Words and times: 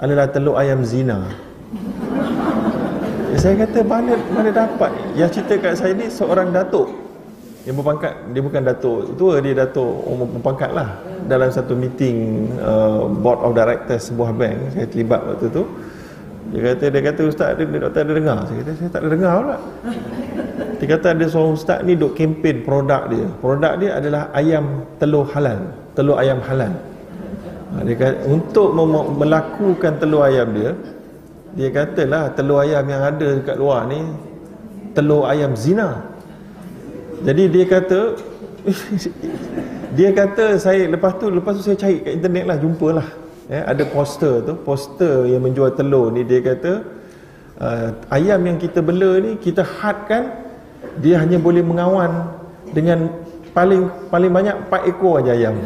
adalah 0.00 0.26
telur 0.32 0.56
ayam 0.56 0.80
zina. 0.80 1.28
Saya 3.36 3.64
kata 3.64 3.84
mana 3.84 4.16
mana 4.32 4.50
dapat? 4.50 4.90
Yang 5.14 5.40
cerita 5.40 5.54
kat 5.60 5.72
saya 5.76 5.92
ni 5.92 6.08
seorang 6.08 6.50
datuk. 6.50 6.88
Yang 7.68 7.84
berpangkat 7.84 8.12
dia 8.32 8.42
bukan 8.42 8.62
datuk. 8.64 8.98
Tua 9.20 9.38
dia 9.44 9.54
datuk 9.54 9.92
umur 10.08 10.26
berpangkat 10.40 10.72
lah. 10.72 10.98
Dalam 11.28 11.52
satu 11.52 11.76
meeting 11.76 12.48
uh, 12.58 13.06
board 13.06 13.38
of 13.44 13.52
directors 13.52 14.08
sebuah 14.08 14.32
bank 14.34 14.56
saya 14.72 14.88
terlibat 14.88 15.20
waktu 15.20 15.46
tu. 15.52 15.62
Dia 16.50 16.74
kata 16.74 16.84
dia 16.90 17.00
kata 17.06 17.20
ustaz 17.30 17.48
dia, 17.54 17.64
dia 17.68 17.78
doktor 17.78 18.00
ada 18.02 18.12
dengar. 18.16 18.38
Saya 18.48 18.56
kata 18.64 18.70
saya 18.74 18.88
tak 18.90 19.00
ada 19.04 19.08
dengar 19.12 19.32
pula. 19.38 19.58
Dia 20.80 20.86
kata 20.96 21.06
ada 21.12 21.24
seorang 21.28 21.54
ustaz 21.54 21.78
ni 21.86 21.92
duk 21.94 22.12
kempen 22.16 22.56
produk 22.66 23.02
dia. 23.06 23.28
Produk 23.38 23.72
dia 23.78 23.90
adalah 24.00 24.32
ayam 24.34 24.82
telur 24.98 25.28
halal. 25.30 25.70
Telur 25.94 26.16
ayam 26.18 26.42
halal. 26.42 26.72
ha, 26.72 26.89
dia 27.86 27.94
kata 27.94 28.16
untuk 28.26 28.74
melakukan 29.14 29.92
telur 30.02 30.26
ayam 30.26 30.48
dia 30.50 30.74
dia 31.54 31.68
katalah 31.74 32.30
telur 32.34 32.62
ayam 32.62 32.86
yang 32.86 33.02
ada 33.02 33.28
dekat 33.42 33.56
luar 33.58 33.86
ni 33.90 34.06
telur 34.94 35.26
ayam 35.26 35.54
zina. 35.58 36.06
Jadi 37.26 37.50
dia 37.50 37.64
kata 37.66 38.14
dia 39.98 40.10
kata 40.14 40.58
saya 40.62 40.86
lepas 40.86 41.18
tu 41.18 41.26
lepas 41.26 41.58
tu 41.58 41.62
saya 41.66 41.74
cari 41.78 42.02
kat 42.02 42.12
internet 42.22 42.44
lah 42.46 42.56
jumpalah. 42.58 43.08
Eh, 43.50 43.58
ada 43.66 43.82
poster 43.82 44.46
tu 44.46 44.54
poster 44.62 45.26
yang 45.26 45.42
menjual 45.42 45.74
telur 45.74 46.14
ni 46.14 46.22
dia 46.22 46.38
kata 46.38 46.86
uh, 47.58 47.88
ayam 48.14 48.46
yang 48.46 48.62
kita 48.62 48.78
bela 48.78 49.18
ni 49.18 49.42
kita 49.42 49.66
hadkan 49.66 50.30
dia 51.02 51.18
hanya 51.18 51.34
boleh 51.42 51.58
mengawan 51.58 52.30
dengan 52.70 53.10
paling 53.50 53.90
paling 54.06 54.30
banyak 54.30 54.54
4 54.70 54.90
ekor 54.94 55.18
aja 55.18 55.34
ayam 55.34 55.58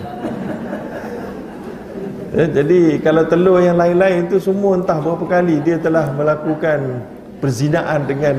eh, 2.34 2.48
jadi 2.50 2.80
kalau 3.00 3.22
telur 3.30 3.62
yang 3.62 3.78
lain-lain 3.78 4.26
tu 4.26 4.42
semua 4.42 4.76
entah 4.76 4.98
berapa 4.98 5.24
kali 5.24 5.62
dia 5.62 5.78
telah 5.78 6.10
melakukan 6.10 7.06
perzinaan 7.38 8.04
dengan 8.04 8.34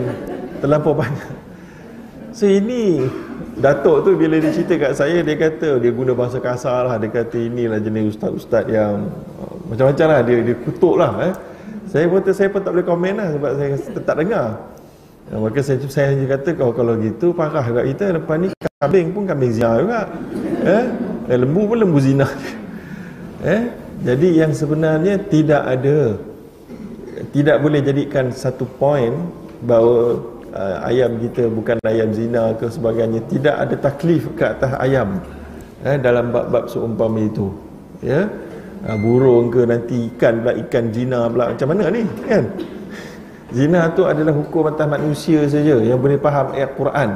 terlampau 0.59 0.93
banyak 0.93 1.31
so 2.35 2.45
ini 2.45 3.07
Datuk 3.55 4.03
tu 4.03 4.11
bila 4.19 4.35
dia 4.35 4.51
cerita 4.51 4.75
kat 4.75 4.91
saya 4.99 5.23
dia 5.23 5.35
kata 5.39 5.79
dia 5.79 5.91
guna 5.95 6.11
bahasa 6.11 6.43
kasar 6.43 6.91
lah 6.91 6.99
dia 6.99 7.07
kata 7.07 7.39
inilah 7.39 7.79
jenis 7.79 8.19
ustaz-ustaz 8.19 8.67
yang 8.67 9.07
uh, 9.39 9.55
macam-macam 9.71 10.07
lah 10.11 10.19
dia, 10.27 10.43
dia 10.43 10.55
kutuk 10.59 10.99
lah 10.99 11.31
eh. 11.31 11.33
saya 11.87 12.03
pun 12.11 12.19
saya 12.35 12.51
pun 12.51 12.59
tak 12.59 12.75
boleh 12.75 12.83
komen 12.83 13.13
lah 13.15 13.27
sebab 13.31 13.51
saya 13.55 13.69
tak 14.03 14.15
dengar 14.19 14.47
ya, 15.31 15.35
maka 15.39 15.59
saya, 15.63 15.77
saya 15.87 16.07
hanya 16.11 16.25
kata 16.35 16.49
kalau, 16.51 16.73
kalau 16.75 16.93
gitu 16.99 17.31
parah 17.31 17.63
kat 17.63 17.85
kita 17.95 18.05
lepas 18.19 18.35
ni 18.43 18.47
kambing 18.83 19.07
pun 19.15 19.23
kambing 19.23 19.51
zina 19.55 19.71
juga 19.79 20.01
eh? 20.67 20.83
eh 21.31 21.37
lembu 21.39 21.61
pun 21.63 21.77
lembu 21.79 21.99
zina 22.03 22.27
eh? 23.55 23.84
Jadi 24.03 24.43
yang 24.43 24.51
sebenarnya 24.51 25.21
tidak 25.31 25.63
ada 25.63 26.19
tidak 27.31 27.57
boleh 27.63 27.79
jadikan 27.79 28.27
satu 28.33 28.67
point 28.75 29.15
bahawa 29.63 30.19
uh, 30.51 30.77
ayam 30.87 31.15
kita 31.19 31.47
bukan 31.47 31.77
ayam 31.87 32.11
zina 32.11 32.51
ke 32.59 32.67
sebagainya. 32.67 33.23
Tidak 33.27 33.55
ada 33.55 33.75
taklif 33.79 34.27
ke 34.35 34.43
atas 34.43 34.75
ayam 34.83 35.23
eh, 35.87 35.95
dalam 35.99 36.31
bab-bab 36.35 36.67
seumpama 36.67 37.23
itu 37.23 37.51
ya. 38.03 38.27
Uh, 38.85 38.97
burung 38.99 39.49
ke 39.49 39.63
nanti 39.63 40.11
ikan 40.13 40.43
pula 40.43 40.53
ikan 40.67 40.85
zina 40.91 41.31
pula 41.31 41.55
macam 41.55 41.67
mana 41.71 41.83
ni 41.89 42.03
kan? 42.27 42.43
Zina 43.55 43.87
tu 43.95 44.03
adalah 44.03 44.35
hukum 44.35 44.67
atas 44.67 44.87
manusia 44.89 45.47
saja 45.47 45.79
yang 45.79 46.01
boleh 46.01 46.19
faham 46.19 46.51
ayat 46.51 46.75
Quran. 46.75 47.09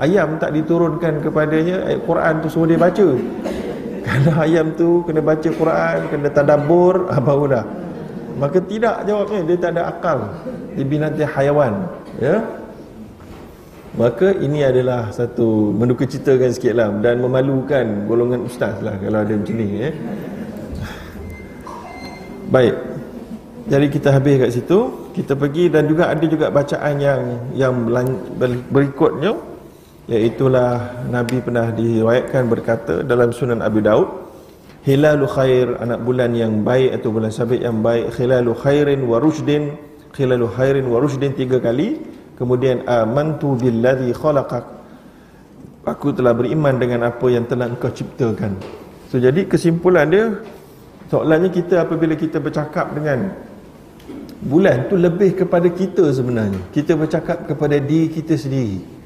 Ayam 0.00 0.36
tak 0.36 0.52
diturunkan 0.56 1.24
kepadanya 1.24 1.88
ayat 1.88 2.00
Quran 2.04 2.34
tu 2.44 2.48
semua 2.52 2.68
dia 2.68 2.80
baca 2.80 3.08
kalau 4.10 4.34
ayam 4.42 4.66
tu 4.74 5.06
kena 5.06 5.22
baca 5.22 5.48
Quran 5.48 5.98
kena 6.10 6.28
tadabbur 6.34 7.06
apa 7.14 7.22
baru 7.22 7.44
dah. 7.46 7.64
Maka 8.42 8.58
tidak 8.64 9.04
jawabnya 9.04 9.40
dia 9.46 9.56
tak 9.60 9.70
ada 9.76 9.82
akal. 9.86 10.18
Dia 10.74 10.84
binatang 10.84 11.30
hayawan 11.30 11.72
ya. 12.18 12.42
Maka 13.90 14.38
ini 14.38 14.62
adalah 14.62 15.10
satu 15.10 15.74
menduka 15.74 16.06
ceritakan 16.06 16.50
sikit 16.54 16.74
lah 16.78 16.94
dan 17.02 17.18
memalukan 17.18 18.06
golongan 18.06 18.46
ustaz 18.46 18.78
lah 18.82 18.94
kalau 19.02 19.18
ada 19.22 19.34
macam 19.34 19.54
ni 19.58 19.66
eh. 19.82 19.94
Baik. 22.50 22.74
Jadi 23.70 23.86
kita 23.86 24.08
habis 24.10 24.34
kat 24.42 24.50
situ, 24.50 24.78
kita 25.14 25.38
pergi 25.38 25.70
dan 25.70 25.86
juga 25.86 26.10
ada 26.10 26.24
juga 26.26 26.50
bacaan 26.50 26.94
yang 26.98 27.22
yang 27.54 27.74
berikutnya 28.70 29.49
iaitulah 30.10 31.06
Nabi 31.06 31.38
pernah 31.38 31.70
diriwayatkan 31.70 32.42
berkata 32.50 32.94
dalam 33.06 33.30
Sunan 33.30 33.62
Abi 33.62 33.80
Daud 33.80 34.28
Hilalu 34.82 35.26
khair 35.28 35.66
anak 35.78 36.02
bulan 36.02 36.34
yang 36.34 36.66
baik 36.66 36.98
atau 36.98 37.14
bulan 37.14 37.30
sabit 37.30 37.62
yang 37.62 37.78
baik 37.78 38.10
Hilalu 38.18 38.52
khairin 38.58 39.00
wa 39.06 39.22
rushdin 39.22 39.78
Hilalu 40.18 40.50
khairin 40.50 40.84
wa 40.90 40.98
rushdin 40.98 41.30
tiga 41.38 41.62
kali 41.62 42.00
Kemudian 42.40 42.88
amantu 42.88 43.52
billadhi 43.52 44.16
khalaqak. 44.16 44.64
Aku 45.84 46.16
telah 46.16 46.32
beriman 46.32 46.80
dengan 46.80 47.12
apa 47.12 47.28
yang 47.28 47.44
telah 47.44 47.68
engkau 47.68 47.92
ciptakan. 47.92 48.56
So 49.12 49.20
jadi 49.20 49.44
kesimpulan 49.44 50.08
dia 50.08 50.40
soalannya 51.12 51.52
kita 51.52 51.84
apabila 51.84 52.16
kita 52.16 52.40
bercakap 52.40 52.96
dengan 52.96 53.36
bulan 54.40 54.88
tu 54.88 54.96
lebih 54.96 55.36
kepada 55.36 55.68
kita 55.68 56.08
sebenarnya. 56.16 56.64
Kita 56.72 56.96
bercakap 56.96 57.44
kepada 57.44 57.76
diri 57.76 58.08
kita 58.08 58.32
sendiri. 58.40 58.99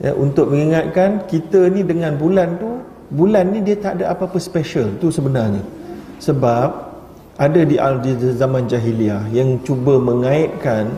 Ya, 0.00 0.16
untuk 0.16 0.48
mengingatkan 0.48 1.28
kita 1.28 1.68
ni 1.68 1.84
dengan 1.84 2.16
bulan 2.16 2.56
tu 2.56 2.80
bulan 3.12 3.52
ni 3.52 3.60
dia 3.60 3.76
tak 3.76 4.00
ada 4.00 4.16
apa-apa 4.16 4.40
special 4.40 4.96
tu 4.96 5.12
sebenarnya. 5.12 5.60
Sebab 6.20 6.68
ada 7.40 7.60
di 7.64 7.80
al 7.80 8.04
zaman 8.36 8.68
jahiliah 8.68 9.24
yang 9.32 9.60
cuba 9.64 9.96
mengaitkan 9.96 10.92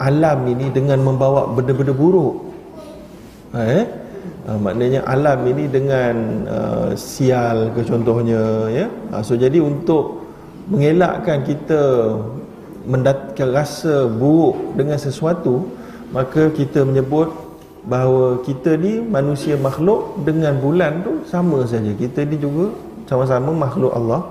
alam 0.00 0.48
ini 0.48 0.72
dengan 0.72 1.00
membawa 1.04 1.48
benda-benda 1.52 1.92
buruk 1.92 2.48
ha, 3.52 3.60
eh? 3.64 3.84
Ha, 4.46 4.56
maknanya 4.56 5.00
alam 5.04 5.44
ini 5.46 5.64
dengan 5.68 6.14
uh, 6.48 6.90
sial 6.96 7.76
ke 7.76 7.82
contohnya 7.84 8.70
ya 8.72 8.86
ha, 9.12 9.20
so 9.20 9.34
jadi 9.36 9.60
untuk 9.60 10.24
mengelakkan 10.72 11.42
kita 11.44 12.14
mendapatkan 12.86 13.48
rasa 13.50 14.06
buruk 14.06 14.76
dengan 14.78 14.96
sesuatu 14.96 15.66
maka 16.14 16.48
kita 16.54 16.86
menyebut 16.86 17.28
bahawa 17.86 18.42
kita 18.42 18.74
ni 18.74 18.98
manusia 18.98 19.54
makhluk 19.54 20.18
dengan 20.26 20.58
bulan 20.58 21.06
tu 21.06 21.22
sama 21.30 21.62
saja. 21.64 21.94
Kita 21.94 22.26
ni 22.26 22.36
juga 22.36 22.74
sama-sama 23.06 23.54
makhluk 23.54 23.94
Allah. 23.94 24.26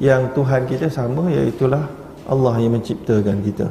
Yang 0.00 0.22
Tuhan 0.38 0.62
kita 0.70 0.86
sama 0.88 1.28
iaitu 1.28 1.68
Allah 1.68 2.54
yang 2.62 2.78
menciptakan 2.78 3.42
kita. 3.44 3.66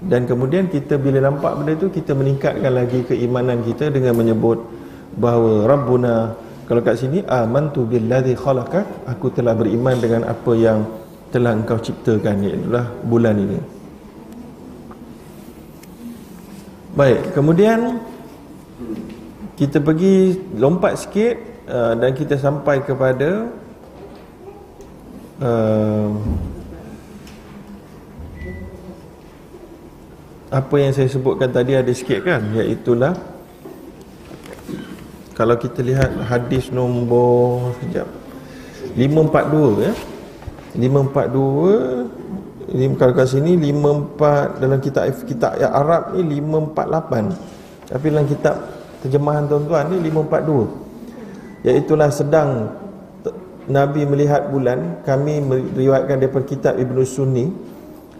Dan 0.00 0.24
kemudian 0.24 0.72
kita 0.72 0.96
bila 0.96 1.20
nampak 1.20 1.60
benda 1.60 1.76
itu 1.76 1.92
kita 1.92 2.16
meningkatkan 2.16 2.72
lagi 2.72 3.04
keimanan 3.04 3.60
kita 3.60 3.92
dengan 3.92 4.16
menyebut 4.16 4.56
bahawa 5.20 5.68
Rabbuna 5.68 6.32
kalau 6.64 6.80
kat 6.80 6.96
sini 6.96 7.20
amantu 7.28 7.84
billadzi 7.84 8.32
khalaqak. 8.38 9.04
Aku 9.10 9.28
telah 9.34 9.52
beriman 9.52 9.98
dengan 10.00 10.24
apa 10.30 10.52
yang 10.56 10.86
telah 11.28 11.52
engkau 11.52 11.76
ciptakan 11.76 12.46
iaitu 12.46 12.70
bulan 13.04 13.36
ini. 13.36 13.58
Baik 16.96 17.36
kemudian 17.36 18.00
kita 19.60 19.76
pergi 19.76 20.40
lompat 20.56 21.04
sikit 21.04 21.36
uh, 21.68 21.92
dan 21.92 22.16
kita 22.16 22.40
sampai 22.40 22.80
kepada 22.80 23.52
uh, 25.44 26.16
apa 30.48 30.74
yang 30.80 30.96
saya 30.96 31.12
sebutkan 31.12 31.52
tadi 31.52 31.76
ada 31.76 31.92
sikit 31.92 32.24
kan 32.24 32.40
iaitulah 32.56 33.12
kalau 35.36 35.60
kita 35.60 35.84
lihat 35.84 36.08
hadis 36.24 36.72
nombor 36.72 37.76
sekejap 37.84 38.08
542 38.96 39.84
ya. 39.84 39.92
542 40.72 42.80
ini 42.80 42.96
kalau 42.96 43.12
kat 43.12 43.28
sini 43.28 43.60
54 43.60 44.56
dalam 44.56 44.80
kitab 44.80 45.04
kitab 45.28 45.52
Arab 45.60 46.16
ni 46.16 46.40
548 46.40 47.92
tapi 47.92 48.08
dalam 48.08 48.24
kitab 48.24 48.79
terjemahan 49.00 49.48
tuan-tuan 49.48 49.88
ni 49.92 49.98
542 50.08 51.66
iaitulah 51.66 52.10
sedang 52.12 52.50
Nabi 53.70 54.02
melihat 54.02 54.50
bulan 54.50 55.04
kami 55.06 55.38
meriwayatkan 55.44 56.18
daripada 56.18 56.44
kitab 56.48 56.74
Ibnu 56.80 57.06
Sunni 57.06 57.46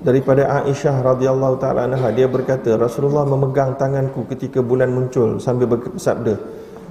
daripada 0.00 0.62
Aisyah 0.62 1.02
radhiyallahu 1.02 1.58
taala 1.58 1.90
anha. 1.90 2.08
Dia 2.14 2.30
berkata 2.30 2.78
Rasulullah 2.78 3.26
memegang 3.26 3.74
tanganku 3.74 4.24
ketika 4.30 4.62
bulan 4.62 4.94
muncul 4.94 5.42
sambil 5.42 5.66
bersabda 5.66 6.38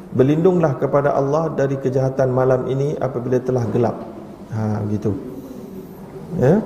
berlindunglah 0.09 0.75
kepada 0.81 1.13
Allah 1.13 1.53
dari 1.53 1.77
kejahatan 1.77 2.33
malam 2.33 2.65
ini 2.67 2.97
apabila 2.97 3.37
telah 3.39 3.63
gelap 3.69 3.95
ha 4.51 4.81
gitu. 4.89 5.13
Ya 6.37 6.61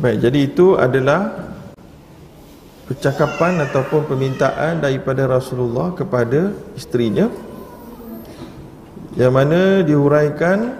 Baik, 0.00 0.16
jadi 0.16 0.38
itu 0.48 0.80
adalah 0.80 1.28
percakapan 2.88 3.60
ataupun 3.68 4.08
permintaan 4.08 4.80
daripada 4.80 5.28
Rasulullah 5.28 5.92
kepada 5.92 6.56
isterinya 6.72 7.28
yang 9.12 9.36
mana 9.36 9.84
dihuraikan 9.84 10.72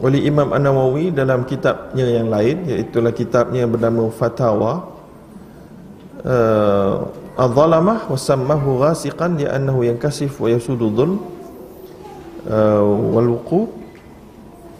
oleh 0.00 0.24
Imam 0.24 0.48
An-Nawawi 0.56 1.12
dalam 1.12 1.44
kitabnya 1.44 2.08
yang 2.08 2.32
lain 2.32 2.64
iaitu 2.72 3.04
kitabnya 3.12 3.68
yang 3.68 3.72
bernama 3.76 4.08
Fatawa. 4.08 4.96
Uh, 6.24 7.04
Al-Zalamah 7.36 8.08
wa 8.08 8.16
sammahu 8.16 8.80
ghasiqan 8.80 9.36
li'annahu 9.36 9.84
yankasif 9.84 10.40
wa 10.40 10.48
yasudu 10.48 10.88
dhulm. 10.88 11.20
Uh, 12.48 13.12
wal 13.12 13.28
wuqub 13.36 13.77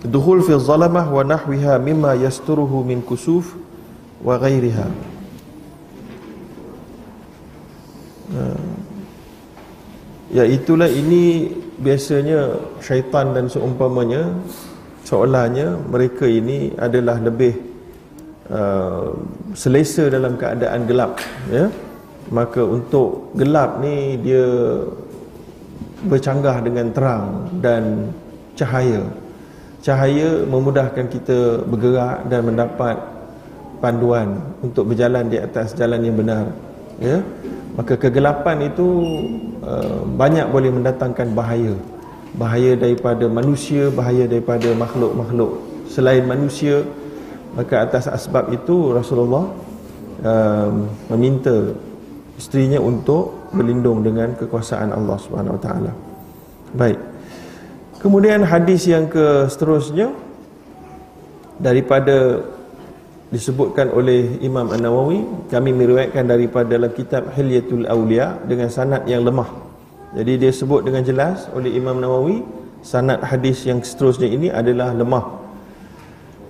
dukhul 0.05 0.45
fi 0.47 0.55
zalamah 0.61 1.11
wa 1.11 1.23
nahwiha 1.27 1.79
mimma 1.83 2.15
yasturuhu 2.15 2.87
min 2.87 3.03
kusuf 3.03 3.56
wa 4.23 4.39
ghairiha 4.39 4.87
uh, 8.35 8.69
ya 10.31 10.45
itulah 10.47 10.87
ini 10.87 11.50
biasanya 11.79 12.59
syaitan 12.83 13.35
dan 13.35 13.47
seumpamanya 13.50 14.35
seolahnya 15.09 15.81
mereka 15.89 16.29
ini 16.29 16.77
adalah 16.77 17.17
lebih 17.17 17.56
uh, 18.53 19.17
selesa 19.56 20.12
dalam 20.12 20.37
keadaan 20.37 20.85
gelap 20.85 21.17
ya. 21.49 21.73
Maka 22.29 22.61
untuk 22.61 23.33
gelap 23.41 23.81
ni 23.81 24.21
dia 24.21 24.45
bercanggah 26.05 26.61
dengan 26.61 26.93
terang 26.93 27.49
dan 27.65 28.12
cahaya 28.53 29.00
cahaya 29.82 30.42
memudahkan 30.46 31.06
kita 31.06 31.62
bergerak 31.66 32.26
dan 32.26 32.40
mendapat 32.42 32.96
panduan 33.78 34.42
untuk 34.58 34.90
berjalan 34.90 35.30
di 35.30 35.38
atas 35.38 35.75
jalan 35.78 36.02
yang 36.02 36.16
benar 36.19 36.44
ya. 36.98 37.22
Maka 37.78 37.94
kegelapan 37.94 38.66
itu 38.66 38.86
uh, 39.62 40.02
banyak 40.19 40.50
boleh 40.50 40.70
mendatangkan 40.75 41.30
bahaya. 41.30 41.75
Bahaya 42.34 42.75
daripada 42.75 43.30
manusia 43.30 43.86
bahaya 43.94 44.26
daripada 44.26 44.75
makhluk-makhluk. 44.75 45.62
Selain 45.86 46.26
manusia 46.26 46.82
maka 47.54 47.86
atas 47.86 48.10
asbab 48.10 48.50
itu 48.50 48.92
Rasulullah 48.92 49.46
uh, 50.26 50.70
meminta 51.14 51.72
isterinya 52.34 52.82
untuk 52.82 53.50
berlindung 53.54 54.02
dengan 54.02 54.34
kekuasaan 54.34 54.90
Allah 54.90 55.16
Subhanahu 55.22 55.56
Wa 55.56 55.62
Taala. 55.62 55.92
Baik 56.75 57.07
kemudian 58.03 58.43
hadis 58.47 58.87
yang 58.87 59.06
ke 59.11 59.47
seterusnya 59.50 60.15
daripada 61.59 62.43
disebutkan 63.29 63.93
oleh 63.93 64.41
Imam 64.41 64.73
An-Nawawi 64.73 65.50
kami 65.53 65.77
meriwayatkan 65.77 66.25
daripada 66.25 66.79
dalam 66.79 66.91
kitab 66.97 67.29
Hilyatul 67.37 67.85
Aulia 67.85 68.41
dengan 68.49 68.73
sanad 68.73 69.05
yang 69.05 69.21
lemah. 69.21 69.53
Jadi 70.17 70.41
dia 70.41 70.53
sebut 70.55 70.89
dengan 70.89 71.05
jelas 71.05 71.45
oleh 71.53 71.77
Imam 71.77 72.00
Nawawi 72.00 72.41
sanad 72.81 73.21
hadis 73.21 73.69
yang 73.69 73.85
seterusnya 73.85 74.25
ini 74.25 74.49
adalah 74.49 74.97
lemah. 74.97 75.45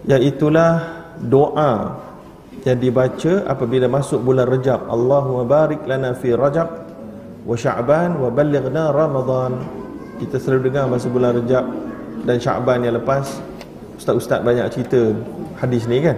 Iaitulah 0.07 0.73
doa 1.19 1.99
yang 2.63 2.79
dibaca 2.79 3.49
apabila 3.51 3.91
masuk 3.91 4.23
bulan 4.23 4.47
Rajab 4.47 4.87
Allahumma 4.87 5.43
barik 5.49 5.83
lana 5.89 6.15
fi 6.15 6.31
Rajab 6.37 6.69
wa 7.43 7.57
Sya'ban 7.59 8.19
wa 8.19 8.29
ballighna 8.31 8.95
Ramadan 8.95 9.53
kita 10.19 10.37
selalu 10.43 10.71
dengar 10.71 10.85
masa 10.91 11.07
bulan 11.07 11.39
Rajab 11.39 11.65
dan 12.27 12.37
Sya'ban 12.43 12.83
yang 12.83 12.95
lepas 12.99 13.39
ustaz-ustaz 13.99 14.43
banyak 14.43 14.67
cerita 14.75 15.15
hadis 15.59 15.87
ni 15.87 16.03
kan? 16.03 16.17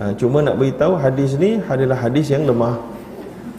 Ha, 0.00 0.02
cuma 0.18 0.42
nak 0.42 0.56
beritahu 0.58 0.98
hadis 0.98 1.38
ni 1.38 1.62
adalah 1.68 1.98
hadis 1.98 2.30
yang 2.32 2.44
lemah. 2.44 2.78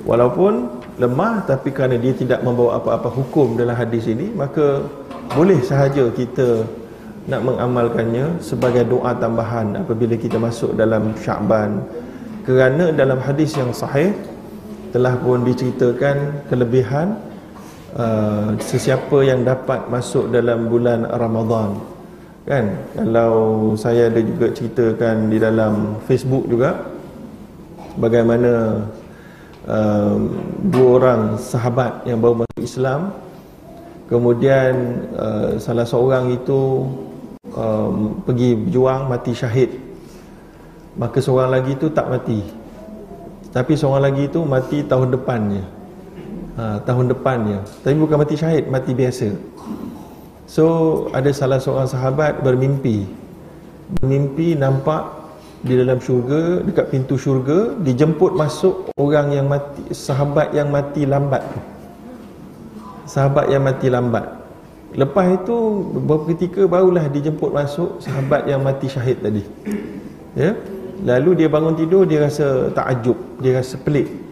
Walaupun 0.03 0.81
lemah 0.99 1.45
tapi 1.47 1.71
kerana 1.71 1.95
dia 1.95 2.11
tidak 2.11 2.43
membawa 2.45 2.77
apa-apa 2.77 3.09
hukum 3.09 3.55
dalam 3.55 3.73
hadis 3.73 4.05
ini 4.05 4.29
maka 4.33 4.83
boleh 5.31 5.57
sahaja 5.63 6.11
kita 6.11 6.67
nak 7.29 7.41
mengamalkannya 7.45 8.41
sebagai 8.41 8.83
doa 8.85 9.13
tambahan 9.15 9.81
apabila 9.81 10.17
kita 10.17 10.41
masuk 10.41 10.73
dalam 10.73 11.13
Syaban 11.21 11.85
kerana 12.43 12.89
dalam 12.91 13.21
hadis 13.21 13.53
yang 13.53 13.69
sahih 13.71 14.11
telah 14.91 15.15
pun 15.21 15.45
diceritakan 15.45 16.49
kelebihan 16.49 17.15
uh, 17.95 18.55
sesiapa 18.59 19.17
yang 19.25 19.43
dapat 19.43 19.87
masuk 19.91 20.31
dalam 20.31 20.67
bulan 20.67 21.07
Ramadan. 21.07 21.79
Kan? 22.47 22.73
Kalau 22.97 23.33
saya 23.77 24.09
ada 24.09 24.17
juga 24.17 24.49
ceritakan 24.49 25.29
di 25.29 25.37
dalam 25.37 26.01
Facebook 26.09 26.49
juga 26.49 26.73
bagaimana 28.01 28.81
um, 29.69 30.19
dua 30.73 30.89
orang 30.97 31.21
sahabat 31.37 32.01
yang 32.09 32.17
baru 32.17 32.41
masuk 32.41 32.61
Islam 32.65 33.13
kemudian 34.09 34.73
uh, 35.15 35.55
salah 35.61 35.85
seorang 35.85 36.33
itu 36.33 36.89
um, 37.53 38.19
pergi 38.25 38.57
berjuang 38.57 39.07
mati 39.07 39.31
syahid. 39.37 39.71
Maka 40.91 41.23
seorang 41.23 41.55
lagi 41.55 41.71
itu 41.77 41.87
tak 41.87 42.11
mati. 42.11 42.43
Tapi 43.53 43.79
seorang 43.79 44.11
lagi 44.11 44.27
itu 44.27 44.43
mati 44.43 44.83
tahun 44.83 45.15
depannya 45.15 45.80
ha, 46.57 46.79
tahun 46.83 47.11
depannya. 47.11 47.63
Tapi 47.83 47.95
bukan 47.99 48.17
mati 48.19 48.35
syahid 48.35 48.67
mati 48.67 48.91
biasa. 48.91 49.31
So 50.49 50.65
ada 51.15 51.31
salah 51.31 51.63
seorang 51.63 51.87
sahabat 51.87 52.43
bermimpi. 52.43 53.07
Bermimpi 53.99 54.55
nampak 54.55 55.21
di 55.61 55.77
dalam 55.77 55.99
syurga 55.99 56.63
Dekat 56.63 56.89
pintu 56.89 57.19
syurga 57.19 57.75
Dijemput 57.75 58.33
masuk 58.33 58.89
orang 58.95 59.35
yang 59.35 59.51
mati 59.51 59.83
Sahabat 59.91 60.55
yang 60.55 60.71
mati 60.71 61.03
lambat. 61.03 61.43
Sahabat 63.05 63.51
yang 63.51 63.67
mati 63.67 63.91
lambat. 63.91 64.25
Lepas 64.95 65.43
itu 65.43 65.55
beberapa 65.99 66.23
ketika 66.35 66.61
barulah 66.67 67.03
dijemput 67.11 67.51
masuk 67.51 67.99
Sahabat 67.99 68.47
yang 68.47 68.63
mati 68.63 68.87
syahid 68.87 69.19
tadi. 69.19 69.43
Ya? 70.35 70.55
Lalu 71.03 71.43
dia 71.43 71.49
bangun 71.51 71.75
tidur 71.75 72.05
dia 72.05 72.23
rasa 72.23 72.69
takjub 72.71 73.17
Dia 73.41 73.59
rasa 73.59 73.75
pelik 73.81 74.30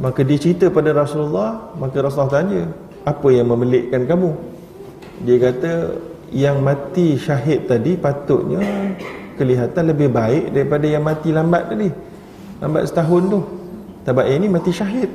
Maka 0.00 0.24
dia 0.24 0.40
cerita 0.40 0.72
pada 0.72 0.96
Rasulullah 0.96 1.76
Maka 1.76 2.00
Rasulullah 2.00 2.40
tanya 2.40 2.62
Apa 3.04 3.28
yang 3.28 3.52
memelikkan 3.52 4.08
kamu? 4.08 4.32
Dia 5.28 5.36
kata 5.36 5.72
yang 6.30 6.62
mati 6.62 7.18
syahid 7.18 7.66
tadi 7.66 7.98
patutnya 7.98 8.62
kelihatan 9.34 9.90
lebih 9.90 10.12
baik 10.12 10.54
daripada 10.54 10.86
yang 10.86 11.00
mati 11.00 11.32
lambat 11.32 11.72
tadi. 11.72 11.88
Lambat 12.60 12.82
setahun 12.86 13.22
tu. 13.26 13.40
Sebab 14.04 14.24
ini 14.28 14.46
mati 14.52 14.70
syahid. 14.70 15.10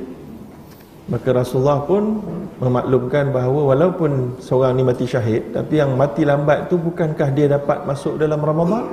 Maka 1.06 1.30
Rasulullah 1.30 1.86
pun 1.86 2.18
memaklumkan 2.58 3.30
bahawa 3.30 3.74
walaupun 3.74 4.42
seorang 4.42 4.74
ni 4.74 4.82
mati 4.82 5.06
syahid 5.06 5.54
tapi 5.54 5.78
yang 5.78 5.94
mati 5.94 6.26
lambat 6.26 6.66
tu 6.66 6.74
bukankah 6.74 7.30
dia 7.30 7.46
dapat 7.46 7.86
masuk 7.86 8.18
dalam 8.18 8.42
Ramadan? 8.42 8.90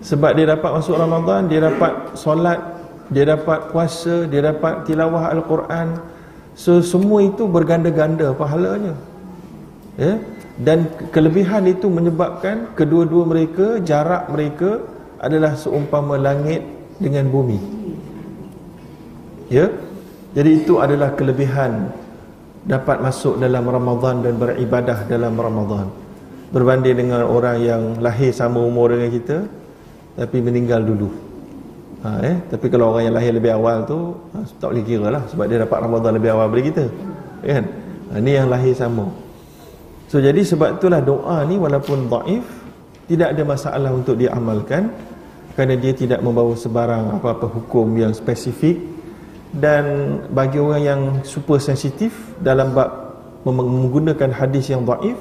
Sebab 0.00 0.32
dia 0.32 0.56
dapat 0.56 0.70
masuk 0.72 0.96
Ramadan 0.96 1.52
dia 1.52 1.60
dapat 1.68 2.16
solat 2.16 2.73
dia 3.12 3.24
dapat 3.36 3.68
puasa 3.68 4.24
dia 4.24 4.52
dapat 4.52 4.88
tilawah 4.88 5.32
Al-Quran. 5.32 6.00
So 6.54 6.80
semua 6.80 7.26
itu 7.26 7.44
berganda-ganda 7.44 8.32
pahalanya. 8.32 8.94
Ya? 9.98 10.22
Dan 10.54 10.86
kelebihan 11.10 11.66
itu 11.66 11.90
menyebabkan 11.90 12.72
kedua-dua 12.78 13.26
mereka 13.26 13.82
jarak 13.82 14.30
mereka 14.30 14.86
adalah 15.18 15.58
seumpama 15.58 16.14
langit 16.14 16.62
dengan 17.02 17.26
bumi. 17.26 17.58
Ya? 19.50 19.68
Jadi 20.34 20.62
itu 20.62 20.78
adalah 20.78 21.14
kelebihan 21.18 21.90
dapat 22.64 23.02
masuk 23.02 23.42
dalam 23.42 23.66
Ramadan 23.66 24.24
dan 24.24 24.34
beribadah 24.38 25.04
dalam 25.10 25.34
Ramadan. 25.34 25.90
Berbanding 26.54 26.96
dengan 27.06 27.26
orang 27.26 27.58
yang 27.58 27.82
lahir 27.98 28.30
sama 28.30 28.62
umur 28.62 28.94
dengan 28.94 29.10
kita 29.10 29.38
tapi 30.14 30.38
meninggal 30.38 30.86
dulu 30.86 31.23
ha, 32.04 32.20
eh? 32.20 32.36
tapi 32.52 32.68
kalau 32.68 32.92
orang 32.92 33.08
yang 33.08 33.16
lahir 33.16 33.32
lebih 33.32 33.56
awal 33.56 33.82
tu 33.88 34.12
ha, 34.36 34.44
tak 34.60 34.68
boleh 34.76 34.84
kira 34.84 35.08
lah 35.08 35.24
sebab 35.32 35.44
dia 35.48 35.58
dapat 35.64 35.78
Ramadan 35.80 36.12
lebih 36.20 36.30
awal 36.36 36.46
daripada 36.52 36.64
kita. 36.68 36.84
Kan? 37.40 37.64
Ha, 38.12 38.20
ni 38.20 38.32
yang 38.36 38.48
lahir 38.52 38.76
sama. 38.76 39.08
So 40.12 40.20
jadi 40.20 40.44
sebab 40.44 40.78
itulah 40.78 41.00
doa 41.00 41.42
ni 41.48 41.56
walaupun 41.56 42.06
daif 42.06 42.44
tidak 43.08 43.34
ada 43.34 43.42
masalah 43.42 43.90
untuk 43.90 44.20
diamalkan 44.20 44.92
kerana 45.56 45.74
dia 45.80 45.96
tidak 45.96 46.20
membawa 46.20 46.52
sebarang 46.54 47.18
apa-apa 47.18 47.46
hukum 47.48 47.88
yang 47.96 48.12
spesifik. 48.12 48.78
Dan 49.54 50.18
bagi 50.34 50.58
orang 50.58 50.82
yang 50.82 51.00
super 51.22 51.62
sensitif 51.62 52.10
dalam 52.42 52.74
bab 52.74 52.90
menggunakan 53.46 54.34
hadis 54.34 54.74
yang 54.74 54.82
daif 54.82 55.14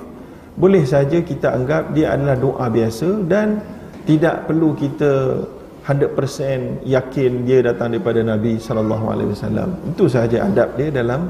boleh 0.57 0.81
saja 0.85 1.21
kita 1.21 1.53
anggap 1.53 1.93
dia 1.93 2.17
adalah 2.17 2.37
doa 2.37 2.65
biasa 2.65 3.29
dan 3.29 3.61
tidak 4.09 4.49
perlu 4.49 4.73
kita 4.73 5.41
100% 5.83 6.87
yakin 6.87 7.31
dia 7.43 7.59
datang 7.59 7.91
daripada 7.91 8.23
Nabi 8.23 8.55
sallallahu 8.55 9.05
alaihi 9.11 9.29
wasallam. 9.35 9.75
Itu 9.91 10.07
sahaja 10.07 10.47
adab 10.47 10.79
dia 10.79 10.89
dalam 10.95 11.27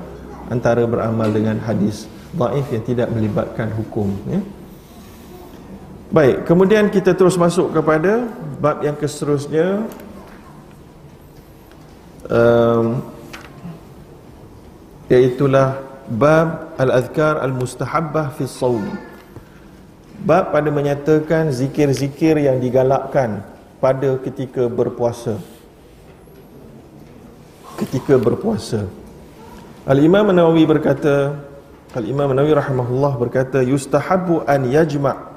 antara 0.54 0.86
beramal 0.86 1.34
dengan 1.34 1.58
hadis 1.58 2.06
daif 2.38 2.66
yang 2.70 2.84
tidak 2.86 3.08
melibatkan 3.14 3.74
hukum 3.74 4.14
ya. 4.30 4.42
Baik, 6.14 6.46
kemudian 6.46 6.94
kita 6.94 7.18
terus 7.18 7.34
masuk 7.34 7.74
kepada 7.74 8.30
bab 8.62 8.86
yang 8.86 8.94
seterusnya 8.94 9.90
um, 12.30 13.02
iaitulah 15.10 15.82
bab 16.06 16.78
al-azkar 16.78 17.42
al-mustahabbah 17.42 18.30
fi 18.38 18.46
sawm 18.46 18.86
bab 20.22 20.54
pada 20.54 20.70
menyatakan 20.70 21.50
zikir-zikir 21.50 22.38
yang 22.38 22.62
digalakkan 22.62 23.42
pada 23.84 24.16
ketika 24.24 24.72
berpuasa. 24.72 25.36
Ketika 27.76 28.16
berpuasa. 28.16 28.88
Al-Imam 29.84 30.32
Nawawi 30.32 30.64
berkata 30.64 31.36
Al-Imam 31.92 32.32
Nawawi 32.32 32.56
rahimahullah 32.56 33.20
berkata 33.20 33.60
yustahabbu 33.60 34.48
an 34.48 34.72
yajma' 34.72 35.36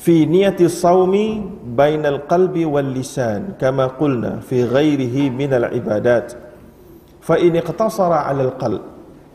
fi 0.00 0.24
niyati 0.24 0.72
sawmi 0.72 1.44
bainal 1.76 2.24
qalbi 2.24 2.64
wal 2.64 2.88
lisan 2.88 3.60
kama 3.60 3.92
qulna 4.00 4.40
fi 4.40 4.64
ghairihi 4.64 5.28
min 5.28 5.52
al 5.52 5.68
ibadat 5.76 6.32
fa 7.20 7.36
in 7.36 7.60
iqtasara 7.60 8.24
'ala 8.24 8.48
al 8.48 8.54
qalb 8.56 8.82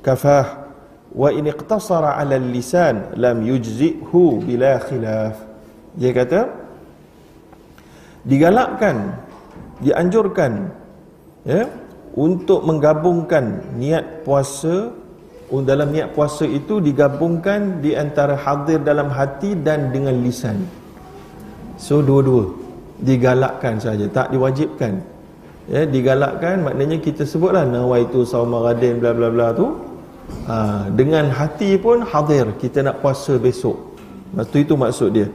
kafah. 0.01 0.65
Wa 1.13 1.29
in 1.29 1.45
iqtasara 1.45 2.17
'ala 2.17 2.41
al 2.41 2.47
lisan 2.49 3.13
lam 3.13 3.45
yujzi'hu 3.45 4.41
bila 4.41 4.81
khilaf. 4.81 5.37
Dia 5.93 6.09
kata 6.09 6.64
digalakkan 8.25 9.25
dianjurkan 9.79 10.71
ya 11.45 11.69
untuk 12.15 12.63
menggabungkan 12.63 13.75
niat 13.75 14.25
puasa 14.25 14.91
dalam 15.45 15.93
niat 15.93 16.11
puasa 16.17 16.43
itu 16.43 16.81
digabungkan 16.81 17.79
di 17.79 17.93
antara 17.93 18.33
hadir 18.33 18.81
dalam 18.81 19.13
hati 19.13 19.53
dan 19.55 19.93
dengan 19.93 20.17
lisan. 20.19 20.65
So 21.77 22.01
dua-dua 22.01 22.49
digalakkan 22.99 23.77
saja 23.77 24.09
tak 24.09 24.33
diwajibkan. 24.33 24.99
Ya 25.69 25.85
digalakkan 25.85 26.65
maknanya 26.65 26.97
kita 26.97 27.23
sebutlah 27.29 27.63
nawaitu 27.63 28.25
saumaradin 28.25 28.97
bla 28.97 29.13
bla 29.13 29.29
bla 29.29 29.47
tu. 29.53 29.67
Ha, 30.49 30.89
dengan 30.89 31.29
hati 31.29 31.77
pun 31.77 32.01
hadir 32.01 32.49
kita 32.57 32.81
nak 32.81 33.05
puasa 33.05 33.37
besok. 33.37 33.77
Maksud 34.33 34.57
itu 34.57 34.73
maksud 34.73 35.09
dia 35.13 35.29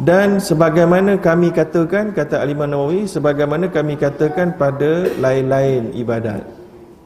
dan 0.00 0.40
sebagaimana 0.40 1.20
kami 1.20 1.52
katakan 1.52 2.16
kata 2.16 2.40
Alimah 2.40 2.64
Nawawi 2.64 3.04
sebagaimana 3.04 3.68
kami 3.68 4.00
katakan 4.00 4.56
pada 4.56 5.12
lain-lain 5.20 5.92
ibadat. 5.92 6.40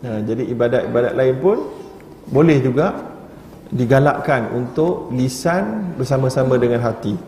Ha, 0.06 0.22
jadi 0.22 0.46
ibadat-ibadat 0.54 1.18
lain 1.18 1.34
pun 1.42 1.58
boleh 2.30 2.62
juga 2.62 2.94
digalakkan 3.74 4.54
untuk 4.54 5.10
lisan 5.10 5.98
bersama-sama 5.98 6.54
dengan 6.62 6.78
hati. 6.86 7.18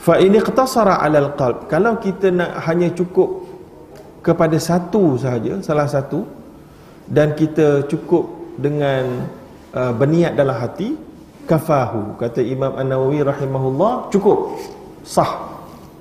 Fa 0.00 0.16
ini 0.16 0.40
qtasara 0.40 1.04
'ala 1.04 1.28
al-qalb 1.28 1.68
kalau 1.68 2.00
kita 2.00 2.32
nak 2.32 2.64
hanya 2.64 2.88
cukup 2.96 3.44
kepada 4.24 4.56
satu 4.56 5.20
sahaja 5.20 5.60
salah 5.60 5.84
satu 5.84 6.24
dan 7.06 7.36
kita 7.36 7.84
cukup 7.86 8.56
dengan 8.56 9.28
uh, 9.76 9.92
berniat 9.92 10.32
dalam 10.32 10.56
hati 10.56 10.96
kafahu. 11.46 12.18
Kata 12.18 12.42
Imam 12.42 12.74
An-Nawawi 12.74 13.22
rahimahullah 13.22 14.10
cukup. 14.10 14.58
Sah. 15.06 15.56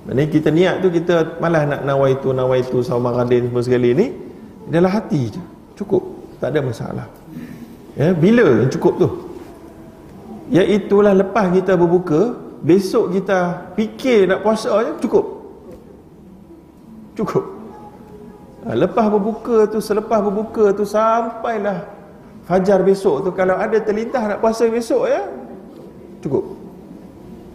Maksudnya 0.05 0.25
kita 0.29 0.49
niat 0.53 0.75
tu 0.85 0.93
kita 0.93 1.41
malah 1.41 1.65
nak 1.65 1.81
nawaitu 1.81 2.29
nawaitu 2.29 2.81
sama 2.85 3.09
radin 3.09 3.49
semua 3.49 3.61
sekali 3.65 3.89
ni 3.97 4.07
dalam 4.69 4.89
hati 4.89 5.33
je. 5.33 5.41
Cukup. 5.77 6.01
Tak 6.37 6.53
ada 6.53 6.59
masalah. 6.61 7.07
Ya 7.97 8.13
bila 8.13 8.65
yang 8.65 8.69
cukup 8.69 8.93
tu? 9.01 9.09
Iaitulah 10.53 11.17
lepas 11.17 11.49
kita 11.49 11.73
berbuka 11.73 12.37
besok 12.61 13.17
kita 13.17 13.71
fikir 13.73 14.29
nak 14.29 14.45
puasa 14.45 14.69
je 14.85 14.91
cukup. 15.01 15.25
Cukup. 17.17 17.45
Ha, 18.65 18.73
lepas 18.73 19.05
berbuka 19.09 19.69
tu 19.69 19.81
selepas 19.81 20.21
berbuka 20.21 20.73
tu 20.73 20.85
sampailah 20.85 21.85
fajar 22.45 22.79
besok 22.85 23.25
tu 23.25 23.29
kalau 23.33 23.57
ada 23.57 23.77
terlintas 23.81 24.21
nak 24.21 24.39
puasa 24.39 24.69
besok 24.69 25.09
ya 25.09 25.25
cukup. 26.21 26.45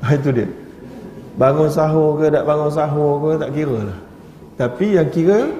Ha, 0.02 0.14
itu 0.14 0.30
dia. 0.30 0.46
Bangun 1.34 1.70
sahur 1.70 2.20
ke 2.20 2.26
tak 2.30 2.44
bangun 2.46 2.70
sahur 2.70 3.12
ke 3.22 3.30
tak 3.42 3.50
kira 3.54 3.78
lah. 3.86 3.98
Tapi 4.58 4.86
yang 4.98 5.08
kira 5.08 5.50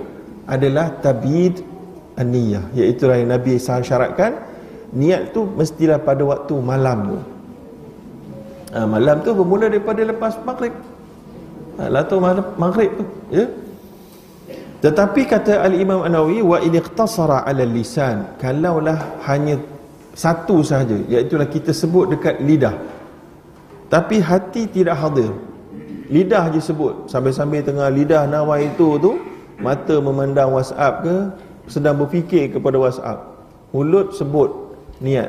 adalah 0.45 0.93
tabid 1.01 1.63
aniyah 2.19 2.69
iaitu 2.77 3.09
yang 3.09 3.33
Nabi 3.33 3.57
syaratkan 3.57 4.37
niat 4.91 5.31
tu 5.31 5.47
mestilah 5.47 6.03
pada 6.03 6.23
waktu 6.27 6.55
malam 6.59 6.99
tu. 7.15 7.19
Ha, 8.71 8.87
malam 8.87 9.23
tu 9.23 9.35
bermula 9.35 9.67
daripada 9.71 10.03
lepas 10.03 10.39
maghrib. 10.43 10.75
Ha, 11.79 11.91
lah 11.91 12.03
tu 12.07 12.19
maghrib 12.59 12.91
tu 12.99 13.05
ya 13.31 13.47
tetapi 14.81 15.29
kata 15.29 15.61
Al-Imam 15.61 16.01
An-Nawawi 16.09 16.41
wa 16.41 16.57
in 16.65 16.73
iqtasara 16.81 17.45
'ala 17.45 17.69
lisan 17.69 18.41
kalaulah 18.41 19.21
hanya 19.29 19.61
satu 20.17 20.65
sahaja 20.65 20.97
iaitu 21.05 21.37
kita 21.37 21.77
sebut 21.77 22.17
dekat 22.17 22.41
lidah. 22.41 22.81
Tapi 23.93 24.25
hati 24.25 24.65
tidak 24.71 24.97
hadir. 24.97 25.37
Lidah 26.09 26.49
je 26.51 26.65
sebut. 26.65 27.07
Sambil-sambil 27.13 27.63
tengah 27.63 27.93
lidah 27.93 28.25
nawa 28.25 28.59
itu 28.63 28.99
tu 28.99 29.21
mata 29.61 30.01
memandang 30.01 30.57
WhatsApp 30.57 31.05
ke 31.05 31.17
sedang 31.69 32.01
berfikir 32.01 32.57
kepada 32.57 32.81
WhatsApp. 32.81 33.19
Mulut 33.77 34.17
sebut 34.17 34.51
niat 34.99 35.29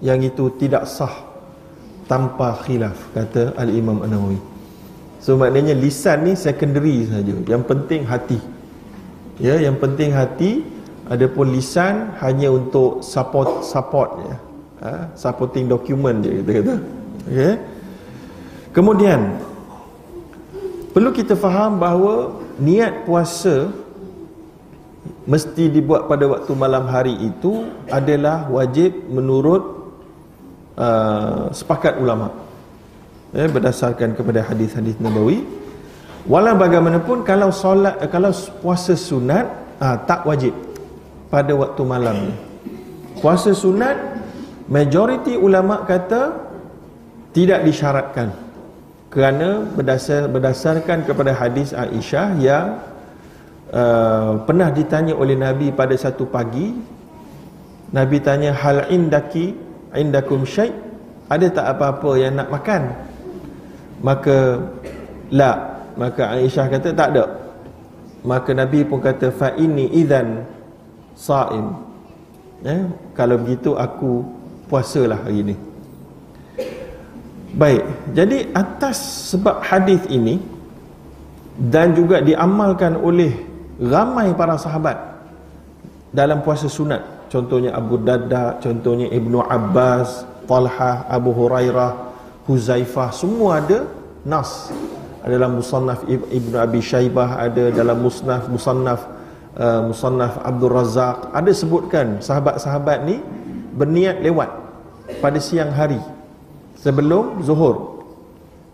yang 0.00 0.18
itu 0.24 0.48
tidak 0.56 0.88
sah 0.88 1.12
tanpa 2.08 2.56
khilaf 2.64 2.96
kata 3.12 3.52
Al-Imam 3.60 4.00
An-Nawawi. 4.00 4.40
So 5.20 5.36
maknanya 5.36 5.76
lisan 5.76 6.24
ni 6.24 6.32
secondary 6.38 7.04
saja 7.04 7.34
yang 7.44 7.62
penting 7.66 8.06
hati 8.06 8.38
ya 9.38 9.54
yang 9.58 9.78
penting 9.78 10.10
hati 10.14 10.62
adapun 11.08 11.54
lisan 11.54 12.14
hanya 12.20 12.52
untuk 12.52 13.00
support 13.00 13.64
support 13.64 14.10
ya 14.22 14.36
ha? 14.84 14.92
supporting 15.14 15.66
document 15.70 16.22
je 16.22 16.30
kita 16.42 16.50
kata. 16.62 16.74
Okey 17.28 17.54
kemudian 18.76 19.20
perlu 20.92 21.10
kita 21.10 21.34
faham 21.34 21.78
bahawa 21.80 22.36
niat 22.58 23.06
puasa 23.06 23.70
mesti 25.28 25.68
dibuat 25.68 26.08
pada 26.08 26.24
waktu 26.24 26.52
malam 26.56 26.88
hari 26.88 27.12
itu 27.12 27.68
adalah 27.92 28.48
wajib 28.48 28.96
menurut 29.12 29.92
uh, 30.80 31.52
sepakat 31.52 32.00
ulama. 32.00 32.32
Ya, 33.36 33.44
berdasarkan 33.44 34.16
kepada 34.16 34.40
hadis-hadis 34.40 34.96
Nabawi 34.96 35.44
Walau 36.26 36.58
bagaimanapun 36.58 37.22
kalau 37.22 37.54
solat 37.54 38.00
eh, 38.02 38.10
kalau 38.10 38.34
puasa 38.64 38.98
sunat 38.98 39.46
ah, 39.78 39.96
tak 40.02 40.26
wajib 40.26 40.56
pada 41.30 41.52
waktu 41.54 41.82
malam. 41.84 42.34
Puasa 43.20 43.52
sunat 43.54 43.96
majoriti 44.66 45.36
ulama 45.36 45.84
kata 45.84 46.48
tidak 47.32 47.62
disyaratkan 47.64 48.48
kerana 49.08 49.64
berdasar 49.64 50.28
berdasarkan 50.28 51.04
kepada 51.08 51.32
hadis 51.32 51.72
Aisyah 51.72 52.28
yang 52.36 52.66
uh, 53.72 54.44
pernah 54.44 54.68
ditanya 54.68 55.16
oleh 55.16 55.36
Nabi 55.36 55.72
pada 55.72 55.96
satu 55.96 56.28
pagi. 56.28 56.76
Nabi 57.88 58.20
tanya 58.20 58.52
hal 58.52 58.92
indaki 58.92 59.56
indakum 59.96 60.44
syai? 60.44 60.72
Ada 61.28 61.52
tak 61.52 61.66
apa-apa 61.76 62.10
yang 62.20 62.36
nak 62.36 62.48
makan? 62.52 62.82
Maka 64.04 64.60
la 65.32 65.77
maka 65.98 66.38
Aisyah 66.38 66.66
kata 66.70 66.94
tak 66.94 67.08
ada. 67.12 67.24
Maka 68.22 68.54
Nabi 68.54 68.86
pun 68.86 69.02
kata 69.02 69.34
fa 69.34 69.52
inni 69.58 69.90
idzan 69.98 70.46
saim. 71.18 71.74
Ya 72.62 72.90
kalau 73.14 73.38
begitu 73.38 73.74
aku 73.74 74.26
puasalah 74.70 75.26
hari 75.26 75.42
ini 75.46 75.56
baik 77.56 77.82
jadi 78.12 78.52
atas 78.52 79.32
sebab 79.32 79.64
hadis 79.64 80.04
ini 80.12 80.38
dan 81.58 81.96
juga 81.96 82.20
diamalkan 82.20 82.94
oleh 83.00 83.32
ramai 83.80 84.30
para 84.36 84.60
sahabat 84.60 84.94
dalam 86.12 86.44
puasa 86.44 86.68
sunat 86.68 87.30
contohnya 87.32 87.72
Abu 87.72 87.98
Darda 87.98 88.60
contohnya 88.60 89.08
Ibnu 89.08 89.40
Abbas 89.40 90.28
Talha 90.44 91.08
Abu 91.08 91.32
Hurairah 91.32 92.14
Huzaifah 92.44 93.12
semua 93.12 93.64
ada 93.64 93.88
nas 94.24 94.68
dalam 95.28 95.60
musannaf 95.60 96.08
Ibnu 96.08 96.56
Abi 96.56 96.80
Syaibah 96.80 97.36
ada 97.36 97.68
dalam 97.68 98.00
musnaf 98.00 98.48
musannaf 98.48 99.04
uh, 99.60 99.84
musannaf 99.84 100.40
Abdul 100.40 100.72
Razak 100.72 101.28
ada 101.36 101.50
sebutkan 101.52 102.24
sahabat-sahabat 102.24 103.04
ni 103.04 103.20
berniat 103.76 104.24
lewat 104.24 104.48
pada 105.20 105.36
siang 105.36 105.68
hari 105.68 106.00
sebelum 106.80 107.44
zuhur. 107.44 108.00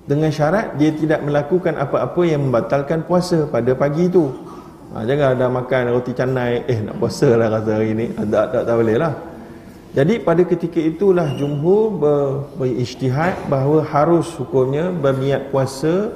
Dengan 0.05 0.29
syarat 0.29 0.77
dia 0.77 0.93
tidak 0.93 1.25
melakukan 1.25 1.81
apa-apa 1.81 2.23
yang 2.29 2.47
membatalkan 2.49 3.03
puasa 3.09 3.49
pada 3.49 3.73
pagi 3.73 4.07
itu. 4.13 4.29
Ha, 4.93 5.01
jangan 5.09 5.33
ada 5.33 5.49
makan 5.49 5.97
roti 5.97 6.13
canai. 6.13 6.61
Eh 6.69 6.79
nak 6.85 7.01
puasa 7.01 7.33
lah 7.33 7.49
kata 7.49 7.71
hari 7.73 7.97
ni. 7.97 8.07
Tak, 8.13 8.29
tak, 8.29 8.47
tak, 8.53 8.63
tak 8.69 8.75
boleh 8.77 8.97
lah. 9.01 9.13
Jadi 9.97 10.15
pada 10.21 10.43
ketika 10.45 10.77
itulah 10.77 11.33
jumhur 11.41 11.89
ber, 11.89 12.45
berisytihad 12.61 13.49
bahawa 13.49 13.81
harus 13.81 14.29
hukumnya 14.37 14.93
berniat 14.93 15.49
puasa 15.49 16.13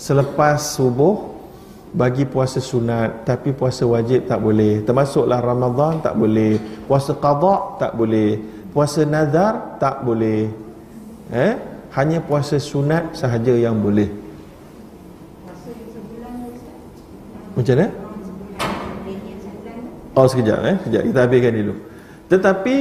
selepas 0.00 0.80
subuh 0.80 1.28
bagi 1.92 2.24
puasa 2.24 2.56
sunat 2.56 3.28
tapi 3.28 3.52
puasa 3.52 3.84
wajib 3.84 4.24
tak 4.24 4.40
boleh. 4.40 4.80
Termasuklah 4.80 5.44
Ramadan 5.44 6.00
tak 6.00 6.16
boleh. 6.16 6.56
Puasa 6.88 7.12
qada 7.12 7.76
tak 7.76 7.92
boleh. 8.00 8.40
Puasa 8.72 9.04
nazar 9.04 9.76
tak 9.76 10.00
boleh. 10.00 10.48
Eh? 11.28 11.52
Hanya 11.92 12.24
puasa 12.24 12.56
sunat 12.56 13.12
sahaja 13.12 13.52
yang 13.52 13.76
boleh. 13.76 14.08
Macam 17.52 17.76
mana? 17.76 17.88
Oh 20.16 20.26
sekejap 20.26 20.58
eh. 20.64 20.76
Sekejap 20.86 21.02
kita 21.12 21.18
habiskan 21.28 21.52
dulu. 21.60 21.74
Tetapi 22.30 22.74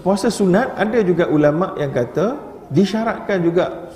puasa 0.00 0.32
sunat 0.32 0.72
ada 0.78 0.98
juga 1.04 1.28
ulama 1.28 1.76
yang 1.76 1.92
kata 1.92 2.38
disyaratkan 2.70 3.42
juga 3.42 3.90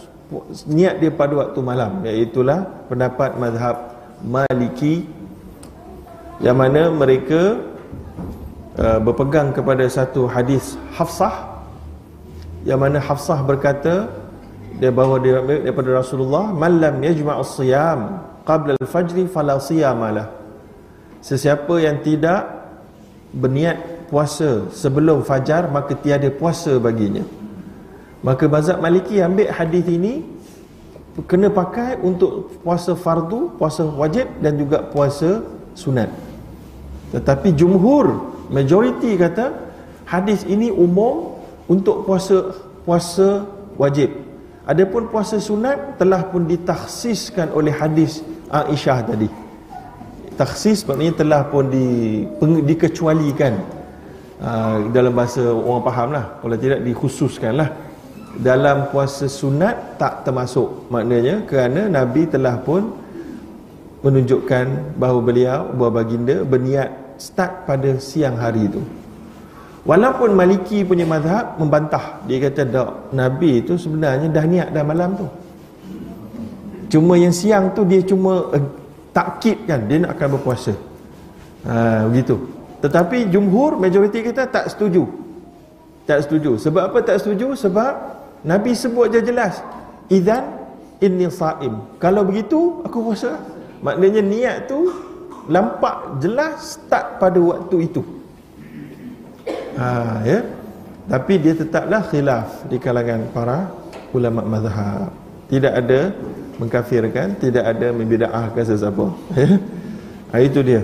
niat 0.68 0.98
dia 1.00 1.12
pada 1.12 1.36
waktu 1.36 1.58
malam 1.60 2.00
iaitulah 2.04 2.88
pendapat 2.88 3.36
mazhab 3.36 3.76
Maliki 4.24 5.04
yang 6.40 6.56
mana 6.56 6.88
mereka 6.88 7.60
uh, 8.80 8.98
berpegang 9.04 9.52
kepada 9.52 9.84
satu 9.84 10.24
hadis 10.24 10.80
Hafsah 10.96 11.60
yang 12.64 12.80
mana 12.80 12.96
Hafsah 12.98 13.44
berkata 13.44 14.08
dia 14.80 14.90
bawa 14.90 15.20
dia 15.20 15.38
daripada 15.44 16.00
Rasulullah 16.00 16.50
malam 16.50 17.04
yajma'us 17.04 17.60
siyam 17.60 18.24
qabla 18.48 18.80
al-fajr 18.80 19.28
fala 19.28 19.60
siyamalah 19.60 20.32
sesiapa 21.20 21.84
yang 21.84 22.00
tidak 22.00 22.48
berniat 23.30 24.08
puasa 24.08 24.72
sebelum 24.72 25.20
fajar 25.22 25.68
maka 25.68 25.94
tiada 25.94 26.32
puasa 26.32 26.80
baginya 26.80 27.22
maka 28.24 28.48
mazhab 28.48 28.80
Maliki 28.80 29.20
ambil 29.20 29.52
hadis 29.52 29.84
ini 29.84 30.24
kena 31.28 31.52
pakai 31.52 32.00
untuk 32.00 32.56
puasa 32.64 32.96
fardu, 32.96 33.52
puasa 33.60 33.84
wajib 33.84 34.26
dan 34.40 34.56
juga 34.56 34.80
puasa 34.80 35.44
sunat. 35.76 36.08
Tetapi 37.12 37.52
jumhur, 37.52 38.34
majoriti 38.48 39.12
kata 39.20 39.52
hadis 40.08 40.42
ini 40.48 40.72
umum 40.72 41.36
untuk 41.68 42.08
puasa 42.08 42.56
puasa 42.88 43.44
wajib. 43.76 44.10
Adapun 44.64 45.12
puasa 45.12 45.36
sunat 45.36 46.00
telah 46.00 46.24
pun 46.24 46.48
ditakhsiskan 46.48 47.52
oleh 47.52 47.76
hadis 47.76 48.24
Aisyah 48.48 49.04
tadi. 49.04 49.28
Takhsis 50.34 50.82
maknanya 50.88 51.14
telah 51.20 51.40
pun 51.46 51.68
di, 51.70 52.24
dikecualikan 52.42 53.54
uh, 54.40 54.88
dalam 54.90 55.12
bahasa 55.14 55.44
orang 55.44 55.84
faham 55.84 56.08
lah. 56.10 56.24
Kalau 56.42 56.56
tidak 56.58 56.80
dikhususkan 56.82 57.54
lah 57.60 57.83
dalam 58.40 58.90
puasa 58.90 59.30
sunat 59.30 60.00
tak 60.00 60.26
termasuk 60.26 60.90
maknanya 60.90 61.46
kerana 61.46 61.86
Nabi 61.86 62.26
telah 62.26 62.58
pun 62.58 62.90
menunjukkan 64.02 64.96
bahawa 64.98 65.20
beliau 65.22 65.60
bahawa 65.72 66.02
baginda 66.02 66.42
berniat 66.44 66.90
start 67.16 67.64
pada 67.64 67.96
siang 68.02 68.36
hari 68.36 68.66
itu. 68.66 68.82
Walaupun 69.84 70.32
Maliki 70.32 70.80
punya 70.80 71.04
mazhab 71.04 71.60
membantah 71.60 72.24
dia 72.24 72.40
kata 72.40 72.62
tak 72.64 72.90
Nabi 73.12 73.60
itu 73.60 73.76
sebenarnya 73.76 74.32
dah 74.32 74.44
niat 74.44 74.68
dah 74.72 74.84
malam 74.84 75.12
tu. 75.14 75.26
Cuma 76.88 77.20
yang 77.20 77.32
siang 77.32 77.72
tu 77.76 77.84
dia 77.84 78.00
cuma 78.00 78.48
uh, 78.48 78.64
takkid 79.12 79.68
kan 79.68 79.84
dia 79.84 80.02
nak 80.02 80.16
akan 80.16 80.28
berpuasa. 80.36 80.72
Ha, 81.64 82.04
begitu. 82.08 82.36
Tetapi 82.84 83.32
jumhur 83.32 83.80
majoriti 83.80 84.20
kita 84.20 84.44
tak 84.48 84.68
setuju. 84.68 85.08
Tak 86.04 86.28
setuju. 86.28 86.60
Sebab 86.60 86.92
apa 86.92 86.98
tak 87.00 87.24
setuju? 87.24 87.56
Sebab 87.56 87.92
Nabi 88.44 88.76
sebut 88.76 89.08
je 89.08 89.24
jelas. 89.24 89.64
Izan 90.12 90.44
inni 91.00 91.26
saim. 91.32 91.80
Kalau 91.98 92.28
begitu 92.28 92.84
aku 92.84 93.10
puasa. 93.10 93.40
Maknanya 93.84 94.24
niat 94.24 94.56
tu 94.64 94.88
Lampak 95.44 96.24
jelas 96.24 96.80
start 96.80 97.20
pada 97.20 97.36
waktu 97.36 97.84
itu. 97.84 98.00
Ha, 99.76 100.24
ya? 100.24 100.40
Tapi 101.04 101.36
dia 101.36 101.52
tetaplah 101.52 102.00
khilaf 102.08 102.64
Di 102.64 102.80
kalangan 102.80 103.28
para 103.28 103.68
ulama 104.16 104.40
mazhab. 104.40 105.12
Tidak 105.52 105.68
ada 105.68 106.16
mengkafirkan 106.56 107.36
Tidak 107.36 107.60
ada 107.60 107.92
membida'ahkan 107.92 108.64
sesiapa 108.64 109.04
ya? 109.36 109.60
ha, 110.32 110.40
Itu 110.40 110.64
dia. 110.64 110.80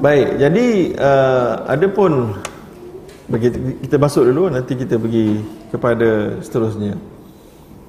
Baik, 0.00 0.40
jadi 0.40 0.66
uh, 0.96 1.52
ada 1.68 1.86
pun 1.92 2.32
kita 3.38 3.96
masuk 4.00 4.26
dulu 4.26 4.50
nanti 4.50 4.74
kita 4.74 4.98
pergi 4.98 5.38
kepada 5.70 6.42
seterusnya. 6.42 6.98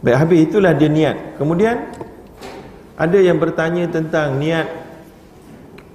Baik 0.06 0.18
habis 0.18 0.40
itulah 0.46 0.74
dia 0.78 0.90
niat. 0.90 1.42
Kemudian 1.42 1.90
ada 2.98 3.18
yang 3.18 3.42
bertanya 3.42 3.90
tentang 3.90 4.38
niat 4.38 4.70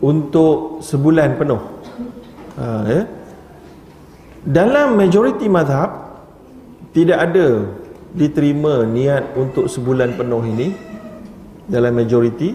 untuk 0.03 0.83
sebulan 0.83 1.39
penuh. 1.39 1.63
Ha, 2.57 2.67
ya? 2.89 3.03
dalam 4.47 4.95
majoriti 4.95 5.51
mazhab 5.51 6.23
tidak 6.95 7.19
ada 7.19 7.67
diterima 8.15 8.87
niat 8.87 9.35
untuk 9.35 9.67
sebulan 9.67 10.15
penuh 10.15 10.41
ini 10.47 10.69
dalam 11.67 11.99
majoriti 11.99 12.55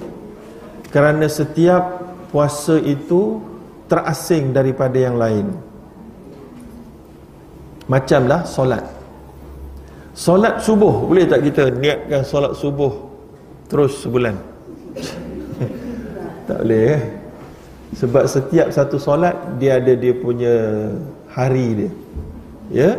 kerana 0.88 1.28
setiap 1.28 2.00
puasa 2.32 2.80
itu 2.80 3.44
terasing 3.92 4.56
daripada 4.56 4.96
yang 4.96 5.20
lain 5.20 5.52
macamlah 7.92 8.48
solat. 8.48 8.88
Solat 10.16 10.64
subuh 10.64 11.04
boleh 11.12 11.28
tak 11.28 11.44
kita 11.44 11.68
niatkan 11.76 12.24
solat 12.24 12.56
subuh 12.56 13.12
terus 13.68 14.00
sebulan? 14.00 14.36
Tak 16.42 16.68
boleh 16.68 16.84
eh? 16.98 17.02
Sebab 17.96 18.24
setiap 18.28 18.68
satu 18.76 18.98
solat 19.00 19.36
dia 19.56 19.80
ada 19.80 19.94
dia 19.96 20.12
punya 20.12 20.56
hari 21.32 21.68
dia. 21.76 21.92
Ya? 22.72 22.92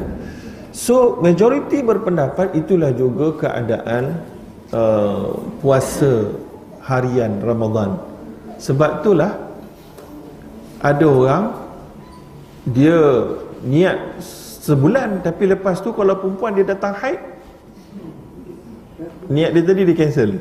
So 0.73 1.21
majoriti 1.21 1.85
berpendapat 1.85 2.57
itulah 2.57 2.97
juga 2.97 3.37
keadaan 3.37 4.25
uh, 4.73 5.37
puasa 5.61 6.33
harian 6.85 7.45
Ramadan. 7.45 8.01
Sebab 8.57 9.05
itulah 9.05 9.37
ada 10.81 11.07
orang 11.09 11.45
dia 12.69 12.97
niat 13.65 14.23
sebulan 14.63 15.27
tapi 15.27 15.51
lepas 15.51 15.83
tu 15.83 15.91
kalau 15.91 16.15
perempuan 16.23 16.55
dia 16.55 16.63
datang 16.63 16.95
haid 16.95 17.19
niat 19.27 19.51
dia 19.51 19.63
tadi 19.67 19.83
di 19.83 19.95
cancel. 19.99 20.39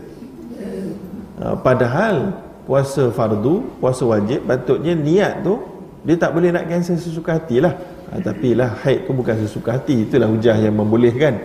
Ha, 1.41 1.57
padahal 1.57 2.37
puasa 2.69 3.09
fardu 3.09 3.81
puasa 3.81 4.05
wajib 4.05 4.45
patutnya 4.45 4.93
niat 4.93 5.41
tu 5.41 5.57
dia 6.05 6.13
tak 6.21 6.37
boleh 6.37 6.53
nak 6.53 6.69
cancel 6.69 7.01
sesuka 7.01 7.41
hati 7.41 7.57
lah 7.57 7.73
ha, 8.13 8.21
tapi 8.21 8.53
lah 8.53 8.77
haid 8.85 9.09
tu 9.09 9.11
bukan 9.17 9.41
sesuka 9.41 9.81
hati 9.81 10.05
itulah 10.05 10.29
hujah 10.29 10.53
yang 10.53 10.77
membolehkan. 10.77 11.41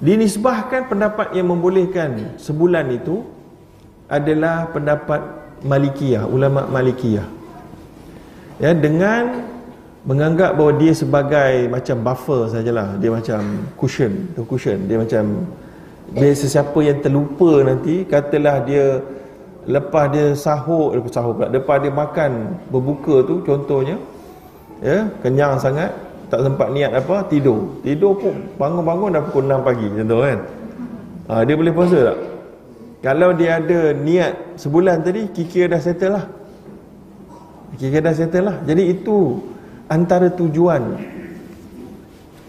Dinisbahkan 0.00 0.88
pendapat 0.88 1.32
yang 1.32 1.48
membolehkan 1.48 2.36
sebulan 2.40 2.88
itu 2.92 3.24
adalah 4.08 4.68
pendapat 4.72 5.20
malikiyah 5.64 6.28
ulama 6.28 6.68
malikiyah. 6.68 7.24
Ya 8.60 8.76
dengan 8.76 9.48
menganggap 10.04 10.56
bahawa 10.56 10.72
dia 10.80 10.92
sebagai 10.96 11.68
macam 11.68 11.96
buffer 12.00 12.48
sajalah. 12.48 12.96
Dia 12.96 13.10
macam 13.12 13.40
cushion 13.76 14.32
tu 14.32 14.44
cushion. 14.48 14.88
Dia 14.88 14.96
macam 14.96 15.44
dia 16.10 16.32
sesiapa 16.34 16.78
yang 16.82 16.98
terlupa 17.04 17.62
nanti 17.62 18.02
katalah 18.08 18.64
dia 18.66 18.98
lepas 19.68 20.10
dia 20.10 20.34
sahur 20.34 20.96
lepas 20.98 21.12
sahur 21.14 21.38
pula 21.38 21.46
lepas 21.52 21.78
dia 21.78 21.92
makan 21.92 22.58
berbuka 22.72 23.22
tu 23.22 23.44
contohnya 23.46 23.94
ya 24.82 25.06
kenyang 25.22 25.54
sangat 25.60 25.94
tak 26.30 26.46
sempat 26.46 26.70
niat 26.70 26.94
apa 26.94 27.26
tidur. 27.26 27.78
Tidur 27.82 28.14
pun 28.16 28.34
bangun-bangun 28.56 29.18
dah 29.18 29.22
pukul 29.26 29.44
6 29.50 29.66
pagi 29.66 29.86
contoh 29.90 30.20
kan? 30.22 30.38
Ha, 31.30 31.32
dia 31.42 31.54
boleh 31.58 31.72
puasa 31.74 31.98
tak? 32.14 32.18
Kalau 33.00 33.30
dia 33.34 33.58
ada 33.58 33.80
niat 33.96 34.60
sebulan 34.60 35.02
tadi 35.02 35.26
kira 35.34 35.76
dah 35.76 35.80
settle 35.82 36.14
lah. 36.20 36.24
Kira 37.80 37.98
dah 37.98 38.14
settle 38.14 38.46
lah. 38.46 38.56
Jadi 38.62 38.82
itu 38.94 39.42
antara 39.90 40.30
tujuan 40.30 40.96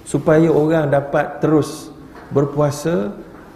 supaya 0.05 0.47
orang 0.53 0.93
dapat 0.93 1.41
terus 1.41 1.89
berpuasa 2.29 3.11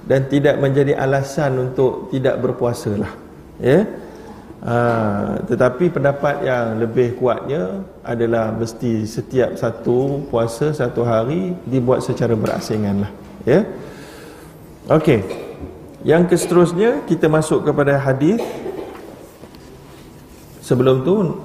dan 0.09 0.25
tidak 0.25 0.57
menjadi 0.57 0.97
alasan 0.97 1.69
untuk 1.71 2.09
tidak 2.09 2.41
berpuasa 2.41 2.91
lah 2.97 3.13
ya 3.61 3.85
ha, 4.65 4.75
tetapi 5.45 5.93
pendapat 5.93 6.43
yang 6.43 6.81
lebih 6.81 7.15
kuatnya 7.21 7.85
adalah 8.01 8.51
mesti 8.51 9.05
setiap 9.05 9.55
satu 9.55 10.27
puasa 10.27 10.73
satu 10.73 11.05
hari 11.05 11.53
dibuat 11.63 12.01
secara 12.01 12.33
berasingan 12.33 13.05
lah 13.05 13.11
ya 13.45 13.61
Okey. 14.85 15.25
Yang 16.05 16.45
seterusnya 16.45 17.01
kita 17.09 17.25
masuk 17.25 17.65
kepada 17.65 17.97
hadis. 17.97 18.37
Sebelum 20.61 21.01
tu 21.01 21.41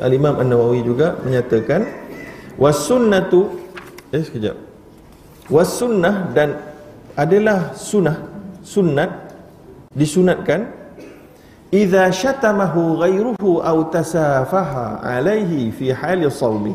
Al-Imam 0.00 0.38
An-Nawawi 0.40 0.80
juga 0.82 1.18
menyatakan 1.22 1.86
wasunnatu 2.58 3.50
eh 4.14 4.22
sekejap. 4.22 4.56
Wasunnah 5.50 6.32
dan 6.32 6.56
adalah 7.14 7.76
sunnah 7.76 8.16
sunnat 8.64 9.10
disunatkan 9.92 10.72
idza 11.68 12.08
syatamahu 12.10 13.02
ghairuhu 13.02 13.60
aw 13.60 13.76
tasafaha 13.92 15.04
alaihi 15.04 15.68
fi 15.74 15.92
hali 15.92 16.26
sawmi. 16.30 16.74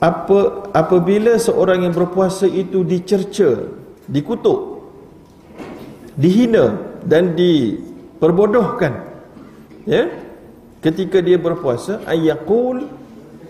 Apa 0.00 0.72
apabila 0.72 1.36
seorang 1.36 1.84
yang 1.84 1.92
berpuasa 1.92 2.48
itu 2.48 2.80
dicerca 2.86 3.68
dikutuk 4.08 4.80
dihina 6.16 6.76
dan 7.04 7.36
diperbodohkan 7.36 8.92
ya 9.84 10.08
ketika 10.80 11.20
dia 11.20 11.36
berpuasa 11.36 12.00
ayaqul 12.08 12.88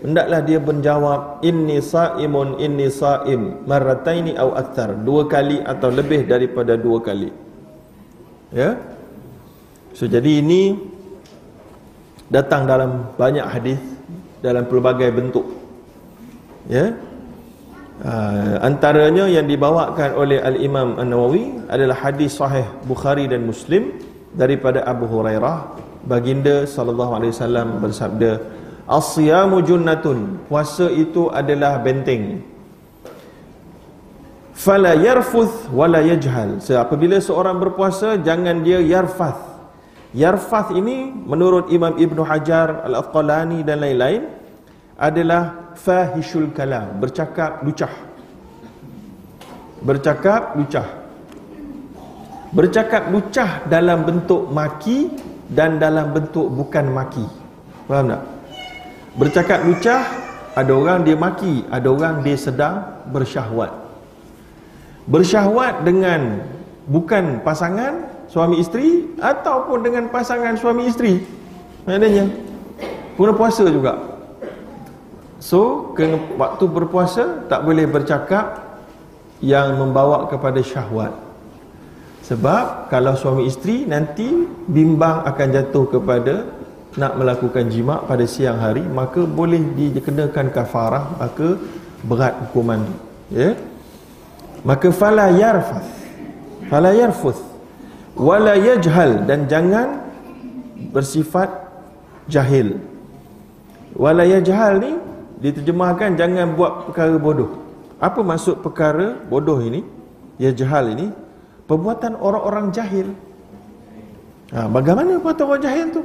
hendaklah 0.01 0.41
dia 0.41 0.59
menjawab 0.59 1.45
inni 1.45 1.79
saimun 1.79 2.57
inni 2.57 2.89
saim 2.89 3.63
marrataini 3.69 4.35
au 4.35 4.57
akthar. 4.57 4.97
Dua 4.97 5.29
kali 5.29 5.61
atau 5.61 5.89
lebih 5.93 6.25
daripada 6.25 6.75
dua 6.75 6.99
kali. 6.99 7.29
Ya? 8.51 8.75
So 9.95 10.09
jadi 10.09 10.41
ini 10.41 10.75
datang 12.27 12.65
dalam 12.65 13.13
banyak 13.15 13.45
hadis 13.45 13.79
dalam 14.41 14.65
pelbagai 14.65 15.13
bentuk. 15.13 15.45
Ya? 16.67 16.97
Uh, 18.01 18.57
antaranya 18.65 19.29
yang 19.29 19.45
dibawakan 19.45 20.17
oleh 20.17 20.41
al-Imam 20.41 20.97
An-Nawawi 20.97 21.69
adalah 21.69 22.01
hadis 22.01 22.33
sahih 22.33 22.65
Bukhari 22.89 23.29
dan 23.29 23.45
Muslim 23.45 23.93
daripada 24.33 24.81
Abu 24.89 25.05
Hurairah 25.05 25.90
baginda 26.05 26.65
sallallahu 26.65 27.17
alaihi 27.17 27.31
wasallam 27.33 27.67
bersabda 27.81 28.31
as-siyamu 28.89 29.63
junnatun. 29.63 30.47
Puasa 30.51 30.91
itu 30.91 31.31
adalah 31.31 31.79
benteng. 31.79 32.43
Fala 34.51 34.93
yarfuth 34.93 35.73
wala 35.73 36.05
yajhal. 36.05 36.61
So, 36.61 36.77
apabila 36.77 37.17
seorang 37.17 37.57
berpuasa 37.57 38.21
jangan 38.21 38.61
dia 38.61 38.77
yarfath. 38.77 39.49
Yarfath 40.11 40.75
ini 40.75 41.07
menurut 41.09 41.71
Imam 41.71 41.95
Ibn 41.95 42.17
Hajar 42.27 42.83
Al-Afqalani 42.83 43.63
dan 43.63 43.79
lain-lain 43.79 44.27
adalah 44.99 45.73
fahishul 45.79 46.51
kalam 46.53 46.99
bercakap 46.99 47.63
lucah. 47.65 47.89
Bercakap 49.81 50.53
lucah. 50.59 50.87
Bercakap 52.51 53.07
lucah 53.09 53.65
dalam 53.65 54.03
bentuk 54.03 54.51
maki 54.51 55.30
dan 55.51 55.77
dalam 55.77 56.15
bentuk 56.15 56.47
bukan 56.47 56.87
maki. 56.89 57.27
Faham 57.85 58.15
tak? 58.15 58.23
Bercakap 59.19 59.67
lucah 59.67 60.01
ada 60.55 60.71
orang 60.71 61.03
dia 61.03 61.19
maki 61.19 61.67
ada 61.67 61.91
orang 61.91 62.23
dia 62.23 62.39
sedang 62.39 63.03
bersyahwat. 63.11 63.71
Bersyahwat 65.11 65.83
dengan 65.83 66.39
bukan 66.87 67.43
pasangan 67.43 68.07
suami 68.31 68.63
isteri 68.63 69.11
ataupun 69.19 69.83
dengan 69.83 70.07
pasangan 70.07 70.55
suami 70.55 70.87
isteri. 70.87 71.19
Maknanya 71.83 72.31
pura 73.19 73.35
puasa 73.35 73.67
juga. 73.67 73.99
So 75.43 75.91
ke 75.97 76.07
waktu 76.39 76.63
berpuasa 76.69 77.49
tak 77.51 77.67
boleh 77.67 77.83
bercakap 77.89 78.71
yang 79.43 79.75
membawa 79.75 80.29
kepada 80.29 80.61
syahwat 80.63 81.30
sebab 82.31 82.87
kalau 82.87 83.11
suami 83.19 83.43
isteri 83.43 83.83
nanti 83.83 84.23
bimbang 84.71 85.27
akan 85.27 85.47
jatuh 85.51 85.91
kepada 85.91 86.47
nak 86.95 87.19
melakukan 87.19 87.67
jima 87.67 87.99
pada 88.07 88.23
siang 88.23 88.55
hari 88.55 88.87
maka 88.87 89.27
boleh 89.27 89.59
dikenakan 89.75 90.47
kafarah 90.47 91.11
maka 91.19 91.59
berat 92.07 92.31
hukuman 92.47 92.87
tu 92.87 92.95
ya. 93.35 93.51
Maka 94.63 94.95
fala 94.95 95.27
yarfath 95.35 95.91
fala 96.71 96.95
yarfuth 96.95 97.43
wala 98.15 98.55
yajhal 98.55 99.27
dan 99.27 99.51
jangan 99.51 100.07
bersifat 100.95 101.51
jahil. 102.31 102.79
Wala 103.91 104.23
yajhal 104.23 104.79
ni 104.79 104.95
diterjemahkan 105.43 106.15
jangan 106.15 106.55
buat 106.55 106.87
perkara 106.87 107.19
bodoh. 107.19 107.59
Apa 107.99 108.23
maksud 108.23 108.63
perkara 108.63 109.19
bodoh 109.27 109.59
ini? 109.59 109.83
Yajhal 110.39 110.95
ini 110.95 111.20
perbuatan 111.71 112.19
orang-orang 112.19 112.75
jahil. 112.75 113.07
Ha, 114.51 114.67
bagaimana 114.67 115.15
perbuatan 115.23 115.43
orang 115.47 115.63
jahil 115.63 115.87
tu? 115.95 116.03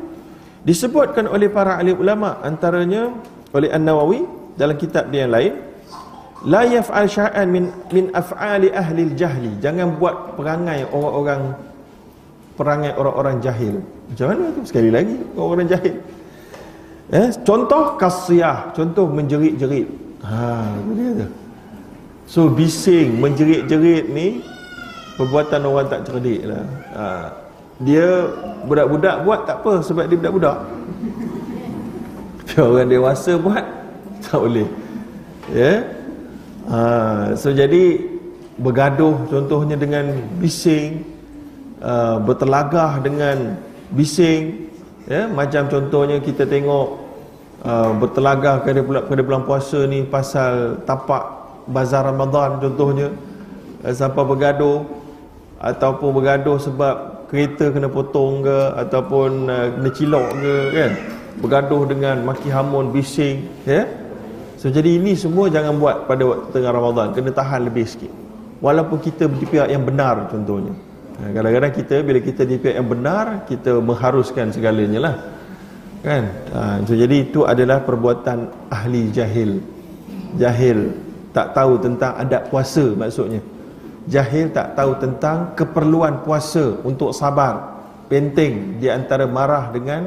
Disebutkan 0.63 1.27
oleh 1.27 1.51
para 1.51 1.83
ahli 1.83 1.91
ulama 1.91 2.39
antaranya 2.47 3.11
oleh 3.51 3.75
An-Nawawi 3.75 4.23
dalam 4.55 4.79
kitab 4.79 5.11
dia 5.11 5.27
yang 5.27 5.35
lain 5.35 5.55
la 6.47 6.63
yaf'al 6.63 7.07
sya'an 7.11 7.47
min 7.51 7.71
min 7.91 8.11
af'ali 8.15 8.71
ahli 8.71 9.15
jahli 9.19 9.59
jangan 9.63 9.99
buat 9.99 10.39
perangai 10.39 10.87
orang-orang 10.91 11.55
perangai 12.59 12.93
orang-orang 12.97 13.37
jahil. 13.43 13.83
Macam 14.11 14.27
mana 14.33 14.45
tu? 14.55 14.61
Sekali 14.65 14.91
lagi 14.91 15.15
orang-orang 15.35 15.69
jahil. 15.71 15.95
Eh 17.15 17.29
contoh 17.47 17.95
kasiyah 17.99 18.75
contoh 18.75 19.07
menjerit-jerit. 19.07 19.87
Ha 20.27 20.67
dia 20.95 21.11
tu. 21.25 21.29
So 22.27 22.51
bising 22.51 23.23
menjerit-jerit 23.23 24.11
ni 24.11 24.43
perbuatan 25.17 25.61
orang 25.65 25.89
tak 25.89 26.05
cerdik 26.05 26.45
lah 26.45 26.65
ha. 26.93 27.05
dia 27.81 28.29
budak-budak 28.69 29.25
buat 29.25 29.41
tak 29.49 29.65
apa 29.65 29.73
sebab 29.81 30.05
dia 30.07 30.17
budak-budak 30.21 30.59
orang 32.69 32.89
dewasa 32.89 33.33
buat 33.41 33.65
tak 34.29 34.39
boleh 34.39 34.69
ya 35.51 35.61
yeah? 35.61 35.77
ha. 36.69 36.81
so 37.33 37.49
jadi 37.49 38.01
bergaduh 38.61 39.29
contohnya 39.29 39.77
dengan 39.77 40.17
bising 40.41 41.05
uh, 41.81 42.21
bertelagah 42.21 43.01
dengan 43.01 43.57
bising 43.93 44.69
ya 45.09 45.25
yeah? 45.25 45.27
macam 45.33 45.69
contohnya 45.73 46.21
kita 46.21 46.45
tengok 46.45 46.87
uh, 47.65 47.91
bertelagah 47.97 48.65
pada 48.65 48.81
bulan, 48.85 49.03
pada 49.09 49.23
bulan 49.25 49.43
puasa 49.49 49.85
ni 49.89 50.05
pasal 50.05 50.81
tapak 50.85 51.25
bazar 51.69 52.05
Ramadan 52.05 52.61
contohnya 52.61 53.09
uh, 53.81 53.93
sampai 53.97 54.25
bergaduh 54.25 55.06
ataupun 55.61 56.09
bergaduh 56.21 56.61
sebab 56.61 57.27
kereta 57.33 57.73
kena 57.73 57.89
potong 57.89 58.45
ke 58.45 58.59
ataupun 58.87 59.31
uh, 59.49 59.67
kena 59.77 59.91
cilok 59.93 60.29
ke 60.37 60.55
kan? 60.73 60.93
Bergaduh 61.37 61.83
dengan 61.85 62.17
maki 62.25 62.49
hamun 62.49 62.93
bising 62.93 63.45
ya? 63.69 63.85
So 64.57 64.73
jadi 64.73 64.97
ini 64.97 65.13
semua 65.13 65.53
jangan 65.53 65.77
buat 65.77 66.09
pada 66.09 66.25
waktu 66.25 66.49
tengah 66.53 66.73
Ramadan. 66.73 67.13
Kena 67.13 67.31
tahan 67.33 67.69
lebih 67.69 67.85
sikit. 67.85 68.13
Walaupun 68.65 68.99
kita 69.05 69.29
di 69.29 69.45
pihak 69.45 69.69
yang 69.69 69.85
benar 69.85 70.33
contohnya. 70.33 70.73
Ha, 71.17 71.33
kadang-kadang 71.33 71.73
kita 71.77 71.95
bila 72.05 72.21
kita 72.21 72.43
di 72.45 72.57
pihak 72.57 72.77
yang 72.77 72.89
benar 72.89 73.45
kita 73.49 73.81
mengharuskan 73.81 74.53
segalanya 74.53 75.01
lah. 75.13 75.17
Kan? 76.01 76.25
Ha, 76.57 76.61
so 76.89 76.97
jadi 76.97 77.29
itu 77.29 77.45
adalah 77.45 77.85
perbuatan 77.85 78.49
ahli 78.73 79.13
jahil. 79.13 79.61
Jahil. 80.41 80.89
Tak 81.37 81.53
tahu 81.53 81.77
tentang 81.77 82.17
adab 82.17 82.49
puasa 82.49 82.97
maksudnya 82.97 83.45
jahil 84.07 84.55
tak 84.55 84.79
tahu 84.79 84.97
tentang 85.03 85.53
keperluan 85.59 86.23
puasa 86.23 86.79
untuk 86.87 87.11
sabar 87.11 87.83
penting 88.07 88.79
di 88.79 88.87
antara 88.87 89.27
marah 89.27 89.75
dengan 89.75 90.07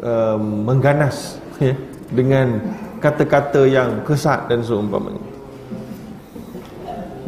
uh, 0.00 0.40
mengganas 0.40 1.36
ya, 1.64 1.76
dengan 2.08 2.60
kata-kata 2.98 3.68
yang 3.68 4.02
kesat 4.02 4.48
dan 4.48 4.64
seumpamanya. 4.64 5.20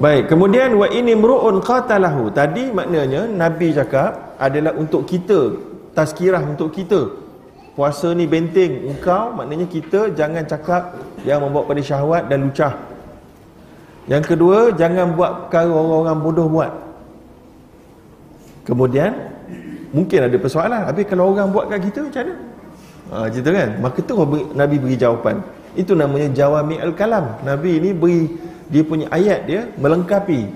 Baik 0.00 0.32
kemudian 0.32 0.80
wa 0.80 0.88
ini 0.88 1.12
mru'un 1.12 1.60
qatalahu. 1.60 2.32
Tadi 2.32 2.72
maknanya 2.72 3.28
nabi 3.28 3.76
cakap 3.76 4.40
adalah 4.40 4.72
untuk 4.72 5.04
kita 5.04 5.60
tazkirah 5.92 6.40
untuk 6.40 6.72
kita. 6.72 7.28
Puasa 7.76 8.16
ni 8.16 8.24
benteng 8.24 8.88
engkau 8.96 9.36
maknanya 9.36 9.68
kita 9.68 10.10
jangan 10.16 10.42
cakap 10.48 10.96
yang 11.22 11.44
membawa 11.44 11.68
pada 11.68 11.84
syahwat 11.84 12.26
dan 12.32 12.48
lucah 12.48 12.89
yang 14.10 14.26
kedua, 14.26 14.74
jangan 14.74 15.14
buat 15.14 15.46
perkara 15.46 15.70
orang-orang 15.70 16.18
bodoh 16.18 16.46
buat. 16.50 16.72
Kemudian, 18.66 19.14
mungkin 19.94 20.26
ada 20.26 20.34
persoalan. 20.34 20.82
Tapi 20.90 21.06
kalau 21.06 21.30
orang 21.30 21.54
buat 21.54 21.70
kat 21.70 21.78
kita, 21.86 22.10
macam 22.10 22.22
mana? 22.26 22.34
Ha, 23.10 23.26
cerita 23.30 23.50
kan? 23.54 23.70
Maka 23.78 23.98
tu 24.02 24.14
Nabi 24.58 24.76
beri 24.82 24.98
jawapan. 24.98 25.38
Itu 25.78 25.94
namanya 25.94 26.26
jawami 26.34 26.82
al-kalam. 26.82 27.38
Nabi 27.46 27.78
ini 27.78 27.94
beri, 27.94 28.26
dia 28.66 28.82
punya 28.82 29.06
ayat 29.14 29.46
dia 29.46 29.70
melengkapi. 29.78 30.50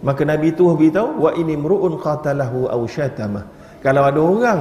Maka 0.00 0.24
Nabi 0.24 0.56
tu 0.56 0.72
beritahu, 0.72 1.28
wa 1.28 1.30
ini 1.36 1.52
mru'un 1.54 2.00
qatalahu 2.00 2.72
aw 2.72 2.80
syatamah. 2.88 3.44
Kalau 3.84 4.02
ada 4.08 4.20
orang 4.20 4.60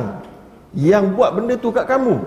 yang 0.75 1.15
buat 1.15 1.31
benda 1.31 1.55
tu 1.55 1.71
kat 1.71 1.87
kamu, 1.87 2.19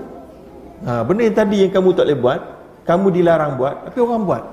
ha, 0.88 1.04
benda 1.04 1.28
yang 1.28 1.36
tadi 1.36 1.56
yang 1.68 1.72
kamu 1.76 1.88
tak 1.92 2.08
boleh 2.08 2.18
buat, 2.24 2.40
kamu 2.88 3.06
dilarang 3.20 3.52
buat, 3.60 3.74
tapi 3.88 3.98
orang 4.00 4.24
buat. 4.24 4.44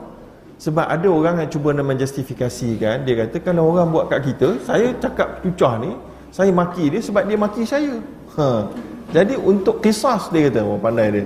Sebab 0.62 0.86
ada 0.86 1.10
orang 1.10 1.41
yang 1.41 1.50
cuba 1.50 1.74
nak 1.74 1.89
menjustifikasikan 1.89 3.02
Dia 3.02 3.26
kata 3.26 3.41
kalau 3.41 3.74
orang 3.74 3.89
buat 3.89 4.13
kat 4.13 4.30
kita 4.30 4.62
Saya 4.62 4.93
cakap 5.02 5.41
cucah 5.41 5.82
ni 5.82 5.97
Saya 6.30 6.54
maki 6.54 6.93
dia 6.93 7.02
sebab 7.02 7.26
dia 7.26 7.34
maki 7.34 7.65
saya. 7.65 7.97
Ha. 8.38 8.69
Jadi 9.10 9.41
untuk 9.41 9.82
kisah 9.82 10.21
dia 10.30 10.54
kata 10.54 10.62
Orang 10.62 10.82
pandai 10.86 11.08
dia. 11.10 11.24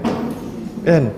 Kan? 0.88 1.12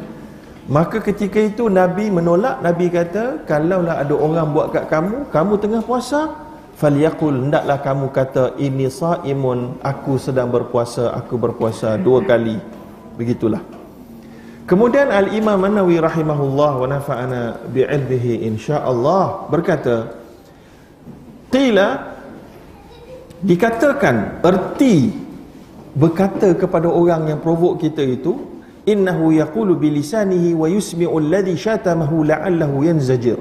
Maka 0.65 0.97
ketika 0.99 1.37
itu 1.37 1.69
Nabi 1.69 2.09
menolak 2.09 2.57
Nabi 2.65 2.89
kata 2.89 3.45
Kalaulah 3.45 4.01
ada 4.01 4.15
orang 4.17 4.49
buat 4.49 4.73
kat 4.73 4.89
kamu 4.89 5.29
Kamu 5.29 5.53
tengah 5.61 5.81
puasa 5.85 6.47
falyaqul 6.77 7.49
hendaklah 7.49 7.81
kamu 7.81 8.13
kata 8.13 8.53
ini 8.61 8.85
saimun 8.85 9.81
aku 9.81 10.21
sedang 10.21 10.53
berpuasa 10.53 11.09
aku 11.09 11.33
berpuasa 11.33 11.97
dua 11.97 12.21
kali 12.21 12.61
begitulah 13.17 13.76
kemudian 14.67 15.09
al 15.09 15.31
imam 15.31 15.57
an-nawawi 15.63 15.97
rahimahullah 16.03 16.71
wa 16.77 16.87
nafa'ana 16.91 17.41
bi 17.71 17.87
ilmihi 17.87 18.45
insyaallah 18.51 19.47
berkata 19.47 20.13
qila 21.49 21.87
dikatakan 23.41 24.43
erti 24.43 25.09
berkata 25.95 26.53
kepada 26.53 26.91
orang 26.91 27.31
yang 27.31 27.39
provok 27.39 27.79
kita 27.79 28.03
itu 28.03 28.37
innahu 28.85 29.33
yaqulu 29.33 29.79
bilisanihi 29.79 30.53
wa 30.53 30.67
yusmi'u 30.67 31.15
alladhi 31.15 31.55
syatamahu 31.55 32.27
la'allahu 32.27 32.85
yanzajir 32.85 33.39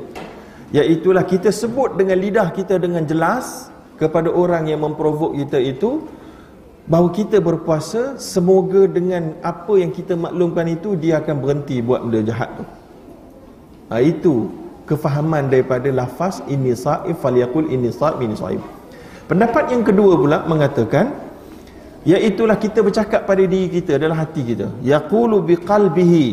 Iaitulah 0.66 1.22
kita 1.22 1.54
sebut 1.54 1.94
dengan 1.94 2.18
lidah 2.18 2.50
kita 2.50 2.82
dengan 2.82 3.06
jelas 3.06 3.70
kepada 3.94 4.28
orang 4.34 4.66
yang 4.66 4.82
memprovok 4.82 5.38
kita 5.38 5.62
itu 5.62 6.02
bahawa 6.86 7.10
kita 7.10 7.42
berpuasa 7.42 8.14
semoga 8.16 8.86
dengan 8.86 9.34
apa 9.42 9.74
yang 9.74 9.90
kita 9.90 10.14
maklumkan 10.14 10.70
itu 10.70 10.94
dia 10.94 11.18
akan 11.18 11.34
berhenti 11.42 11.82
buat 11.82 12.06
benda 12.06 12.22
jahat 12.22 12.50
tu. 12.54 12.64
Ha, 13.90 14.02
itu 14.02 14.50
kefahaman 14.86 15.50
daripada 15.50 15.90
lafaz 15.90 16.42
ini 16.46 16.74
sa'if 16.74 17.18
falyaqul 17.18 17.66
ini 17.70 17.90
sa'ib 17.90 18.22
ini 18.22 18.34
sa'ib. 18.38 18.62
Pendapat 19.26 19.74
yang 19.74 19.82
kedua 19.82 20.14
pula 20.14 20.38
mengatakan 20.46 21.26
iaitulah 22.06 22.54
kita 22.54 22.86
bercakap 22.86 23.26
pada 23.26 23.42
diri 23.42 23.66
kita 23.66 23.98
dalam 23.98 24.14
hati 24.14 24.46
kita 24.46 24.70
yaqulu 24.86 25.42
biqalbihi 25.42 26.26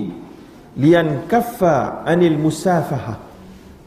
lian 0.78 1.26
kaffa 1.26 2.06
anil 2.06 2.38
musafahah 2.38 3.18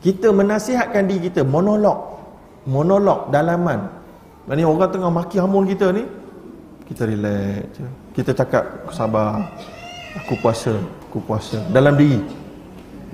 kita 0.03 0.35
menasihatkan 0.35 1.07
diri 1.07 1.31
kita 1.31 1.47
monolog 1.47 2.19
monolog 2.67 3.31
dalaman 3.31 3.87
maknanya 4.51 4.67
orang 4.67 4.91
tengah 4.91 5.11
maki 5.15 5.39
hamun 5.39 5.65
kita 5.71 5.95
ni 5.95 6.03
kita 6.87 7.03
relax 7.07 7.67
je. 7.77 7.87
Kita 8.17 8.31
cakap 8.33 8.65
sabar. 8.95 9.43
Aku 10.25 10.39
puasa 10.41 10.73
aku 11.17 11.19
puasa. 11.25 11.57
Dalam 11.73 11.97
diri. 11.97 12.21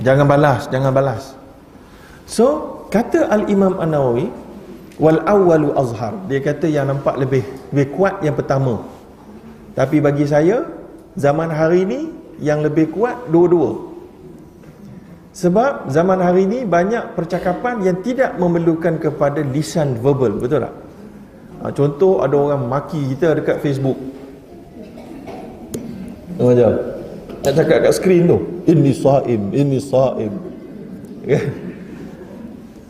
Jangan 0.03 0.27
balas 0.27 0.67
jangan 0.73 0.91
balas. 0.91 1.39
So 2.27 2.81
kata 2.91 3.31
al-imam 3.31 3.79
an-nawawi 3.79 4.27
wal 4.99 5.23
awwalu 5.25 5.71
azhar. 5.79 6.19
Dia 6.27 6.43
kata 6.43 6.67
yang 6.67 6.91
nampak 6.91 7.15
lebih 7.15 7.47
lebih 7.71 7.89
kuat 7.95 8.19
yang 8.27 8.35
pertama. 8.35 8.83
Tapi 9.79 10.03
bagi 10.03 10.27
saya 10.27 10.67
zaman 11.15 11.49
hari 11.49 11.87
ini 11.87 12.01
yang 12.43 12.61
lebih 12.61 12.91
kuat 12.91 13.31
dua-dua. 13.31 13.93
Sebab 15.33 15.89
zaman 15.89 16.21
hari 16.21 16.45
ini 16.45 16.69
banyak 16.69 17.17
percakapan 17.17 17.81
yang 17.81 18.05
tidak 18.05 18.37
memerlukan 18.37 19.01
kepada 19.01 19.41
lisan 19.41 19.97
verbal, 19.97 20.37
betul 20.37 20.69
tak? 20.69 20.75
Ha, 21.63 21.71
contoh 21.71 22.19
ada 22.19 22.35
orang 22.35 22.67
maki 22.67 23.15
kita 23.15 23.39
dekat 23.39 23.63
Facebook. 23.63 23.95
Macam 26.43 26.75
nak 27.43 27.53
cakap 27.55 27.79
kat 27.87 27.93
skrin 27.95 28.27
tu, 28.27 28.39
ini 28.67 28.91
saim, 28.91 29.43
ini 29.55 29.79
saim. 29.79 30.33
Kan? 31.23 31.47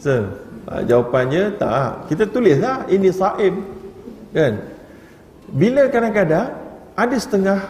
So, 0.01 0.13
ha, 0.73 0.81
jawapannya 0.81 1.57
tak. 1.61 2.09
Kita 2.09 2.25
tulislah 2.33 2.89
ini 2.89 3.13
saim. 3.13 3.61
Kan? 4.33 4.57
Bila 5.53 5.93
kadang-kadang 5.93 6.49
ada 6.97 7.17
setengah 7.21 7.61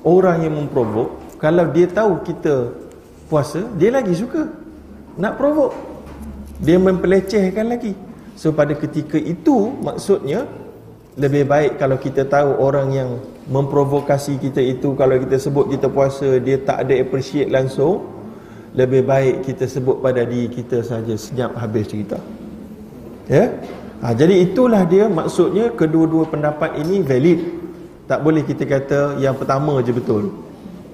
orang 0.00 0.48
yang 0.48 0.56
memprovok 0.56 1.36
kalau 1.36 1.68
dia 1.68 1.84
tahu 1.88 2.24
kita 2.24 2.72
puasa 3.28 3.64
dia 3.76 3.92
lagi 3.92 4.16
suka 4.16 4.48
nak 5.20 5.36
provok 5.36 5.76
dia 6.58 6.80
mempelecehkan 6.80 7.68
lagi 7.68 7.92
so 8.38 8.54
pada 8.54 8.78
ketika 8.78 9.18
itu 9.18 9.74
maksudnya 9.82 10.46
lebih 11.18 11.50
baik 11.50 11.82
kalau 11.82 11.98
kita 11.98 12.22
tahu 12.22 12.54
orang 12.62 12.94
yang 12.94 13.10
memprovokasi 13.50 14.38
kita 14.38 14.62
itu 14.62 14.94
kalau 14.94 15.18
kita 15.18 15.34
sebut 15.34 15.66
kita 15.74 15.90
puasa 15.90 16.38
dia 16.38 16.62
tak 16.62 16.86
ada 16.86 16.94
appreciate 16.94 17.50
langsung 17.50 18.06
lebih 18.78 19.02
baik 19.02 19.42
kita 19.42 19.66
sebut 19.66 19.98
pada 19.98 20.22
diri 20.22 20.46
kita 20.46 20.86
saja 20.86 21.18
senyap 21.18 21.58
habis 21.58 21.90
cerita. 21.90 22.22
Ya? 23.26 23.50
Ha, 23.98 24.14
jadi 24.14 24.46
itulah 24.46 24.86
dia 24.86 25.10
maksudnya 25.10 25.74
kedua-dua 25.74 26.30
pendapat 26.30 26.78
ini 26.78 27.02
valid. 27.02 27.40
Tak 28.06 28.22
boleh 28.22 28.46
kita 28.46 28.64
kata 28.64 29.18
yang 29.18 29.34
pertama 29.34 29.82
je 29.82 29.90
betul. 29.90 30.30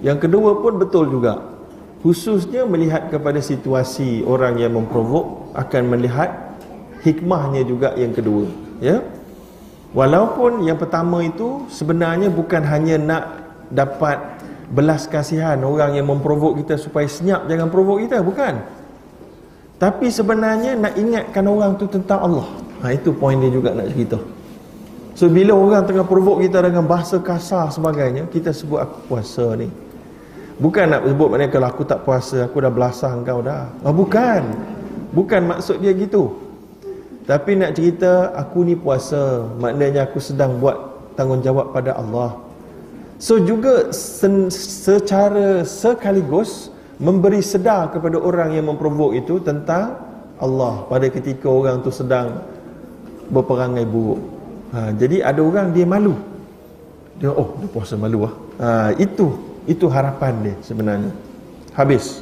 Yang 0.01 0.25
kedua 0.25 0.57
pun 0.65 0.81
betul 0.81 1.13
juga. 1.13 1.45
Khususnya 2.01 2.65
melihat 2.65 3.13
kepada 3.13 3.45
situasi 3.45 4.25
orang 4.25 4.57
yang 4.57 4.73
memprovok 4.73 5.53
akan 5.53 5.83
melihat 5.93 6.44
hikmahnya 7.05 7.63
juga 7.69 7.93
yang 7.95 8.11
kedua 8.17 8.49
ya 8.81 9.05
walaupun 9.93 10.65
yang 10.65 10.81
pertama 10.81 11.23
itu 11.23 11.69
sebenarnya 11.69 12.33
bukan 12.33 12.65
hanya 12.65 12.97
nak 12.97 13.25
dapat 13.69 14.19
belas 14.73 15.05
kasihan 15.07 15.61
orang 15.61 15.95
yang 16.01 16.09
memprovok 16.09 16.57
kita 16.65 16.81
supaya 16.81 17.05
senyap 17.05 17.45
jangan 17.47 17.69
provok 17.69 18.03
kita 18.03 18.25
bukan 18.25 18.65
tapi 19.77 20.09
sebenarnya 20.09 20.81
nak 20.81 20.97
ingatkan 20.97 21.45
orang 21.45 21.77
tu 21.77 21.85
tentang 21.85 22.25
Allah 22.25 22.49
ha, 22.81 22.91
itu 22.91 23.13
poin 23.13 23.37
dia 23.37 23.53
juga 23.53 23.77
nak 23.77 23.93
cerita 23.93 24.19
so 25.13 25.29
bila 25.29 25.53
orang 25.53 25.85
tengah 25.85 26.09
provok 26.09 26.41
kita 26.41 26.65
dengan 26.65 26.89
bahasa 26.89 27.21
kasar 27.21 27.69
sebagainya 27.69 28.27
kita 28.33 28.51
sebut 28.51 28.81
aku 28.81 28.97
puasa 29.13 29.53
ni 29.61 29.69
Bukan 30.55 30.87
nak 30.87 31.03
sebut 31.03 31.29
maknanya 31.35 31.51
kalau 31.51 31.67
aku 31.67 31.83
tak 31.83 32.07
puasa 32.07 32.47
aku 32.47 32.63
dah 32.63 32.71
belasah 32.71 33.11
engkau 33.11 33.43
dah. 33.43 33.75
Oh, 33.83 33.91
bukan. 33.91 34.43
Bukan 35.11 35.51
maksud 35.51 35.83
dia 35.83 35.91
gitu. 35.91 36.31
Tapi 37.25 37.57
nak 37.57 37.73
cerita 37.73 38.37
aku 38.37 38.69
ni 38.69 38.77
puasa, 38.77 39.49
maknanya 39.57 40.05
aku 40.05 40.21
sedang 40.21 40.61
buat 40.61 40.77
tanggungjawab 41.17 41.73
pada 41.73 41.97
Allah. 41.97 42.37
So 43.17 43.41
juga 43.41 43.89
sen, 43.97 44.53
secara 44.53 45.65
sekaligus 45.65 46.69
memberi 47.01 47.41
sedar 47.41 47.89
kepada 47.89 48.21
orang 48.21 48.53
yang 48.53 48.69
memprovok 48.69 49.17
itu 49.17 49.41
tentang 49.41 49.97
Allah 50.37 50.85
pada 50.85 51.09
ketika 51.09 51.49
orang 51.49 51.81
tu 51.81 51.89
sedang 51.89 52.45
berperangai 53.33 53.89
buruk. 53.89 54.21
Ha, 54.77 54.93
jadi 54.93 55.25
ada 55.25 55.41
orang 55.41 55.73
dia 55.73 55.89
malu. 55.89 56.13
Dia 57.17 57.33
oh 57.33 57.57
dia 57.57 57.69
puasa 57.73 57.97
malu 57.97 58.29
ah. 58.29 58.35
Ha, 58.61 58.69
itu 59.01 59.33
itu 59.65 59.89
harapan 59.89 60.53
dia 60.53 60.57
sebenarnya. 60.61 61.09
Habis. 61.73 62.21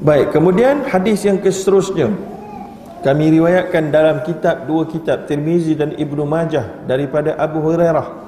Baik, 0.00 0.32
kemudian 0.32 0.88
hadis 0.88 1.20
yang 1.28 1.36
seterusnya 1.44 2.08
kami 3.06 3.38
riwayatkan 3.38 3.94
dalam 3.94 4.26
kitab 4.26 4.66
dua 4.66 4.82
kitab 4.90 5.30
Tirmizi 5.30 5.78
dan 5.78 5.94
Ibnu 5.94 6.26
Majah 6.26 6.82
daripada 6.90 7.38
Abu 7.38 7.62
Hurairah 7.62 8.26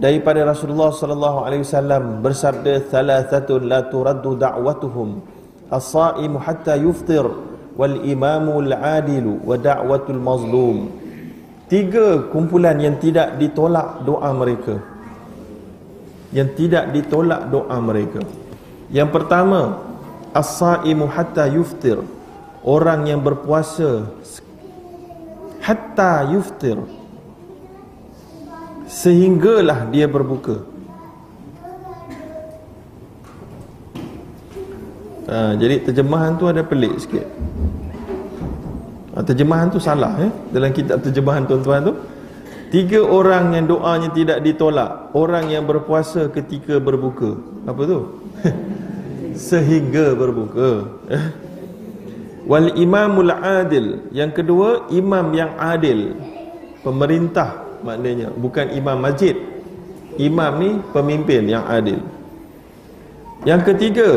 daripada 0.00 0.48
Rasulullah 0.48 0.88
sallallahu 0.96 1.44
alaihi 1.44 1.68
wasallam 1.68 2.24
bersabda 2.24 2.88
thalathatun 2.88 3.68
la 3.68 3.84
turaddu 3.84 4.32
da'watuhum 4.40 5.20
as-sa'imu 5.68 6.40
hatta 6.40 6.80
yuftir 6.80 7.28
wal 7.76 8.00
imamu 8.00 8.64
al-adilu 8.64 9.44
wa 9.44 9.60
da'watul 9.60 10.16
mazlum 10.16 10.88
tiga 11.68 12.32
kumpulan 12.32 12.80
yang 12.80 12.96
tidak 12.96 13.36
ditolak 13.36 14.00
doa 14.08 14.32
mereka 14.32 14.80
yang 16.30 16.48
tidak 16.54 16.94
ditolak 16.94 17.50
doa 17.50 17.78
mereka. 17.82 18.22
Yang 18.90 19.10
pertama, 19.14 19.82
as-saimu 20.34 21.10
hatta 21.10 21.50
yuftir. 21.50 21.98
Orang 22.60 23.08
yang 23.08 23.24
berpuasa 23.24 24.04
hatta 25.64 26.28
yuftir 26.28 26.76
sehinggalah 28.84 29.88
dia 29.88 30.04
berbuka. 30.04 30.60
Ha, 35.30 35.54
jadi 35.56 35.88
terjemahan 35.88 36.36
tu 36.36 36.50
ada 36.50 36.60
pelik 36.60 37.00
sikit. 37.00 37.24
Ha, 39.14 39.22
terjemahan 39.24 39.70
tu 39.70 39.78
salah 39.78 40.18
eh? 40.20 40.30
dalam 40.50 40.74
kitab 40.74 41.00
terjemahan 41.00 41.48
tuan-tuan 41.48 41.86
tu. 41.86 41.94
Tiga 42.70 43.02
orang 43.02 43.50
yang 43.50 43.66
doanya 43.66 44.14
tidak 44.14 44.46
ditolak 44.46 45.10
Orang 45.10 45.50
yang 45.50 45.66
berpuasa 45.66 46.30
ketika 46.30 46.78
berbuka 46.78 47.34
Apa 47.66 47.82
tu? 47.82 47.98
Sehingga 49.50 50.14
berbuka 50.14 50.86
Wal 52.50 52.74
imamul 52.74 53.30
adil. 53.30 54.10
Yang 54.10 54.42
kedua 54.42 54.90
Imam 54.90 55.30
yang 55.30 55.54
adil. 55.54 56.18
Pemerintah 56.82 57.78
maknanya 57.86 58.34
Bukan 58.34 58.74
imam 58.74 58.98
masjid. 58.98 59.38
Imam 60.18 60.58
ni 60.58 60.70
pemimpin 60.90 61.46
yang 61.46 61.62
adil. 61.70 62.02
Yang 63.46 63.62
ketiga 63.70 64.08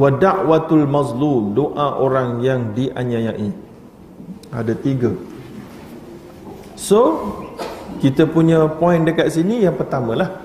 Wada'watul 0.00 0.88
mazlum 0.88 1.52
Doa 1.52 2.00
orang 2.00 2.40
yang 2.40 2.72
dianyayai 2.72 3.52
Ada 4.48 4.72
tiga. 4.80 5.12
So 6.80 7.20
kita 8.00 8.24
punya 8.24 8.64
poin 8.80 9.04
dekat 9.04 9.28
sini 9.28 9.68
yang 9.68 9.76
pertama 9.76 10.16
lah 10.16 10.40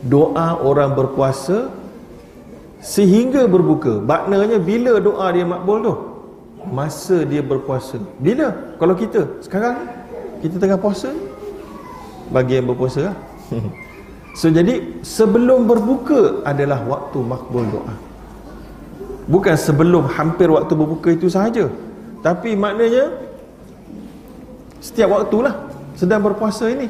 doa 0.00 0.56
orang 0.64 0.96
berpuasa 0.96 1.68
sehingga 2.80 3.44
berbuka. 3.44 4.00
Maknanya 4.00 4.56
bila 4.56 4.96
doa 4.96 5.28
dia 5.36 5.44
makbul 5.44 5.84
tu 5.84 6.09
masa 6.68 7.24
dia 7.24 7.40
berpuasa. 7.40 7.96
Bila? 8.20 8.76
Kalau 8.76 8.94
kita 8.96 9.40
sekarang 9.40 9.80
kita 10.44 10.60
tengah 10.60 10.76
puasa 10.80 11.12
bagi 12.28 12.60
yang 12.60 12.68
berpuasa 12.68 13.12
lah. 13.12 13.16
so 14.38 14.52
jadi 14.52 15.00
sebelum 15.00 15.64
berbuka 15.64 16.44
adalah 16.44 16.80
waktu 16.84 17.18
makbul 17.20 17.64
doa. 17.68 17.94
Bukan 19.30 19.54
sebelum 19.54 20.10
hampir 20.10 20.50
waktu 20.50 20.72
berbuka 20.74 21.14
itu 21.14 21.30
sahaja. 21.30 21.70
Tapi 22.20 22.58
maknanya 22.58 23.14
setiap 24.82 25.16
waktulah 25.16 25.54
sedang 25.96 26.20
berpuasa 26.24 26.68
ini. 26.68 26.88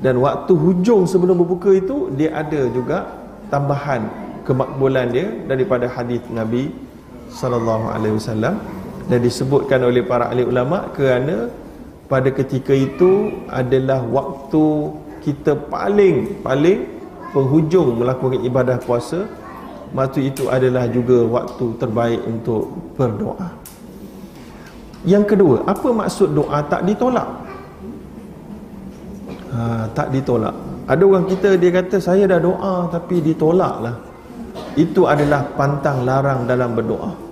Dan 0.00 0.16
waktu 0.24 0.56
hujung 0.56 1.04
sebelum 1.04 1.36
berbuka 1.44 1.76
itu 1.76 2.08
dia 2.16 2.32
ada 2.32 2.72
juga 2.72 3.04
tambahan 3.52 4.08
kemakbulan 4.48 5.12
dia 5.12 5.28
daripada 5.44 5.84
hadis 5.84 6.24
Nabi 6.32 6.72
sallallahu 7.28 7.92
alaihi 7.92 8.16
wasallam 8.16 8.56
dan 9.10 9.18
disebutkan 9.18 9.82
oleh 9.82 10.06
para 10.06 10.30
ahli 10.30 10.46
ulama 10.46 10.86
kerana 10.94 11.50
pada 12.06 12.30
ketika 12.30 12.70
itu 12.70 13.34
adalah 13.50 13.98
waktu 14.06 14.94
kita 15.26 15.58
paling 15.66 16.38
paling 16.46 16.86
penghujung 17.34 17.98
melakukan 17.98 18.38
ibadah 18.46 18.78
puasa. 18.78 19.26
Waktu 19.90 20.30
itu 20.30 20.46
adalah 20.46 20.86
juga 20.86 21.26
waktu 21.26 21.74
terbaik 21.74 22.22
untuk 22.22 22.70
berdoa. 22.94 23.50
Yang 25.02 25.34
kedua 25.34 25.66
apa 25.66 25.88
maksud 25.90 26.30
doa 26.30 26.62
tak 26.70 26.86
ditolak? 26.86 27.26
Ha, 29.50 29.90
tak 29.90 30.14
ditolak. 30.14 30.54
Ada 30.86 31.02
orang 31.02 31.26
kita 31.26 31.58
dia 31.58 31.74
kata 31.74 31.98
saya 31.98 32.30
dah 32.30 32.38
doa 32.38 32.86
tapi 32.86 33.18
ditolak 33.18 33.74
lah 33.82 33.96
itu 34.78 35.02
adalah 35.10 35.42
pantang 35.58 36.06
larang 36.06 36.46
dalam 36.46 36.70
berdoa 36.78 37.29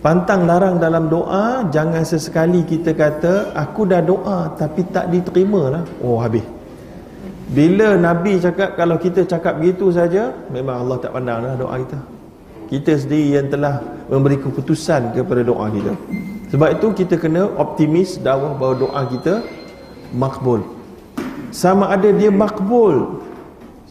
Pantang 0.00 0.48
larang 0.48 0.80
dalam 0.80 1.12
doa 1.12 1.68
Jangan 1.68 2.00
sesekali 2.08 2.64
kita 2.64 2.96
kata 2.96 3.52
Aku 3.52 3.84
dah 3.84 4.00
doa 4.00 4.48
tapi 4.56 4.80
tak 4.88 5.12
diterima 5.12 5.76
lah 5.76 5.84
Oh 6.00 6.16
habis. 6.16 6.40
Bila 7.52 8.00
Nabi 8.00 8.40
cakap 8.40 8.80
Kalau 8.80 8.96
kita 8.96 9.28
cakap 9.28 9.60
begitu 9.60 9.92
saja 9.92 10.32
Memang 10.48 10.88
Allah 10.88 10.96
tak 11.04 11.12
pandang 11.12 11.44
lah 11.44 11.52
doa 11.52 11.76
kita. 11.84 11.98
Kita 12.72 12.92
sendiri 12.96 13.28
yang 13.36 13.52
telah 13.52 13.76
Memberi 14.08 14.40
keputusan 14.40 15.12
kepada 15.12 15.44
doa 15.44 15.68
kita. 15.68 15.92
Sebab 16.48 16.68
itu 16.80 16.86
kita 17.04 17.14
kena 17.20 17.52
optimis 17.60 18.16
Dakwah 18.24 18.56
bahawa 18.56 18.74
doa 18.80 19.02
kita 19.04 19.44
Makbul. 20.16 20.64
Sama 21.52 21.92
ada 21.92 22.08
dia 22.08 22.32
makbul 22.32 23.20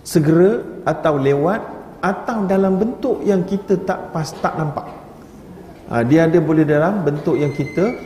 Segera 0.01 0.65
atau 0.89 1.21
lewat 1.21 1.61
Atau 2.01 2.49
dalam 2.49 2.81
bentuk 2.81 3.21
yang 3.21 3.45
kita 3.45 3.77
tak 3.85 4.09
pas 4.09 4.25
tak 4.41 4.57
nampak 4.57 4.98
ha, 5.89 6.05
dia 6.05 6.29
ada 6.29 6.39
boleh 6.39 6.63
dalam 6.63 7.01
bentuk 7.01 7.35
yang 7.35 7.51
kita 7.51 7.97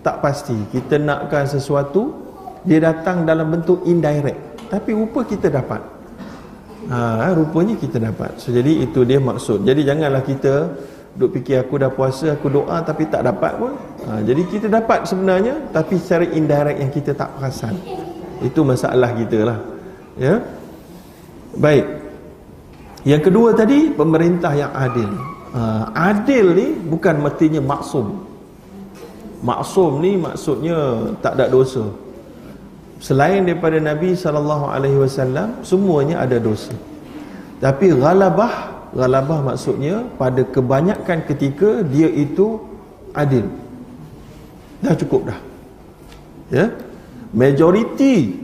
tak 0.00 0.22
pasti. 0.22 0.54
Kita 0.70 1.00
nakkan 1.00 1.44
sesuatu 1.48 2.12
dia 2.64 2.80
datang 2.80 3.26
dalam 3.28 3.52
bentuk 3.52 3.84
indirect. 3.84 4.68
Tapi 4.70 4.90
rupa 4.96 5.26
kita 5.26 5.52
dapat. 5.52 5.80
Ha, 6.88 7.32
rupanya 7.32 7.74
kita 7.80 7.96
dapat. 7.96 8.36
So, 8.36 8.52
jadi 8.52 8.84
itu 8.84 9.04
dia 9.08 9.16
maksud. 9.16 9.64
Jadi 9.64 9.84
janganlah 9.88 10.20
kita 10.20 10.68
duk 11.14 11.30
fikir 11.30 11.62
aku 11.62 11.78
dah 11.78 11.94
puasa 11.94 12.34
aku 12.34 12.50
doa 12.50 12.82
tapi 12.84 13.08
tak 13.08 13.24
dapat 13.24 13.52
pun. 13.56 13.72
Ha, 14.08 14.20
jadi 14.20 14.42
kita 14.44 14.66
dapat 14.68 15.08
sebenarnya 15.08 15.72
tapi 15.72 15.96
secara 15.96 16.28
indirect 16.28 16.78
yang 16.80 16.92
kita 16.92 17.16
tak 17.16 17.32
perasan. 17.36 17.74
Itu 18.44 18.64
masalah 18.64 19.16
kita 19.16 19.38
lah. 19.44 19.58
Ya? 20.20 20.34
Baik. 21.56 21.86
Yang 23.04 23.22
kedua 23.28 23.48
tadi 23.52 23.92
pemerintah 23.92 24.52
yang 24.56 24.72
adil 24.72 25.33
uh, 25.54 25.84
adil 25.94 26.52
ni 26.52 26.68
bukan 26.74 27.22
mestinya 27.22 27.62
maksum. 27.62 28.26
Maksum 29.44 30.02
ni 30.02 30.18
maksudnya 30.18 30.76
tak 31.22 31.38
ada 31.38 31.46
dosa. 31.48 31.84
Selain 32.98 33.44
daripada 33.44 33.76
Nabi 33.78 34.16
sallallahu 34.16 34.66
alaihi 34.68 34.98
wasallam 34.98 35.60
semuanya 35.60 36.24
ada 36.24 36.40
dosa. 36.40 36.72
Tapi 37.60 37.92
ghalabah 37.92 38.74
ghalabah 38.96 39.54
maksudnya 39.54 40.06
pada 40.16 40.42
kebanyakan 40.46 41.18
ketika 41.28 41.84
dia 41.84 42.08
itu 42.08 42.62
adil. 43.12 43.44
Dah 44.80 44.94
cukup 44.96 45.32
dah. 45.32 45.40
Ya? 46.48 46.72
Majoriti 47.34 48.40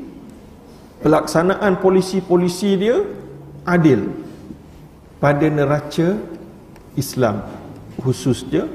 pelaksanaan 1.01 1.81
polisi-polisi 1.81 2.77
dia 2.77 3.01
adil. 3.64 4.12
Pada 5.20 5.46
neraca 5.49 6.16
Islam 6.98 7.46
khususnya 8.00 8.66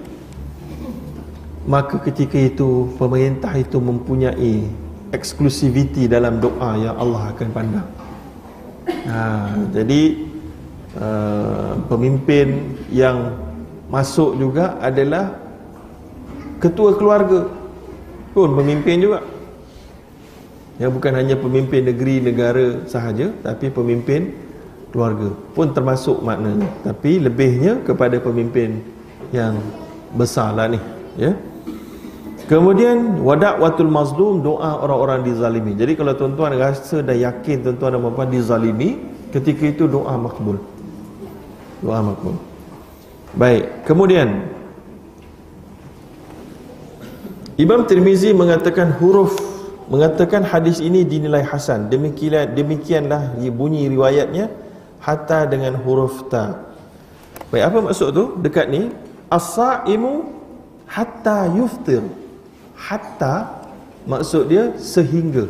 maka 1.65 1.97
ketika 2.05 2.37
itu 2.37 2.93
pemerintah 3.01 3.49
itu 3.57 3.81
mempunyai 3.81 4.69
eksklusiviti 5.09 6.05
dalam 6.05 6.37
doa 6.37 6.77
yang 6.77 6.95
Allah 6.97 7.33
akan 7.33 7.49
pandang. 7.49 7.87
Ha, 8.85 9.21
jadi 9.73 10.01
uh, 10.97 11.73
pemimpin 11.89 12.77
yang 12.93 13.33
masuk 13.89 14.37
juga 14.37 14.77
adalah 14.77 15.41
ketua 16.61 16.93
keluarga 17.01 17.49
pun 18.37 18.53
pemimpin 18.53 19.01
juga. 19.01 19.19
Yang 20.77 20.91
bukan 21.01 21.13
hanya 21.17 21.35
pemimpin 21.39 21.81
negeri 21.87 22.19
negara 22.19 22.85
sahaja 22.85 23.31
tapi 23.41 23.71
pemimpin 23.73 24.35
keluarga 24.95 25.35
pun 25.51 25.75
termasuk 25.75 26.23
maknanya 26.23 26.71
tapi 26.87 27.19
lebihnya 27.19 27.83
kepada 27.83 28.15
pemimpin 28.23 28.79
yang 29.35 29.59
besar 30.15 30.55
lah 30.55 30.71
ni 30.71 30.79
ya. 31.19 31.35
Kemudian 32.45 33.25
wadak 33.25 33.57
watul 33.57 33.89
mazlum 33.89 34.39
doa 34.45 34.77
orang-orang 34.77 35.25
dizalimi. 35.25 35.73
Jadi 35.73 35.97
kalau 35.97 36.13
tuan-tuan 36.13 36.53
rasa 36.55 37.01
dan 37.01 37.17
yakin 37.17 37.65
tuan-tuan 37.65 37.97
dan 37.97 38.05
puan 38.13 38.29
dizalimi 38.29 39.01
ketika 39.33 39.65
itu 39.65 39.89
doa 39.89 40.13
makbul. 40.13 40.61
Doa 41.81 41.99
makbul. 42.05 42.37
Baik 43.35 43.83
kemudian. 43.83 44.55
Imam 47.57 47.87
Tirmizi 47.89 48.29
mengatakan 48.31 48.93
huruf 49.01 49.35
mengatakan 49.89 50.45
hadis 50.45 50.77
ini 50.77 51.01
dinilai 51.01 51.41
hasan. 51.41 51.89
Demikian 51.89 52.53
demikianlah 52.53 53.33
bunyi 53.49 53.89
riwayatnya 53.89 54.64
hatta 55.05 55.45
dengan 55.45 55.77
huruf 55.77 56.25
ta. 56.33 56.65
Baik, 57.53 57.69
apa 57.69 57.77
maksud 57.85 58.09
tu? 58.09 58.23
Dekat 58.41 58.73
ni 58.73 58.89
as-saimu 59.29 60.25
hatta 60.89 61.45
yuftir. 61.53 62.01
Hatta 62.73 63.61
maksud 64.09 64.49
dia 64.49 64.73
sehingga. 64.81 65.45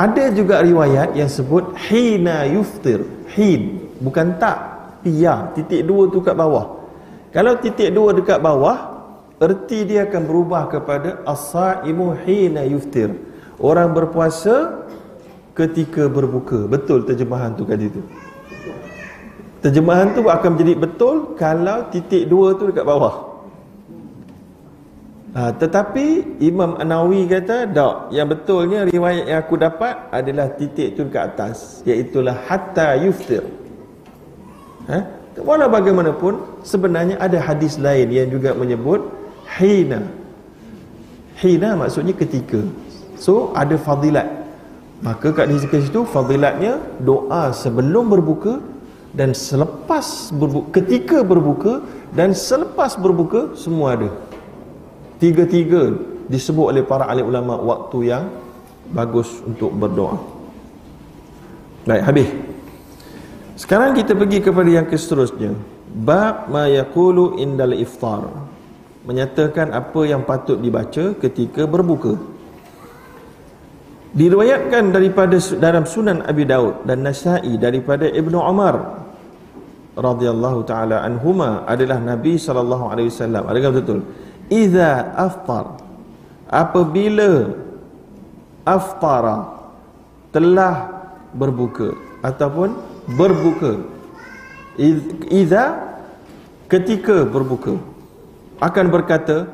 Ada 0.00 0.32
juga 0.32 0.64
riwayat 0.64 1.12
yang 1.12 1.28
sebut 1.28 1.76
hina 1.76 2.48
yuftir. 2.48 3.04
Hin 3.36 3.92
bukan 4.00 4.40
tak, 4.40 4.58
ya, 5.04 5.52
titik 5.52 5.84
dua 5.84 6.08
tu 6.08 6.24
kat 6.24 6.34
bawah. 6.34 6.80
Kalau 7.32 7.56
titik 7.60 7.92
dua 7.92 8.12
dekat 8.12 8.40
bawah, 8.44 9.08
erti 9.40 9.88
dia 9.88 10.04
akan 10.04 10.22
berubah 10.24 10.68
kepada 10.68 11.20
as-saimu 11.28 12.16
hina 12.24 12.64
yuftir. 12.64 13.12
Orang 13.62 13.94
berpuasa 13.94 14.84
ketika 15.52 16.08
berbuka. 16.08 16.68
Betul 16.68 17.04
terjemahan 17.04 17.52
tu 17.56 17.64
kali 17.68 17.88
tu. 17.92 18.00
Terjemahan 19.62 20.10
tu 20.10 20.26
akan 20.26 20.48
menjadi 20.58 20.74
betul 20.74 21.16
kalau 21.38 21.86
titik 21.94 22.26
dua 22.26 22.58
tu 22.58 22.72
dekat 22.72 22.82
bawah. 22.82 23.30
Ha, 25.32 25.48
tetapi 25.56 26.36
Imam 26.44 26.76
Anawi 26.76 27.24
kata 27.24 27.64
tak, 27.64 28.12
yang 28.12 28.28
betulnya 28.28 28.84
riwayat 28.84 29.24
yang 29.24 29.40
aku 29.40 29.56
dapat 29.56 29.96
adalah 30.12 30.52
titik 30.60 30.92
tu 30.92 31.08
dekat 31.08 31.32
atas, 31.32 31.80
iaitu 31.88 32.20
hatta 32.20 33.00
yuftir. 33.00 33.40
Ha? 34.92 34.98
Walau 35.40 35.72
bagaimanapun 35.72 36.60
sebenarnya 36.60 37.16
ada 37.16 37.40
hadis 37.40 37.80
lain 37.80 38.12
yang 38.12 38.28
juga 38.28 38.52
menyebut 38.52 39.08
hina. 39.56 40.04
Hina 41.40 41.80
maksudnya 41.80 42.12
ketika. 42.12 42.60
So 43.16 43.56
ada 43.56 43.80
fadilat 43.80 44.41
Maka 45.02 45.34
kat 45.34 45.50
di 45.50 45.58
situ 45.58 46.06
fadilatnya 46.06 46.78
doa 47.02 47.50
sebelum 47.50 48.06
berbuka 48.06 48.62
dan 49.10 49.34
selepas 49.34 50.30
berbuka, 50.30 50.78
ketika 50.78 51.26
berbuka 51.26 51.82
dan 52.14 52.30
selepas 52.32 52.94
berbuka 52.94 53.58
semua 53.58 53.98
ada. 53.98 54.10
Tiga-tiga 55.18 55.98
disebut 56.30 56.70
oleh 56.70 56.82
para 56.86 57.10
alim 57.10 57.26
ulama 57.26 57.58
waktu 57.58 58.14
yang 58.14 58.30
bagus 58.94 59.42
untuk 59.42 59.74
berdoa. 59.74 60.16
Baik, 61.82 62.02
habis. 62.06 62.28
Sekarang 63.58 63.98
kita 63.98 64.14
pergi 64.14 64.38
kepada 64.38 64.70
yang 64.70 64.86
seterusnya. 64.86 65.50
Bab 65.92 66.46
ma 66.46 66.70
yaqulu 66.70 67.42
indal 67.42 67.74
iftar. 67.74 68.30
Menyatakan 69.02 69.74
apa 69.74 70.06
yang 70.06 70.22
patut 70.22 70.62
dibaca 70.62 71.18
ketika 71.18 71.66
berbuka. 71.66 72.16
Diriwayatkan 74.12 74.92
daripada 74.92 75.40
dalam 75.56 75.88
Sunan 75.88 76.20
Abi 76.28 76.44
Daud 76.44 76.84
dan 76.84 77.00
Nasa'i 77.00 77.56
daripada 77.56 78.04
Ibnu 78.04 78.36
Umar 78.36 79.00
radhiyallahu 79.96 80.68
taala 80.68 81.00
anhuma 81.00 81.64
adalah 81.64 81.96
Nabi 81.96 82.36
sallallahu 82.36 82.92
alaihi 82.92 83.08
wasallam. 83.08 83.44
Adakah 83.48 83.70
betul? 83.72 84.00
Iza 84.52 85.16
aftar 85.16 85.80
apabila 86.52 87.56
aftara 88.68 89.48
telah 90.28 90.92
berbuka 91.32 91.96
ataupun 92.20 92.76
berbuka 93.16 93.80
iza 95.32 95.64
ketika 96.68 97.24
berbuka 97.24 97.80
akan 98.60 98.86
berkata 98.92 99.48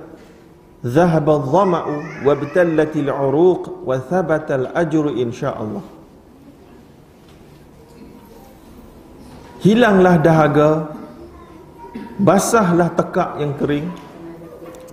zahaba 0.85 1.43
dhama'u 1.43 2.27
wa 2.27 2.33
btallatil 2.39 3.11
uruq 3.11 3.83
wa 3.83 3.99
thabata 3.99 4.55
al 4.59 4.67
ajru 4.79 5.15
insyaallah 5.15 5.83
hilanglah 9.63 10.15
dahaga 10.23 10.71
basahlah 12.19 12.91
tekak 12.95 13.43
yang 13.43 13.55
kering 13.59 13.87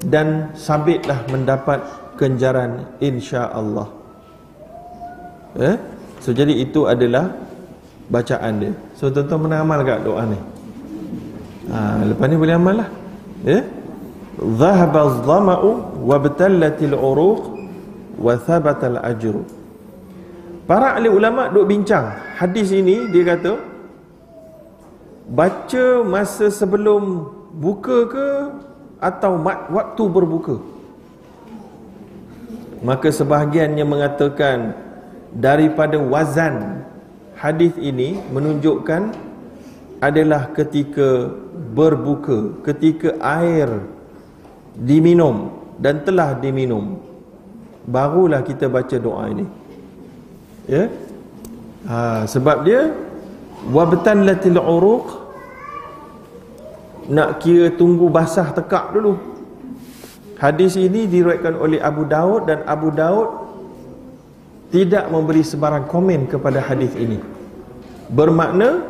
dan 0.06 0.54
sabitlah 0.54 1.26
mendapat 1.34 1.82
ganjaran 2.16 2.86
insya-Allah. 3.02 3.90
Eh? 5.58 5.76
So 6.22 6.32
jadi 6.32 6.54
itu 6.54 6.86
adalah 6.86 7.34
bacaan 8.10 8.54
dia. 8.62 8.74
So 8.94 9.10
tuan-tuan 9.10 9.50
pernah 9.50 9.60
amal 9.66 9.82
doa 9.82 10.24
ni? 10.30 10.40
Ha, 11.74 12.06
lepas 12.06 12.26
ni 12.30 12.36
boleh 12.38 12.56
amal 12.56 12.74
lah. 12.86 12.90
Eh? 13.46 13.62
Wa 14.46 16.16
batallatil 16.22 16.94
uruq 16.94 17.42
wa 18.22 18.34
thabata 18.38 18.94
al-ajru. 18.94 19.42
Para 20.66 20.98
ahli 20.98 21.10
ulama 21.10 21.50
duk 21.54 21.70
bincang 21.70 22.10
hadis 22.42 22.74
ini 22.74 23.10
dia 23.14 23.22
kata 23.38 23.54
baca 25.30 25.86
masa 26.06 26.50
sebelum 26.50 27.30
buka 27.58 28.10
ke 28.10 28.28
atau 28.98 29.38
waktu 29.70 30.04
berbuka 30.10 30.58
maka 32.82 33.10
sebahagiannya 33.10 33.86
mengatakan 33.86 34.74
daripada 35.34 35.98
wazan 35.98 36.86
hadis 37.38 37.74
ini 37.78 38.22
menunjukkan 38.30 39.14
adalah 40.02 40.50
ketika 40.54 41.34
berbuka 41.74 42.58
ketika 42.66 43.18
air 43.22 43.70
diminum 44.76 45.52
dan 45.80 46.04
telah 46.04 46.36
diminum 46.36 47.00
barulah 47.86 48.42
kita 48.42 48.66
baca 48.68 48.98
doa 48.98 49.30
ini. 49.30 49.46
Ya? 50.66 50.90
Ha, 51.86 52.26
sebab 52.26 52.66
dia 52.66 52.90
wabtan 53.70 54.26
latil 54.26 54.58
uruq 54.58 55.06
nak 57.06 57.38
kira 57.46 57.70
tunggu 57.78 58.10
basah 58.10 58.50
tekak 58.50 58.98
dulu. 58.98 59.14
Hadis 60.42 60.76
ini 60.76 61.06
diriwayatkan 61.06 61.56
oleh 61.56 61.80
Abu 61.80 62.04
Daud 62.04 62.50
dan 62.50 62.66
Abu 62.66 62.90
Daud 62.92 63.46
tidak 64.74 65.08
memberi 65.08 65.46
sebarang 65.46 65.88
komen 65.88 66.28
kepada 66.28 66.60
hadis 66.60 66.92
ini. 66.98 67.22
Bermakna 68.10 68.84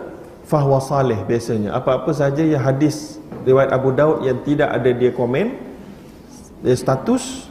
fahwa 0.48 0.80
salih 0.80 1.20
biasanya. 1.28 1.76
Apa-apa 1.76 2.16
saja 2.16 2.42
yang 2.42 2.64
hadis 2.64 3.20
riwayat 3.44 3.76
Abu 3.76 3.92
Daud 3.94 4.24
yang 4.24 4.42
tidak 4.48 4.72
ada 4.72 4.90
dia 4.96 5.12
komen 5.12 5.65
dia 6.64 6.76
status 6.78 7.50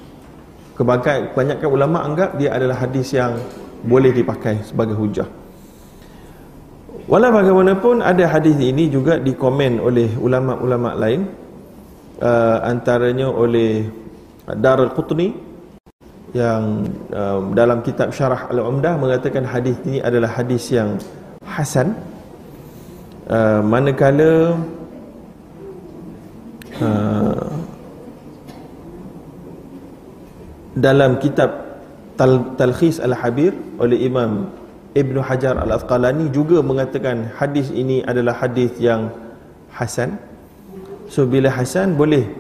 kebanyakan, 0.78 1.32
kebanyakan 1.34 1.68
ulama 1.68 1.98
anggap 2.05 2.36
dia 2.38 2.55
adalah 2.55 2.80
hadis 2.80 3.12
yang 3.12 3.36
boleh 3.84 4.11
dipakai 4.14 4.64
sebagai 4.64 4.96
hujah. 4.96 5.28
Walau 7.05 7.36
bagaimanapun 7.36 8.00
ada 8.00 8.24
hadis 8.24 8.57
ini 8.57 8.88
juga 8.88 9.20
dikomen 9.20 9.76
oleh 9.76 10.09
ulama-ulama 10.16 10.96
lain 10.96 11.28
uh, 12.24 12.64
antaranya 12.64 13.28
oleh 13.28 13.84
Darul 14.57 14.88
Qutni 14.96 15.36
yang 16.32 16.88
uh, 17.12 17.44
dalam 17.52 17.84
kitab 17.84 18.09
Syarah 18.09 18.48
Al-Umdah 18.48 18.96
mengatakan 18.96 19.44
hadis 19.44 19.76
ini 19.84 20.00
adalah 20.00 20.32
hadis 20.32 20.72
yang 20.72 20.96
hasan. 21.44 21.92
Uh, 23.24 23.61
manakala 23.64 24.61
uh, 26.80 27.48
dalam 30.75 31.22
kitab 31.22 31.62
Tal 32.14 32.55
Talkhis 32.55 33.03
Al-Habir 33.03 33.55
oleh 33.83 34.07
Imam 34.07 34.51
Ibnu 34.95 35.18
Hajar 35.18 35.59
Al-Asqalani 35.59 36.31
juga 36.31 36.62
mengatakan 36.62 37.35
hadis 37.35 37.75
ini 37.75 38.07
adalah 38.07 38.39
hadis 38.39 38.70
yang 38.79 39.11
hasan. 39.75 40.14
So 41.11 41.27
bila 41.27 41.51
hasan 41.51 41.99
boleh 41.99 42.31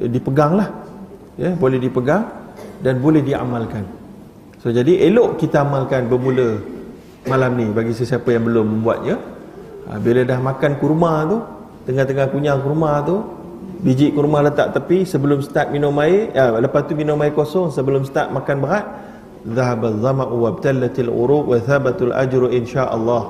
dipeganglah. 0.00 0.72
Ya, 1.34 1.50
boleh 1.52 1.82
dipegang 1.82 2.30
dan 2.78 3.02
boleh 3.02 3.20
diamalkan. 3.20 3.84
So 4.62 4.70
jadi 4.70 5.10
elok 5.10 5.42
kita 5.42 5.66
amalkan 5.66 6.06
bermula 6.06 6.62
malam 7.26 7.58
ni 7.58 7.66
bagi 7.74 7.92
sesiapa 7.92 8.30
yang 8.32 8.46
belum 8.46 8.80
membuatnya. 8.80 9.18
Ha, 9.90 10.00
bila 10.00 10.24
dah 10.24 10.38
makan 10.40 10.80
kurma 10.80 11.26
tu, 11.28 11.36
tengah-tengah 11.90 12.32
kunyah 12.32 12.56
kurma 12.56 13.02
tu, 13.04 13.20
biji 13.84 14.16
kurma 14.16 14.40
letak 14.40 14.72
tepi 14.72 15.04
sebelum 15.04 15.44
start 15.44 15.68
minum 15.68 15.92
air, 16.00 16.32
ya, 16.32 16.56
lepas 16.56 16.88
tu 16.88 16.96
minum 16.96 17.20
air 17.20 17.36
kosong 17.36 17.68
sebelum 17.68 18.08
start 18.08 18.32
makan 18.32 18.64
berat, 18.64 18.84
dhahaba 19.44 19.92
dhama'u 19.92 20.36
wa 20.40 20.50
btallatil 20.56 21.12
uruq 21.12 21.44
wa 21.52 21.60
thabatul 21.60 22.16
ajru 22.16 22.48
insyaallah. 22.48 23.22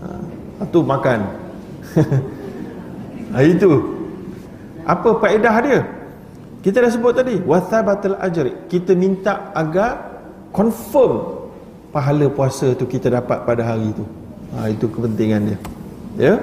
Ha, 0.00 0.64
itu 0.64 0.80
makan. 0.80 1.20
Ha, 3.30 3.46
itu. 3.46 3.70
Apa 4.82 5.22
faedah 5.22 5.54
dia? 5.62 5.86
Kita 6.66 6.82
dah 6.82 6.90
sebut 6.90 7.14
tadi 7.14 7.38
wa 7.38 7.62
thabatul 7.62 8.18
ajri. 8.18 8.66
Kita 8.66 8.90
minta 8.98 9.54
agar 9.54 10.02
confirm 10.50 11.46
pahala 11.94 12.26
puasa 12.26 12.74
tu 12.74 12.90
kita 12.90 13.06
dapat 13.06 13.46
pada 13.46 13.62
hari 13.62 13.94
itu 13.94 14.02
ha, 14.50 14.66
itu 14.66 14.90
kepentingan 14.90 15.46
dia. 15.46 15.58
Ya? 16.18 16.34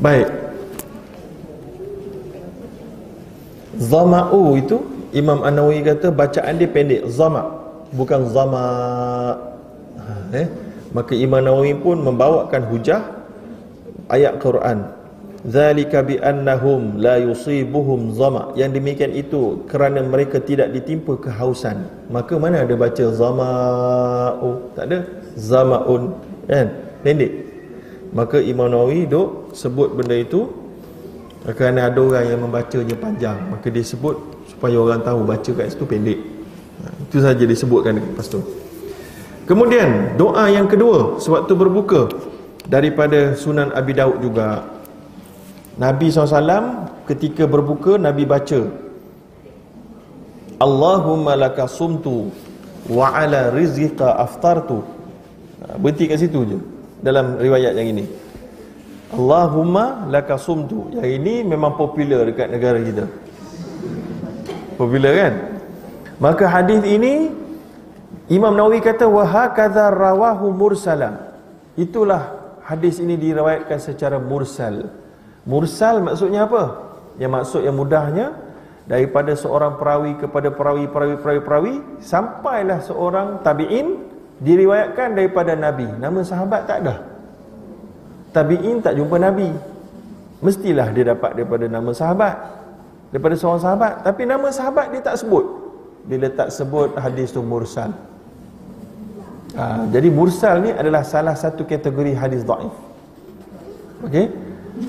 Baik 0.00 0.43
zama'u 3.78 4.58
itu 4.58 4.82
Imam 5.14 5.46
An-Nawawi 5.46 5.86
kata 5.86 6.10
bacaan 6.10 6.58
dia 6.58 6.66
pendek 6.66 7.06
zama. 7.06 7.46
Bukan 7.94 8.26
zama. 8.34 8.64
Ha, 9.94 10.12
eh? 10.34 10.46
Maka 10.90 11.14
Imam 11.14 11.38
Nawawi 11.38 11.78
pun 11.78 12.02
membawakan 12.02 12.66
hujah 12.66 13.02
ayat 14.10 14.42
Quran. 14.42 14.90
Zalika 15.44 16.00
bi 16.02 16.18
annahum 16.18 16.98
la 16.98 17.22
yusibuhum 17.22 18.10
zama. 18.10 18.50
Yang 18.58 18.82
demikian 18.82 19.12
itu 19.14 19.62
kerana 19.70 20.02
mereka 20.02 20.42
tidak 20.42 20.74
ditimpa 20.74 21.14
kehausan. 21.20 21.86
Maka 22.10 22.34
mana 22.34 22.66
ada 22.66 22.74
baca 22.74 23.04
zama? 23.14 23.50
Oh 24.42 24.74
tak 24.74 24.90
ada. 24.90 24.98
Zamaun. 25.38 26.18
Kan? 26.50 26.74
Pendek. 27.06 27.32
Maka 28.10 28.42
Imam 28.42 28.66
Nawawi 28.66 29.06
duk 29.06 29.54
sebut 29.54 29.94
benda 29.94 30.18
itu 30.18 30.63
kerana 31.52 31.92
ada 31.92 32.00
orang 32.00 32.24
yang 32.24 32.40
membacanya 32.40 32.96
panjang. 32.96 33.36
Maka 33.52 33.68
dia 33.68 33.84
sebut 33.84 34.16
supaya 34.48 34.80
orang 34.80 35.04
tahu 35.04 35.28
baca 35.28 35.50
kat 35.52 35.66
situ 35.68 35.84
pendek. 35.84 36.16
Ha, 36.80 36.84
itu 37.04 37.18
saja 37.20 37.44
disebutkan 37.44 38.00
lepas 38.00 38.32
tu. 38.32 38.40
Kemudian 39.44 40.16
doa 40.16 40.48
yang 40.48 40.64
kedua 40.64 41.20
sewaktu 41.20 41.52
berbuka 41.52 42.08
daripada 42.64 43.36
sunan 43.36 43.76
Abi 43.76 43.92
Daud 43.92 44.24
juga. 44.24 44.64
Nabi 45.76 46.08
SAW 46.08 46.88
ketika 47.04 47.44
berbuka 47.44 48.00
Nabi 48.00 48.24
baca 48.24 48.64
Allahumma 50.56 51.36
laka 51.36 51.68
sumtu 51.68 52.32
wa 52.88 53.12
ala 53.12 53.52
rizqika 53.52 54.16
aftartu. 54.16 54.80
Ha, 55.60 55.76
berhenti 55.76 56.08
kat 56.08 56.24
situ 56.24 56.40
je 56.48 56.58
dalam 57.04 57.36
riwayat 57.36 57.76
yang 57.76 57.92
ini 57.92 58.23
Allahumma 59.14 60.10
laka 60.10 60.34
sumtu. 60.34 60.90
Yang 60.90 61.08
ini 61.22 61.34
memang 61.46 61.78
popular 61.78 62.26
dekat 62.26 62.50
negara 62.50 62.78
kita. 62.82 63.06
Popular 64.74 65.12
kan? 65.14 65.34
Maka 66.18 66.44
hadis 66.50 66.82
ini 66.82 67.30
Imam 68.26 68.54
Nawawi 68.58 68.82
kata 68.82 69.06
wa 69.06 69.22
hakadha 69.22 69.94
rawahu 69.94 70.50
mursala. 70.50 71.38
Itulah 71.78 72.54
hadis 72.66 72.98
ini 72.98 73.14
diriwayatkan 73.14 73.78
secara 73.78 74.18
mursal. 74.18 74.90
Mursal 75.46 76.02
maksudnya 76.02 76.50
apa? 76.50 76.82
Yang 77.14 77.30
maksud 77.30 77.60
yang 77.62 77.76
mudahnya 77.78 78.34
daripada 78.90 79.30
seorang 79.38 79.78
perawi 79.78 80.18
kepada 80.18 80.50
perawi 80.50 80.90
perawi 80.90 81.14
perawi 81.22 81.40
perawi 81.40 81.74
sampailah 82.02 82.82
seorang 82.82 83.46
tabi'in 83.46 84.10
diriwayatkan 84.42 85.14
daripada 85.14 85.54
nabi. 85.54 85.86
Nama 85.86 86.20
sahabat 86.26 86.66
tak 86.66 86.78
ada 86.82 87.13
tabi'in 88.34 88.82
tak 88.82 88.98
jumpa 88.98 89.16
nabi. 89.16 89.48
Mestilah 90.42 90.90
dia 90.90 91.14
dapat 91.14 91.38
daripada 91.38 91.70
nama 91.70 91.94
sahabat 91.94 92.34
daripada 93.14 93.38
seorang 93.38 93.62
sahabat. 93.62 93.92
Tapi 94.02 94.22
nama 94.26 94.50
sahabat 94.50 94.90
dia 94.90 95.00
tak 95.00 95.22
sebut. 95.22 95.46
Bila 96.04 96.26
tak 96.34 96.50
sebut 96.50 96.98
hadis 96.98 97.30
tu 97.30 97.40
mursal. 97.40 97.94
Ha, 99.54 99.86
jadi 99.86 100.10
mursal 100.10 100.66
ni 100.66 100.74
adalah 100.74 101.06
salah 101.06 101.38
satu 101.38 101.62
kategori 101.62 102.18
hadis 102.18 102.42
daif 102.42 102.74
okey? 104.02 104.26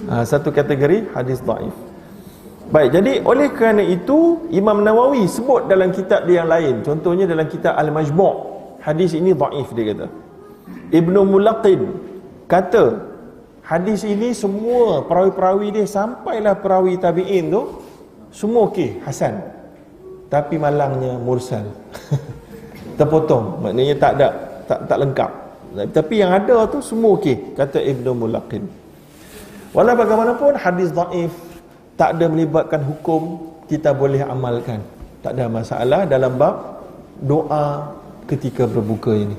Ha, 0.10 0.26
satu 0.26 0.50
kategori 0.50 1.14
hadis 1.14 1.38
dhaif. 1.46 1.76
Baik 2.74 2.98
jadi 2.98 3.22
oleh 3.22 3.54
kerana 3.54 3.86
itu 3.86 4.50
Imam 4.50 4.82
Nawawi 4.82 5.30
sebut 5.30 5.70
dalam 5.70 5.94
kitab 5.94 6.26
dia 6.26 6.42
yang 6.42 6.50
lain. 6.50 6.82
Contohnya 6.82 7.30
dalam 7.30 7.46
kitab 7.46 7.78
Al-Majmu' 7.78 8.36
hadis 8.82 9.14
ini 9.14 9.38
dhaif 9.38 9.70
dia 9.78 9.94
kata. 9.94 10.08
Ibnu 10.90 11.20
Mulaqin 11.30 11.82
kata 12.50 13.14
hadis 13.66 14.06
ini 14.06 14.32
semua 14.32 15.04
perawi-perawi 15.10 15.74
dia 15.74 15.86
sampailah 15.90 16.56
perawi 16.62 17.02
tabi'in 17.02 17.50
tu 17.50 17.82
semua 18.30 18.70
okey 18.70 19.02
hasan. 19.02 19.42
Tapi 20.30 20.56
malangnya 20.62 21.18
mursal. 21.18 21.66
Terpotong. 23.00 23.66
Maknanya 23.66 23.96
tak 23.98 24.12
ada 24.20 24.28
tak 24.70 24.80
tak 24.86 24.98
lengkap. 25.02 25.32
Tapi 25.92 26.14
yang 26.24 26.32
ada 26.32 26.64
tu 26.70 26.80
semua 26.80 27.18
okey 27.18 27.58
kata 27.58 27.82
Ibnu 27.82 28.12
Mulaqin. 28.16 28.64
Walau 29.76 29.96
bagaimanapun 29.98 30.56
hadis 30.56 30.96
dhaif 30.96 31.34
tak 32.00 32.16
ada 32.16 32.32
melibatkan 32.32 32.80
hukum 32.84 33.52
kita 33.68 33.92
boleh 33.92 34.24
amalkan. 34.24 34.80
Tak 35.20 35.36
ada 35.36 35.50
masalah 35.50 36.02
dalam 36.06 36.38
bab 36.38 36.86
doa 37.20 37.92
ketika 38.30 38.68
berbuka 38.68 39.16
ini. 39.16 39.36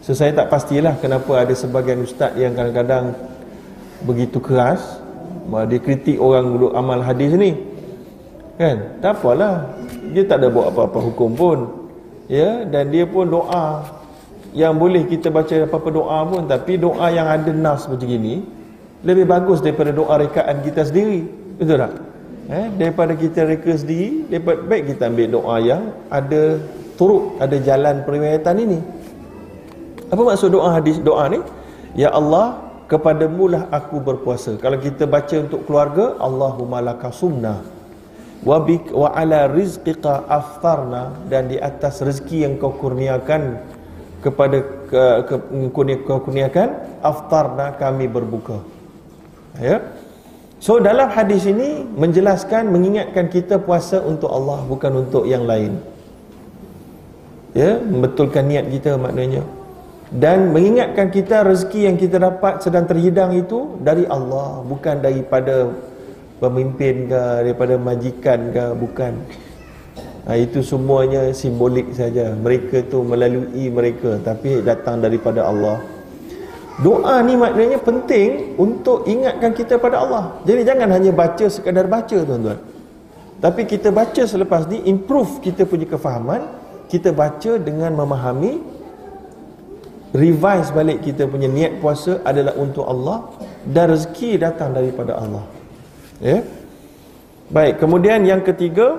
So 0.00 0.16
saya 0.16 0.32
tak 0.32 0.48
pastilah 0.48 0.96
kenapa 0.98 1.44
ada 1.44 1.54
sebagian 1.54 2.02
ustaz 2.02 2.32
yang 2.34 2.56
kadang-kadang 2.56 3.12
begitu 4.06 4.40
keras 4.40 5.00
dia 5.66 5.80
kritik 5.82 6.16
orang 6.22 6.46
duduk 6.54 6.72
amal 6.78 7.02
hadis 7.02 7.34
ni. 7.34 7.58
Kan? 8.54 9.02
Tak 9.02 9.18
apalah. 9.18 9.74
Dia 10.14 10.22
tak 10.26 10.44
ada 10.44 10.48
buat 10.52 10.70
apa-apa 10.70 10.98
hukum 11.10 11.30
pun. 11.34 11.58
Ya, 12.30 12.62
dan 12.62 12.94
dia 12.94 13.02
pun 13.10 13.26
doa 13.26 13.82
yang 14.54 14.78
boleh 14.78 15.06
kita 15.06 15.30
baca 15.30 15.66
apa-apa 15.66 15.88
doa 15.90 16.18
pun 16.26 16.42
tapi 16.46 16.78
doa 16.78 17.06
yang 17.10 17.26
ada 17.26 17.50
nas 17.54 17.86
macam 17.86 18.06
ini 18.06 18.42
lebih 19.06 19.26
bagus 19.26 19.62
daripada 19.62 19.94
doa 19.94 20.18
rekaan 20.18 20.58
kita 20.66 20.90
sendiri 20.90 21.22
betul 21.54 21.78
tak 21.78 21.94
eh, 22.50 22.66
daripada 22.74 23.14
kita 23.14 23.46
reka 23.46 23.78
sendiri 23.78 24.26
daripada 24.26 24.58
baik 24.66 24.82
kita 24.94 25.06
ambil 25.06 25.26
doa 25.30 25.56
yang 25.62 25.82
ada 26.10 26.58
turut 26.98 27.38
ada 27.38 27.56
jalan 27.62 28.02
periwayatan 28.02 28.54
ini 28.58 28.78
apa 30.10 30.18
maksud 30.18 30.50
doa 30.50 30.82
hadis 30.82 30.98
doa 30.98 31.30
ni 31.30 31.38
ya 31.94 32.10
Allah 32.10 32.69
kepadamu 32.90 33.44
lah 33.54 33.62
aku 33.70 34.02
berpuasa. 34.02 34.58
Kalau 34.58 34.74
kita 34.82 35.06
baca 35.06 35.38
untuk 35.38 35.62
keluarga 35.64 36.18
Allahumma 36.18 36.82
laka 36.82 37.14
sumna. 37.14 37.62
Wa 38.42 38.58
bik 38.58 38.90
wa 38.90 39.14
ala 39.14 39.46
rizqika 39.46 40.26
aftarna. 40.26 41.14
Dan 41.30 41.54
di 41.54 41.56
atas 41.62 42.02
rezeki 42.02 42.50
yang 42.50 42.54
kau 42.58 42.74
kurniakan 42.74 43.62
kepada 44.20 44.58
ke, 44.90 45.02
ke, 45.30 45.34
kau 46.02 46.18
kurniakan 46.18 46.98
aftarna 46.98 47.78
kami 47.78 48.10
berbuka. 48.10 48.58
Ya? 49.62 49.86
So 50.60 50.82
dalam 50.82 51.08
hadis 51.08 51.48
ini 51.48 51.86
menjelaskan 51.86 52.68
mengingatkan 52.68 53.32
kita 53.32 53.62
puasa 53.62 54.02
untuk 54.02 54.28
Allah 54.28 54.60
bukan 54.66 55.06
untuk 55.06 55.24
yang 55.30 55.46
lain. 55.46 55.78
Ya? 57.54 57.78
Membetulkan 57.78 58.50
niat 58.50 58.66
kita 58.66 58.98
maknanya 58.98 59.46
dan 60.10 60.50
mengingatkan 60.50 61.06
kita 61.14 61.46
rezeki 61.46 61.86
yang 61.86 61.96
kita 61.98 62.18
dapat 62.18 62.58
sedang 62.58 62.82
terhidang 62.90 63.30
itu 63.30 63.78
dari 63.78 64.02
Allah 64.10 64.58
bukan 64.66 64.98
daripada 64.98 65.70
pemimpin 66.42 67.06
ke 67.06 67.22
daripada 67.46 67.78
majikan 67.78 68.50
ke 68.50 68.64
bukan 68.74 69.14
ha, 70.26 70.34
itu 70.34 70.66
semuanya 70.66 71.30
simbolik 71.30 71.94
saja 71.94 72.34
mereka 72.34 72.82
tu 72.90 73.06
melalui 73.06 73.70
mereka 73.70 74.18
tapi 74.18 74.66
datang 74.66 74.98
daripada 74.98 75.46
Allah 75.46 75.78
Doa 76.80 77.20
ni 77.20 77.36
maknanya 77.36 77.76
penting 77.76 78.56
untuk 78.56 79.04
ingatkan 79.04 79.52
kita 79.52 79.76
pada 79.76 80.00
Allah. 80.00 80.40
Jadi 80.48 80.64
jangan 80.64 80.88
hanya 80.96 81.12
baca 81.12 81.44
sekadar 81.44 81.84
baca 81.84 82.16
tuan-tuan. 82.24 82.56
Tapi 83.36 83.68
kita 83.68 83.92
baca 83.92 84.24
selepas 84.24 84.64
ni 84.64 84.88
improve 84.88 85.44
kita 85.44 85.68
punya 85.68 85.84
kefahaman, 85.84 86.40
kita 86.88 87.12
baca 87.12 87.60
dengan 87.60 87.92
memahami 87.92 88.79
revise 90.10 90.74
balik 90.74 91.06
kita 91.06 91.30
punya 91.30 91.46
niat 91.46 91.78
puasa 91.78 92.18
adalah 92.26 92.54
untuk 92.58 92.82
Allah 92.86 93.30
dan 93.62 93.94
rezeki 93.94 94.42
datang 94.42 94.74
daripada 94.74 95.18
Allah. 95.18 95.44
Ya. 96.18 96.42
Baik, 97.50 97.82
kemudian 97.82 98.22
yang 98.22 98.46
ketiga 98.46 98.98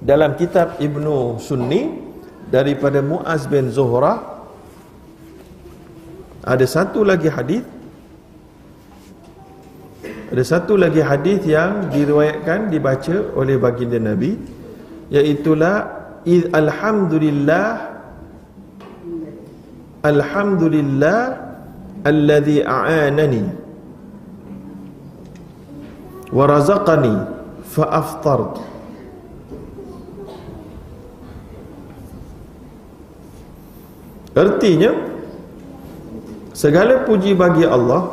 dalam 0.00 0.36
kitab 0.36 0.80
Ibnu 0.80 1.40
Sunni 1.40 1.92
daripada 2.48 3.04
Muaz 3.04 3.44
bin 3.48 3.68
Zuhrah 3.68 4.40
ada 6.40 6.64
satu 6.64 7.04
lagi 7.04 7.28
hadis 7.28 7.64
ada 10.30 10.42
satu 10.46 10.80
lagi 10.80 11.04
hadis 11.04 11.44
yang 11.44 11.92
diriwayatkan 11.92 12.72
dibaca 12.72 13.16
oleh 13.36 13.60
baginda 13.60 14.00
Nabi 14.00 14.40
iaitu 15.12 15.52
iz 16.24 16.48
alhamdulillah 16.54 17.89
alhamdulillah 20.02 21.18
alladhi 22.04 22.64
a'anani 22.64 23.44
wa 26.32 26.44
razaqani 26.46 27.14
fa 27.66 27.84
aftart 27.90 28.62
artinya 34.36 35.10
Segala 36.60 37.08
puji 37.08 37.32
bagi 37.32 37.64
Allah 37.64 38.04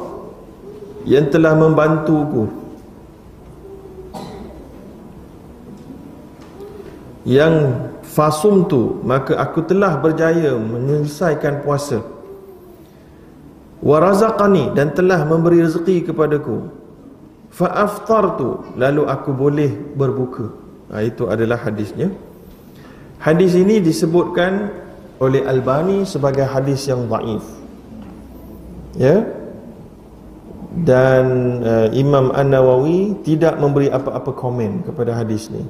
yang 1.04 1.28
telah 1.28 1.52
membantuku. 1.52 2.48
Yang 7.28 7.76
fasum 8.18 8.66
tu 8.66 8.98
maka 9.06 9.38
aku 9.38 9.62
telah 9.62 9.94
berjaya 10.02 10.58
menyelesaikan 10.58 11.62
puasa. 11.62 12.02
Warazaqani 13.78 14.74
dan 14.74 14.90
telah 14.98 15.22
memberi 15.22 15.62
rezeki 15.62 16.10
kepadaku. 16.10 16.74
Fa 17.54 17.70
aftartu 17.86 18.74
lalu 18.74 19.06
aku 19.06 19.30
boleh 19.30 19.70
berbuka. 19.94 20.50
Ha, 20.90 21.06
itu 21.06 21.30
adalah 21.30 21.62
hadisnya. 21.62 22.10
Hadis 23.22 23.54
ini 23.54 23.78
disebutkan 23.78 24.74
oleh 25.22 25.46
Albani 25.46 26.02
sebagai 26.10 26.50
hadis 26.50 26.90
yang 26.90 27.06
dhaif. 27.06 27.46
Ya? 28.98 29.30
Dan 30.78 31.26
uh, 31.66 31.90
Imam 31.94 32.34
An-Nawawi 32.34 33.26
tidak 33.26 33.58
memberi 33.58 33.90
apa-apa 33.90 34.30
komen 34.34 34.86
kepada 34.86 35.18
hadis 35.18 35.50
ni 35.50 35.66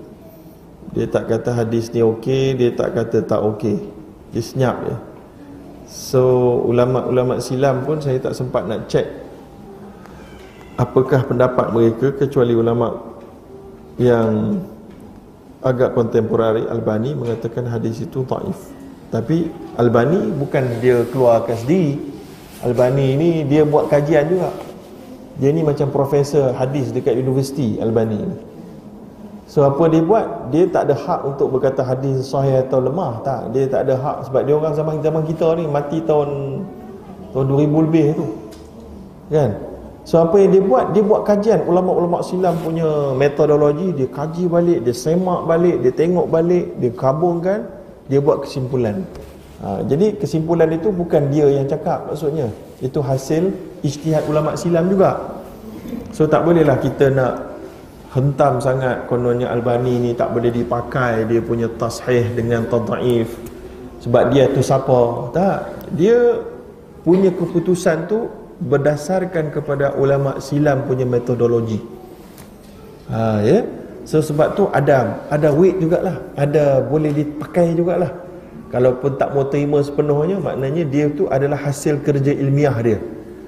dia 0.97 1.05
tak 1.05 1.29
kata 1.29 1.53
hadis 1.53 1.93
ni 1.93 2.01
okey 2.01 2.57
dia 2.57 2.73
tak 2.73 2.97
kata 2.97 3.21
tak 3.21 3.41
okey. 3.53 3.77
Dia 4.33 4.41
senyap 4.41 4.75
je 4.83 4.95
so 5.87 6.21
ulama-ulama 6.67 7.39
silam 7.39 7.87
pun 7.87 8.03
saya 8.03 8.19
tak 8.19 8.35
sempat 8.35 8.67
nak 8.67 8.91
check 8.91 9.07
apakah 10.75 11.23
pendapat 11.23 11.71
mereka 11.71 12.11
kecuali 12.11 12.51
ulama 12.51 12.91
yang 13.95 14.59
agak 15.63 15.95
kontemporari 15.95 16.67
Albani 16.67 17.15
mengatakan 17.15 17.71
hadis 17.71 18.03
itu 18.03 18.27
taif 18.27 18.75
tapi 19.07 19.47
Albani 19.79 20.35
bukan 20.35 20.83
dia 20.83 21.07
keluarkan 21.07 21.55
sendiri. 21.55 21.95
Albani 22.59 23.15
ni 23.15 23.31
dia 23.47 23.63
buat 23.63 23.87
kajian 23.87 24.27
juga. 24.27 24.51
Dia 25.37 25.53
ni 25.53 25.61
macam 25.61 25.93
profesor 25.93 26.51
hadis 26.57 26.91
dekat 26.91 27.15
universiti 27.15 27.77
Albani 27.79 28.19
ni 28.19 28.37
so 29.47 29.63
apa 29.63 29.87
dia 29.87 30.03
buat? 30.03 30.51
Dia 30.51 30.67
tak 30.67 30.91
ada 30.91 30.95
hak 30.95 31.19
untuk 31.23 31.47
berkata 31.55 31.81
hadis 31.81 32.27
sahih 32.27 32.61
atau 32.61 32.83
lemah. 32.83 33.23
Tak 33.23 33.55
dia 33.55 33.65
tak 33.65 33.87
ada 33.87 33.95
hak. 33.95 34.17
Sebab 34.29 34.41
dia 34.43 34.53
orang 34.53 34.73
zaman 34.75 34.95
zaman 35.01 35.23
kita 35.23 35.47
ni 35.57 35.65
mati 35.65 36.03
tahun 36.03 36.61
tahun 37.31 37.45
2000 37.49 37.87
lebih 37.87 38.05
tu. 38.13 38.27
Kan? 39.31 39.51
So 40.07 40.23
apa 40.23 40.39
yang 40.39 40.55
dia 40.55 40.63
buat? 40.63 40.85
Dia 40.95 41.03
buat 41.03 41.21
kajian. 41.27 41.67
Ulama-ulama 41.67 42.23
silam 42.23 42.55
punya 42.63 43.11
metodologi 43.11 43.91
dia 43.91 44.07
kaji 44.07 44.47
balik 44.47 44.79
dia 44.87 44.95
semak 44.95 45.43
balik 45.43 45.83
dia 45.83 45.91
tengok 45.91 46.31
balik 46.31 46.79
dia 46.79 46.91
kabungkan 46.95 47.67
dia 48.07 48.23
buat 48.23 48.47
kesimpulan. 48.47 49.03
Ha, 49.57 49.83
jadi 49.83 50.15
kesimpulan 50.15 50.69
itu 50.69 50.93
bukan 50.93 51.27
dia 51.27 51.49
yang 51.51 51.67
cakap 51.67 52.07
maksudnya. 52.07 52.47
Itu 52.79 53.03
hasil 53.03 53.51
ijtihad 53.83 54.23
ulama 54.31 54.55
silam 54.55 54.87
juga. 54.87 55.17
So 56.15 56.23
tak 56.23 56.47
bolehlah 56.47 56.79
kita 56.79 57.11
nak 57.11 57.56
hentam 58.15 58.63
sangat 58.63 59.03
kononnya 59.09 59.51
Albani 59.51 59.99
ni 59.99 60.11
tak 60.15 60.31
boleh 60.31 60.51
dipakai. 60.51 61.27
Dia 61.27 61.41
punya 61.43 61.67
tashih 61.75 62.31
dengan 62.35 62.63
tadhaif. 62.67 63.27
Sebab 64.03 64.31
dia 64.31 64.47
tu 64.51 64.61
siapa? 64.63 65.31
Tak. 65.33 65.57
Dia 65.97 66.39
punya 67.03 67.31
keputusan 67.33 68.07
tu 68.07 68.31
berdasarkan 68.57 69.53
kepada 69.53 69.93
ulama 69.99 70.39
silam 70.39 70.85
punya 70.87 71.03
metodologi. 71.03 71.81
Ha 73.11 73.41
ya? 73.43 73.59
So 74.07 74.23
sebab 74.23 74.55
tu 74.55 74.71
ada 74.71 75.19
ada 75.27 75.51
weight 75.51 75.83
jugalah. 75.83 76.23
Ada 76.39 76.79
boleh 76.87 77.11
dipakai 77.11 77.75
jugalah. 77.75 78.11
Kalaupun 78.67 79.15
tak 79.15 79.31
mau 79.31 79.47
terima 79.47 79.79
sepenuhnya 79.79 80.43
Maknanya 80.43 80.83
dia 80.83 81.07
tu 81.07 81.31
adalah 81.31 81.55
hasil 81.55 82.03
kerja 82.03 82.35
ilmiah 82.35 82.75
dia. 82.83 82.99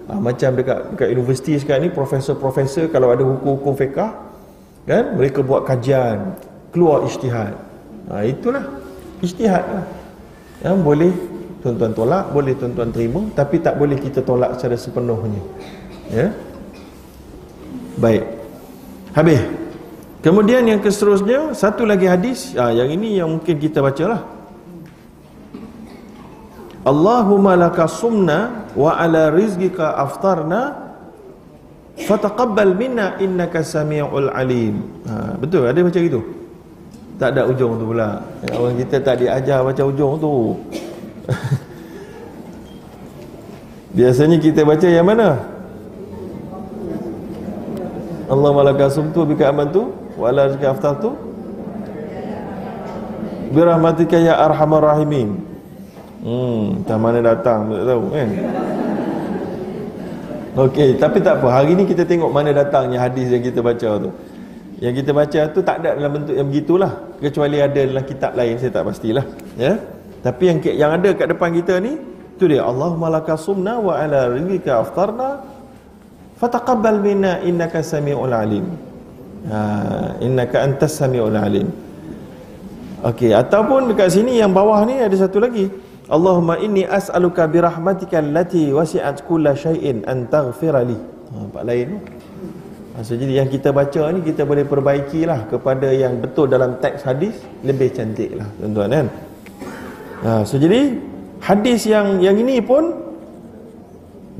Ha, 0.08 0.16
macam 0.16 0.56
dekat 0.58 0.96
dekat 0.96 1.10
universiti 1.12 1.54
sekarang 1.60 1.86
ni 1.86 1.92
profesor-profesor 1.94 2.90
kalau 2.90 3.14
ada 3.14 3.22
hukum-hukum 3.22 3.78
fiqh 3.78 4.29
kan? 4.90 5.14
Mereka 5.14 5.46
buat 5.46 5.70
kajian 5.70 6.34
keluar 6.74 7.06
ijtihad. 7.06 7.54
Ha, 8.10 8.26
itulah. 8.26 8.66
Ijtihad 9.22 9.64
lah. 9.70 9.86
Yang 10.66 10.78
boleh 10.82 11.14
tuan-tuan 11.60 11.92
tolak 11.92 12.32
boleh 12.32 12.56
tuan-tuan 12.56 12.90
terima 12.90 13.20
tapi 13.36 13.60
tak 13.60 13.76
boleh 13.76 14.00
kita 14.00 14.26
tolak 14.26 14.58
secara 14.58 14.76
sepenuhnya. 14.80 15.42
Ya? 16.10 16.34
Baik. 18.02 18.26
Habis. 19.14 19.42
Kemudian 20.20 20.68
yang 20.68 20.82
seterusnya 20.82 21.54
satu 21.54 21.86
lagi 21.86 22.10
hadis. 22.10 22.58
Ha, 22.58 22.74
yang 22.74 22.90
ini 22.90 23.22
yang 23.22 23.30
mungkin 23.30 23.62
kita 23.62 23.86
bacalah. 23.86 24.26
Allahumma 26.88 27.54
laka 27.60 27.86
sumna 27.86 28.66
wa 28.74 28.98
ala 28.98 29.30
rizqika 29.30 30.00
aftarna 30.00 30.89
fataqabbal 32.08 32.76
minna 32.76 33.20
innaka 33.20 33.64
samiul 33.66 34.32
alim. 34.32 35.04
Ha, 35.08 35.36
betul 35.36 35.68
ada 35.68 35.80
macam 35.82 36.02
itu? 36.04 36.22
Tak 37.20 37.36
ada 37.36 37.44
ujung 37.52 37.76
tu 37.76 37.86
pula. 37.92 38.24
Orang 38.56 38.80
kita 38.80 39.04
tak 39.04 39.20
diajar 39.20 39.60
baca 39.60 39.84
ujung 39.84 40.16
tu. 40.20 40.56
Biasanya 43.98 44.38
kita 44.40 44.64
baca 44.64 44.88
yang 44.88 45.04
mana? 45.04 45.36
Allah 48.30 48.52
malaka 48.54 48.88
sumtu 48.94 49.26
bika 49.26 49.50
amantu 49.50 49.92
wa 50.16 50.30
ala 50.30 50.48
rizqika 50.48 50.72
aftartu. 50.78 51.18
Birahmatika 53.50 54.16
ya 54.22 54.38
arhamar 54.40 54.86
rahimin. 54.94 55.42
Hmm, 56.22 56.86
tak 56.86 57.02
mana 57.02 57.20
datang 57.26 57.74
tak 57.74 57.84
tahu 57.90 58.04
kan. 58.14 58.30
Okey, 60.60 61.00
tapi 61.00 61.24
tak 61.24 61.40
apa. 61.40 61.48
Hari 61.62 61.72
ni 61.72 61.88
kita 61.88 62.04
tengok 62.04 62.36
mana 62.36 62.52
datangnya 62.52 63.00
hadis 63.00 63.32
yang 63.32 63.40
kita 63.40 63.64
baca 63.64 63.90
tu. 64.04 64.12
Yang 64.84 64.94
kita 65.04 65.12
baca 65.16 65.40
tu 65.56 65.60
tak 65.64 65.76
ada 65.84 65.96
dalam 65.96 66.12
bentuk 66.20 66.36
yang 66.36 66.48
begitulah. 66.52 66.92
Kecuali 67.24 67.58
ada 67.64 67.80
dalam 67.80 68.04
kitab 68.04 68.32
lain 68.36 68.60
saya 68.60 68.72
tak 68.76 68.84
pastilah, 68.92 69.26
ya. 69.56 69.80
Tapi 70.20 70.44
yang 70.52 70.58
yang 70.76 70.92
ada 71.00 71.10
kat 71.16 71.32
depan 71.32 71.56
kita 71.56 71.80
ni 71.80 71.96
tu 72.36 72.48
dia 72.52 72.64
Allahumma 72.64 73.08
lakasumna 73.20 73.80
wa 73.80 73.96
ala 73.96 74.32
rizqika 74.36 74.84
aftarna 74.84 75.44
fataqabbal 76.40 77.00
minna 77.00 77.40
innaka 77.44 77.80
samiul 77.80 78.32
alim. 78.32 78.68
Ha, 79.48 79.60
innaka 80.20 80.68
antas 80.68 81.00
samiul 81.00 81.40
alim. 81.40 81.72
Okey, 83.00 83.32
ataupun 83.32 83.96
dekat 83.96 84.12
sini 84.12 84.44
yang 84.44 84.52
bawah 84.52 84.84
ni 84.84 85.00
ada 85.00 85.16
satu 85.16 85.40
lagi. 85.40 85.72
Allahumma 86.10 86.58
inni 86.58 86.90
as'aluka 86.90 87.46
birahmatika 87.46 88.18
allati 88.18 88.74
wasi'at 88.74 89.22
kulla 89.30 89.54
syai'in 89.54 90.02
an 90.10 90.26
taghfira 90.26 90.82
li. 90.82 90.98
Ha, 90.98 91.36
empat 91.46 91.64
lain 91.70 91.86
tu. 91.94 91.98
Ha, 92.98 93.06
jadi 93.06 93.46
yang 93.46 93.50
kita 93.54 93.70
baca 93.70 94.10
ni 94.10 94.26
kita 94.26 94.42
boleh 94.42 94.66
perbaikilah 94.66 95.46
kepada 95.54 95.94
yang 95.94 96.18
betul 96.18 96.50
dalam 96.50 96.82
teks 96.82 97.06
hadis 97.06 97.38
lebih 97.62 97.94
cantik 97.94 98.34
lah 98.34 98.50
tuan-tuan 98.58 98.90
kan. 98.90 99.08
Ha, 100.26 100.30
so 100.50 100.58
jadi 100.58 100.98
hadis 101.46 101.86
yang 101.86 102.18
yang 102.18 102.42
ini 102.42 102.58
pun 102.58 102.90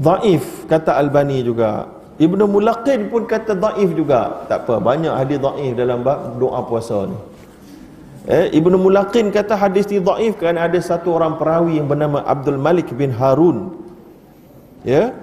dhaif 0.02 0.66
kata 0.66 0.98
Albani 0.98 1.46
juga. 1.46 1.86
Ibnu 2.18 2.50
Mulaqin 2.50 3.14
pun 3.14 3.30
kata 3.30 3.54
dhaif 3.54 3.94
juga. 3.94 4.44
Tak 4.50 4.66
apa, 4.66 4.82
banyak 4.82 5.14
hadis 5.14 5.38
dhaif 5.38 5.78
dalam 5.78 6.02
doa 6.42 6.66
puasa 6.66 7.06
ni. 7.06 7.16
Eh, 8.30 8.54
Ibnu 8.62 8.78
Mulaqin 8.78 9.34
kata 9.34 9.58
hadis 9.58 9.90
ini 9.90 10.06
dhaif 10.06 10.38
kerana 10.38 10.70
ada 10.70 10.78
satu 10.78 11.18
orang 11.18 11.42
perawi 11.42 11.82
yang 11.82 11.90
bernama 11.90 12.22
Abdul 12.22 12.62
Malik 12.62 12.94
bin 12.94 13.10
Harun. 13.10 13.74
Ya. 14.86 15.18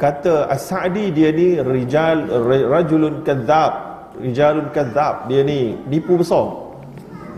Kata 0.00 0.48
As-Sa'di 0.48 1.12
dia 1.12 1.36
ni 1.36 1.60
rijal 1.60 2.24
rajulun 2.72 3.20
kadzab, 3.28 3.72
rijalun 4.24 4.72
kadzab. 4.72 5.28
Dia 5.28 5.44
ni 5.44 5.76
nipu 5.84 6.16
besar. 6.16 6.48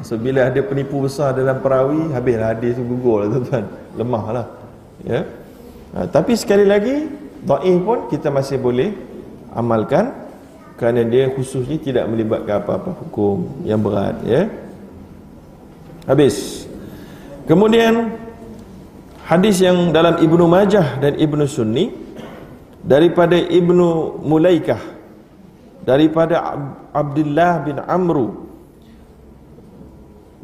So 0.07 0.15
bila 0.15 0.47
ada 0.47 0.63
penipu 0.63 1.03
besar 1.03 1.35
dalam 1.35 1.59
perawi, 1.59 2.15
habislah 2.15 2.55
hadis 2.55 2.79
gugur 2.79 3.27
lah 3.27 3.35
tuan-tuan. 3.35 3.65
Lemahlah. 3.99 4.47
Ya. 5.03 5.27
Ha, 5.99 6.07
tapi 6.07 6.39
sekali 6.39 6.63
lagi 6.63 7.11
dhaif 7.43 7.79
pun 7.83 8.07
kita 8.07 8.31
masih 8.31 8.63
boleh 8.63 8.95
amalkan 9.51 10.15
kerana 10.79 11.03
dia 11.03 11.27
khususnya 11.35 11.75
tidak 11.83 12.07
melibatkan 12.07 12.63
apa-apa 12.63 12.95
hukum 13.03 13.67
yang 13.67 13.83
berat 13.83 14.15
ya. 14.23 14.47
Habis. 16.09 16.65
Kemudian 17.45 18.17
hadis 19.29 19.61
yang 19.61 19.93
dalam 19.93 20.17
Ibnu 20.17 20.49
Majah 20.49 20.97
dan 20.97 21.21
Ibnu 21.21 21.45
Sunni 21.45 21.93
daripada 22.81 23.37
Ibnu 23.37 24.21
Mulaikah 24.25 24.81
daripada 25.85 26.57
Abdullah 26.97 27.65
bin 27.65 27.77
Amru 27.85 28.49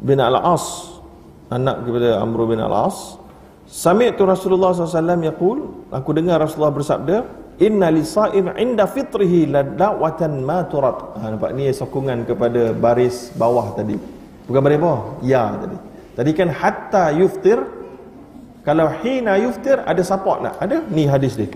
bin 0.01 0.21
Al-As 0.21 0.97
anak 1.49 1.85
kepada 1.85 2.21
Amru 2.21 2.45
bin 2.49 2.61
Al-As 2.61 3.17
Sami'tu 3.65 4.25
Rasulullah 4.29 4.77
SAW 4.77 5.25
yaqul 5.25 5.89
aku 5.89 6.09
dengar 6.13 6.37
Rasulullah 6.37 6.73
bersabda 6.73 7.25
inna 7.57 7.89
lisa'im 7.89 8.53
inda 8.57 8.85
fitrihi 8.85 9.49
ladawatan 9.49 10.45
ma 10.45 10.61
turat 10.69 11.17
ha, 11.17 11.33
nampak 11.33 11.53
ni 11.57 11.73
sokongan 11.73 12.25
kepada 12.29 12.73
baris 12.73 13.33
bawah 13.33 13.73
tadi 13.73 13.97
Bukan 14.45 14.61
bawah. 14.61 15.19
Ya 15.25 15.53
tadi. 15.57 15.77
Tadi 16.15 16.31
kan 16.31 16.49
hatta 16.53 17.05
yuftir. 17.17 17.59
Kalau 18.65 18.89
hina 19.01 19.37
yuftir 19.37 19.77
ada 19.85 20.01
support 20.01 20.41
nak? 20.41 20.57
Ada? 20.57 20.81
Ni 20.89 21.05
hadis 21.05 21.37
dia. 21.37 21.49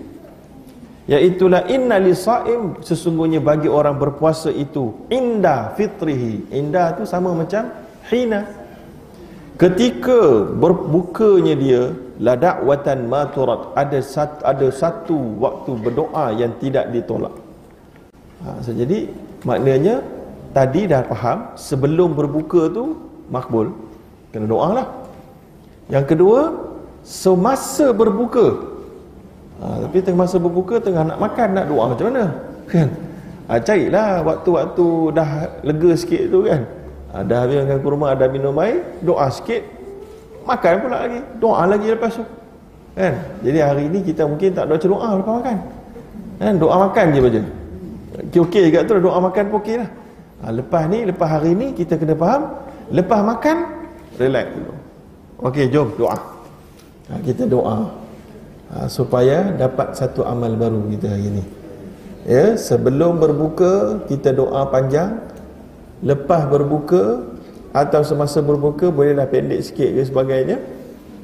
Iaitulah 1.10 1.66
inna 1.66 1.98
lisaim 1.98 2.78
sesungguhnya 2.86 3.42
bagi 3.42 3.66
orang 3.66 3.98
berpuasa 3.98 4.54
itu 4.54 4.94
inda 5.10 5.74
fitrihi. 5.74 6.54
Inda 6.54 6.94
tu 6.94 7.02
sama 7.02 7.34
macam 7.34 7.66
hina. 8.06 8.46
Ketika 9.58 10.46
berbukanya 10.54 11.54
dia 11.58 11.82
la 12.22 12.38
da'watan 12.38 13.10
maturat 13.10 13.74
ada 13.74 13.98
satu 13.98 14.40
ada 14.44 14.68
satu 14.70 15.18
waktu 15.42 15.70
berdoa 15.82 16.30
yang 16.36 16.54
tidak 16.62 16.94
ditolak. 16.94 17.34
Ha, 18.46 18.62
so 18.64 18.70
jadi 18.70 19.10
maknanya 19.42 20.00
tadi 20.50 20.90
dah 20.90 21.06
faham 21.06 21.54
sebelum 21.54 22.14
berbuka 22.14 22.70
tu 22.70 22.98
makbul. 23.30 23.72
Kena 24.30 24.46
doa 24.46 24.68
lah 24.78 24.86
yang 25.90 26.06
kedua 26.06 26.54
semasa 27.02 27.90
berbuka. 27.90 28.70
Ha, 29.60 29.84
tapi 29.84 30.00
tengah 30.00 30.24
masa 30.24 30.38
berbuka 30.38 30.80
tengah 30.80 31.02
nak 31.04 31.18
makan 31.18 31.48
nak 31.52 31.66
doa 31.66 31.84
macam 31.90 32.06
mana? 32.08 32.24
Kan? 32.70 32.88
Ha, 33.50 33.58
carilah 33.58 34.22
waktu-waktu 34.22 34.86
dah 35.12 35.30
lega 35.66 35.90
sikit 35.98 36.22
tu 36.30 36.46
kan? 36.46 36.62
Ha, 37.10 37.26
dah 37.26 37.38
habis 37.44 37.66
makan 37.66 37.78
kurma 37.82 38.06
ada 38.14 38.30
minum 38.30 38.54
air 38.62 38.86
doa 39.02 39.26
sikit. 39.34 39.66
Makan 40.46 40.72
pula 40.80 41.04
lagi. 41.04 41.20
Doa 41.42 41.62
lagi 41.66 41.86
lepas 41.90 42.14
tu. 42.14 42.24
Kan? 42.94 43.14
Jadi 43.42 43.58
hari 43.58 43.84
ni 43.90 44.00
kita 44.06 44.24
mungkin 44.24 44.54
tak 44.54 44.70
baca 44.70 44.86
doa 44.86 45.08
lepas 45.18 45.34
makan. 45.42 45.56
Kan? 46.38 46.54
Doa 46.56 46.74
makan 46.86 47.06
je 47.10 47.20
baca 47.20 47.40
okey-okey 48.30 48.62
juga 48.70 48.80
tu 48.84 48.92
doa 49.00 49.18
makan 49.18 49.44
pun 49.48 49.58
okey 49.62 49.76
lah 49.80 49.88
ha, 50.42 50.52
lepas 50.52 50.88
ni 50.88 51.04
lepas 51.08 51.28
hari 51.28 51.52
ni 51.56 51.72
kita 51.76 51.96
kena 52.00 52.16
faham 52.16 52.56
lepas 52.90 53.20
makan 53.22 53.56
relax 54.20 54.46
dulu. 54.52 54.74
Okey 55.40 55.72
jom 55.72 55.88
doa. 55.96 56.18
Ha, 57.08 57.12
kita 57.24 57.48
doa. 57.48 57.88
Ha, 58.70 58.86
supaya 58.86 59.50
dapat 59.56 59.96
satu 59.96 60.22
amal 60.22 60.52
baru 60.54 60.84
kita 60.92 61.08
hari 61.08 61.40
ni. 61.40 61.44
Ya 62.28 62.54
sebelum 62.60 63.16
berbuka 63.16 64.04
kita 64.04 64.36
doa 64.36 64.68
panjang. 64.68 65.16
Lepas 66.00 66.48
berbuka 66.48 67.24
atau 67.76 68.00
semasa 68.00 68.40
berbuka 68.40 68.88
bolehlah 68.88 69.28
pendek 69.28 69.64
sikit 69.64 69.88
ke 69.96 70.02
sebagainya. 70.04 70.60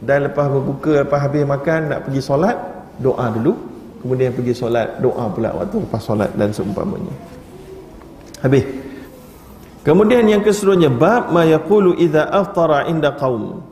Dan 0.01 0.29
lepas 0.29 0.49
berbuka 0.49 1.05
lepas 1.05 1.21
habis 1.25 1.45
makan 1.45 1.93
nak 1.93 2.09
pergi 2.09 2.21
solat 2.25 2.57
doa 3.01 3.29
dulu. 3.33 3.53
Kemudian 4.01 4.33
pergi 4.33 4.53
solat 4.57 5.01
doa 5.01 5.29
pula 5.33 5.53
waktu 5.57 5.77
lepas 5.85 6.01
solat 6.01 6.31
dan 6.37 6.53
seumpamanya. 6.53 7.13
Habis 8.45 8.65
Kemudian 9.87 10.27
yang 10.27 10.43
keseluruhnya 10.43 10.91
bab 10.91 11.31
ma 11.31 11.47
yaqulu 11.47 11.95
idza 11.95 12.27
aftara 12.27 12.91
inda 12.91 13.15
qaum. 13.15 13.63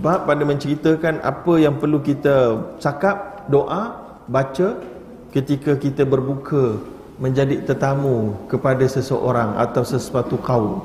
Bab 0.00 0.24
pada 0.24 0.48
menceritakan 0.48 1.20
apa 1.20 1.52
yang 1.60 1.76
perlu 1.76 2.00
kita 2.00 2.56
cakap, 2.80 3.44
doa, 3.52 4.00
baca 4.32 4.80
ketika 5.28 5.76
kita 5.76 6.08
berbuka 6.08 6.80
menjadi 7.20 7.68
tetamu 7.68 8.32
kepada 8.48 8.80
seseorang 8.88 9.52
atau 9.60 9.84
sesuatu 9.84 10.40
kaum. 10.40 10.80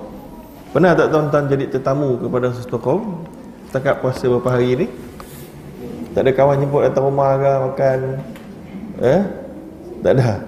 Pernah 0.76 0.92
tak 1.00 1.16
tuan-tuan 1.16 1.48
jadi 1.48 1.72
tetamu 1.72 2.20
kepada 2.20 2.52
sesuatu 2.52 2.76
kaum? 2.84 3.24
Setakat 3.72 4.04
puasa 4.04 4.28
beberapa 4.28 4.52
hari 4.52 4.84
ni? 4.84 4.88
Tak 6.12 6.28
ada 6.28 6.32
kawan 6.36 6.60
jemput 6.60 6.84
datang 6.84 7.08
rumah 7.08 7.40
ke 7.40 7.52
makan? 7.72 8.00
Eh? 9.00 9.22
Tak 10.04 10.12
ada. 10.12 10.44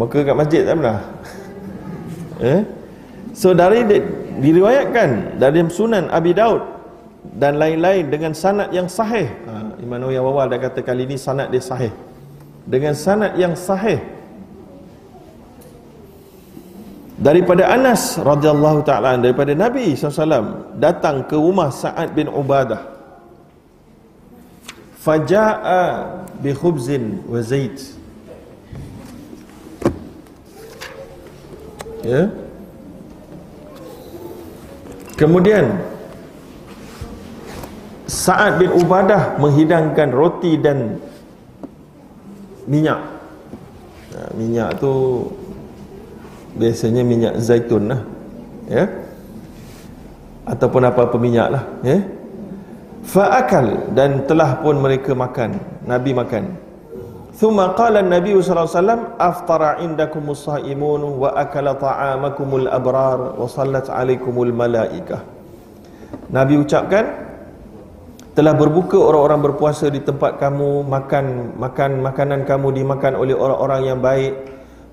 Maka 0.00 0.16
kat 0.24 0.36
masjid 0.38 0.60
tak 0.64 0.80
pernah? 0.80 0.98
eh? 2.56 2.79
So 3.40 3.56
dari 3.56 3.88
diriwayatkan 4.36 5.40
dari 5.40 5.64
Sunan 5.72 6.12
Abi 6.12 6.36
Daud 6.36 6.60
dan 7.40 7.56
lain-lain 7.56 8.12
dengan 8.12 8.36
sanad 8.36 8.68
yang 8.68 8.84
sahih. 8.84 9.32
Ha, 9.48 9.80
Imam 9.80 9.96
Nawawi 9.96 10.20
awal 10.20 10.52
dah 10.52 10.60
kata 10.60 10.84
kali 10.84 11.08
ini 11.08 11.16
sanad 11.16 11.48
dia 11.48 11.64
sahih. 11.64 11.88
dengan 12.70 12.92
sanad 12.92 13.34
yang 13.40 13.56
sahih 13.56 13.98
daripada 17.20 17.68
Anas 17.68 18.16
radhiyallahu 18.20 18.84
taala 18.84 19.16
daripada 19.20 19.52
Nabi 19.52 19.92
SAW 19.96 20.76
datang 20.78 21.24
ke 21.24 21.36
rumah 21.36 21.72
Sa'ad 21.72 22.12
bin 22.16 22.28
Ubadah 22.28 22.84
faja'a 25.00 25.84
bi 26.40 26.52
khubzin 26.52 27.24
wa 27.28 27.40
zait 27.40 27.76
ya 32.04 32.28
kemudian 35.20 35.76
Sa'ad 38.10 38.58
bin 38.58 38.72
Ubadah 38.74 39.38
menghidangkan 39.38 40.10
roti 40.10 40.58
dan 40.58 40.98
minyak. 42.66 42.98
Minyak 44.34 44.82
tu 44.82 45.26
biasanya 46.58 47.06
minyak 47.06 47.38
zaitun 47.38 47.86
lah 47.86 48.02
ya. 48.66 48.90
Ataupun 50.42 50.82
apa-apa 50.90 51.14
minyak 51.22 51.48
lah 51.54 51.64
ya. 51.86 52.02
Fa'akal 53.06 53.94
dan 53.94 54.26
telah 54.26 54.58
pun 54.58 54.74
mereka 54.82 55.14
makan 55.14 55.62
nabi 55.86 56.10
makan 56.10 56.58
qala 57.40 58.04
nabi 58.04 58.36
sallallahu 58.36 58.68
alaihi 58.68 58.76
wasallam 58.76 59.02
aftara 59.16 59.70
indakum 59.80 60.28
as-saimun 60.28 61.00
wa 61.16 61.32
akala 61.32 61.72
ta'amakumul 61.80 62.68
abrar 62.68 63.40
wa 63.40 63.48
sallat 63.48 63.88
alaikumul 63.88 64.52
malaikah 64.52 65.24
nabi 66.28 66.60
ucapkan 66.60 67.30
telah 68.36 68.54
berbuka 68.54 69.00
orang-orang 69.00 69.40
berpuasa 69.50 69.88
di 69.88 70.04
tempat 70.04 70.36
kamu 70.36 70.84
makan 70.84 71.56
makan 71.58 71.90
makanan 72.04 72.40
kamu 72.44 72.76
dimakan 72.76 73.18
oleh 73.18 73.34
orang-orang 73.34 73.80
yang 73.88 73.98
baik 73.98 74.32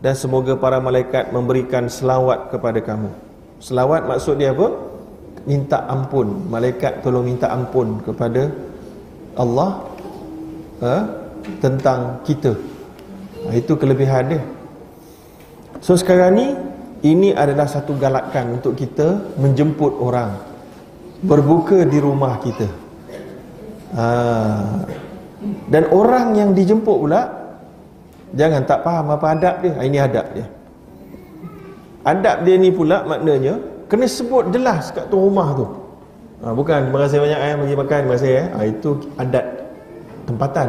dan 0.02 0.14
semoga 0.14 0.54
para 0.58 0.78
malaikat 0.78 1.34
memberikan 1.34 1.90
selawat 1.90 2.54
kepada 2.54 2.80
kamu. 2.82 3.10
Selawat 3.58 4.06
maksud 4.06 4.38
dia 4.38 4.54
apa? 4.54 4.70
Minta 5.50 5.90
ampun. 5.90 6.46
Malaikat 6.54 7.02
tolong 7.02 7.26
minta 7.26 7.50
ampun 7.50 7.98
kepada 8.06 8.52
Allah 9.34 9.70
ha? 10.86 10.96
Tentang 11.64 12.22
kita. 12.28 12.54
Ha, 13.48 13.56
itu 13.56 13.74
kelebihan 13.80 14.32
dia. 14.32 14.44
So 15.84 15.94
sekarang 15.94 16.32
ni 16.36 16.48
ini 17.06 17.32
adalah 17.32 17.70
satu 17.70 17.94
galakan 17.96 18.60
untuk 18.60 18.74
kita 18.74 19.38
menjemput 19.38 19.94
orang 20.02 20.36
berbuka 21.22 21.86
di 21.86 21.98
rumah 22.02 22.42
kita. 22.42 22.68
Ha. 23.94 24.06
Dan 25.70 25.84
orang 25.94 26.34
yang 26.34 26.50
dijemput 26.52 26.98
pula 26.98 27.38
Jangan 28.36 28.62
tak 28.68 28.84
faham 28.84 29.08
apa 29.16 29.26
adab 29.32 29.56
dia. 29.64 29.74
Ah, 29.80 29.86
ini 29.88 29.98
adab 30.02 30.26
dia. 30.36 30.48
Adab 32.04 32.38
dia 32.44 32.56
ni 32.60 32.72
pula 32.72 33.08
maknanya 33.08 33.60
kena 33.88 34.08
sebut 34.08 34.52
jelas 34.52 34.92
kat 34.92 35.08
tu 35.08 35.16
rumah 35.16 35.56
tu. 35.56 35.66
Ha, 36.44 36.52
bukan 36.52 36.92
terima 36.92 37.00
kasih 37.08 37.18
banyak 37.24 37.40
eh 37.40 37.54
bagi 37.56 37.76
makan 37.76 37.98
terima 38.04 38.16
kasih 38.20 38.32
eh. 38.36 38.46
Ha, 38.52 38.58
itu 38.68 38.90
adat 39.16 39.46
tempatan. 40.28 40.68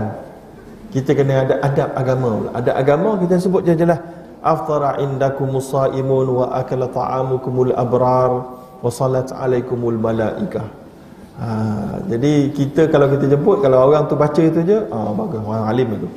Kita 0.88 1.12
kena 1.12 1.44
ada 1.44 1.54
adab 1.60 1.90
agama. 1.92 2.30
Adab 2.56 2.74
agama 2.74 3.10
kita 3.20 3.36
sebut 3.36 3.60
je 3.64 3.76
jelas. 3.76 4.00
Aftara 4.40 5.02
indakumus 5.02 5.68
saimun 5.68 6.26
wa 6.30 6.46
akala 6.54 6.88
ta'amukumul 6.88 7.74
abrar 7.76 8.32
wa 8.80 8.88
salat 8.88 9.28
alaikumul 9.34 9.98
malaikah. 9.98 10.64
Ha, 11.38 11.46
jadi 12.10 12.50
kita 12.50 12.90
kalau 12.90 13.06
kita 13.14 13.30
jemput 13.30 13.62
kalau 13.62 13.90
orang 13.90 14.10
tu 14.10 14.18
baca 14.18 14.42
itu 14.42 14.58
je, 14.62 14.78
ah 14.90 15.10
bagus 15.14 15.38
orang 15.42 15.66
alim 15.70 15.88
itu. 15.94 16.08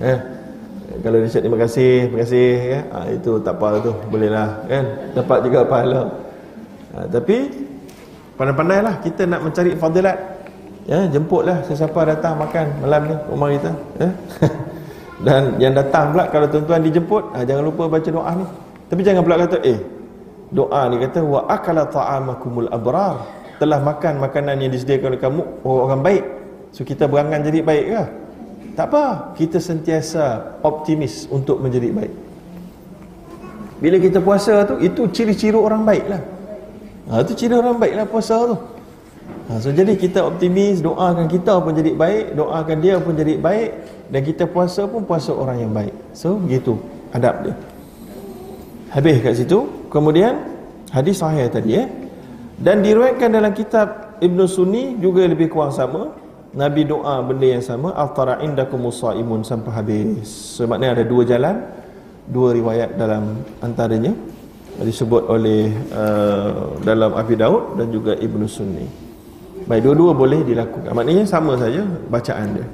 Eh, 0.00 0.18
kalau 1.04 1.20
dia 1.20 1.28
cakap 1.28 1.42
terima 1.44 1.58
kasih, 1.60 1.92
terima 2.08 2.18
kasih 2.24 2.48
ya. 2.60 2.80
Ha, 2.92 2.98
itu 3.12 3.30
tak 3.44 3.54
apa 3.58 3.66
tu, 3.84 3.92
bolehlah 4.08 4.48
kan. 4.68 4.84
Dapat 5.12 5.38
juga 5.44 5.58
pahala. 5.64 6.02
Ha, 6.92 6.96
tapi 7.08 7.36
pandai-pandailah 8.36 8.94
kita 9.04 9.22
nak 9.28 9.40
mencari 9.44 9.72
fadilat. 9.76 10.35
Ya, 10.86 11.02
jemputlah 11.10 11.66
sesiapa 11.66 12.06
datang 12.06 12.38
makan 12.38 12.78
malam 12.78 13.02
ni 13.10 13.14
rumah 13.26 13.50
kita, 13.50 13.70
ya. 13.98 14.08
Dan 15.26 15.58
yang 15.58 15.74
datang 15.74 16.14
pula 16.14 16.30
kalau 16.30 16.46
tuan-tuan 16.46 16.78
dijemput, 16.86 17.34
ha, 17.34 17.42
jangan 17.42 17.66
lupa 17.66 17.90
baca 17.90 18.06
doa 18.06 18.32
ni. 18.38 18.46
Tapi 18.86 19.00
jangan 19.02 19.26
pula 19.26 19.36
kata 19.42 19.58
eh 19.66 19.82
doa 20.54 20.86
ni 20.86 21.02
kata 21.02 21.26
wa 21.26 21.42
akala 21.50 21.90
ta'amakumul 21.90 22.70
abrar. 22.70 23.18
Telah 23.56 23.80
makan 23.80 24.20
makanan 24.20 24.62
yang 24.62 24.70
disediakan 24.70 25.16
oleh 25.16 25.20
kamu 25.20 25.42
orang 25.64 26.04
baik. 26.04 26.24
So 26.76 26.84
kita 26.84 27.08
berangan 27.08 27.40
jadi 27.40 27.64
baik 27.64 27.84
ke? 27.88 28.02
Tak 28.76 28.86
apa, 28.92 29.32
kita 29.32 29.56
sentiasa 29.56 30.60
optimis 30.60 31.24
untuk 31.32 31.64
menjadi 31.64 31.88
baik. 31.88 32.14
Bila 33.80 33.96
kita 33.96 34.20
puasa 34.20 34.68
tu, 34.68 34.76
itu 34.84 35.08
ciri-ciri 35.08 35.56
orang 35.56 35.88
baik 35.88 36.04
lah. 36.04 36.22
Ha, 37.08 37.24
itu 37.24 37.32
ciri 37.32 37.56
orang 37.56 37.80
baik 37.80 37.96
lah 37.96 38.04
puasa 38.04 38.36
tu. 38.44 38.56
Ha, 39.46 39.62
so 39.62 39.70
jadi 39.70 39.94
kita 39.94 40.26
optimis, 40.26 40.82
doakan 40.82 41.30
kita 41.30 41.62
pun 41.62 41.70
jadi 41.70 41.94
baik, 41.94 42.34
doakan 42.34 42.76
dia 42.82 42.98
pun 42.98 43.14
jadi 43.14 43.38
baik, 43.38 43.70
dan 44.10 44.20
kita 44.26 44.44
puasa 44.50 44.90
pun 44.90 45.06
puasa 45.06 45.30
orang 45.30 45.62
yang 45.62 45.70
baik. 45.70 45.94
So 46.18 46.34
begitu 46.34 46.74
adab 47.14 47.46
dia. 47.46 47.54
Habis 48.90 49.22
kat 49.22 49.34
situ, 49.38 49.58
kemudian 49.86 50.34
hadis 50.90 51.22
sahih 51.22 51.46
tadi 51.46 51.78
eh. 51.78 51.86
Dan 52.56 52.80
diriwayatkan 52.82 53.30
dalam 53.30 53.52
kitab 53.52 54.18
Ibn 54.18 54.38
Sunni 54.48 54.96
juga 54.98 55.28
lebih 55.28 55.52
kurang 55.52 55.70
sama 55.70 56.10
Nabi 56.56 56.88
doa 56.88 57.20
benda 57.20 57.44
yang 57.44 57.60
sama 57.60 57.92
aftara 57.92 58.40
indakum 58.40 58.80
musaimun 58.88 59.44
sampai 59.44 59.70
habis. 59.76 60.56
Sebabnya 60.56 60.96
ada 60.96 61.04
dua 61.04 61.22
jalan, 61.22 61.60
dua 62.26 62.56
riwayat 62.56 62.96
dalam 62.96 63.44
antaranya 63.60 64.16
disebut 64.80 65.28
oleh 65.28 65.68
uh, 65.92 66.80
dalam 66.80 67.12
Abi 67.12 67.36
Daud 67.36 67.76
dan 67.76 67.92
juga 67.92 68.16
Ibnu 68.16 68.48
Sunni. 68.48 69.05
Baik, 69.66 69.82
dua-dua 69.82 70.14
boleh 70.14 70.40
dilakukan. 70.46 70.94
Maknanya 70.94 71.26
sama 71.26 71.58
saja 71.58 71.82
bacaan 72.06 72.54
dia. 72.54 72.66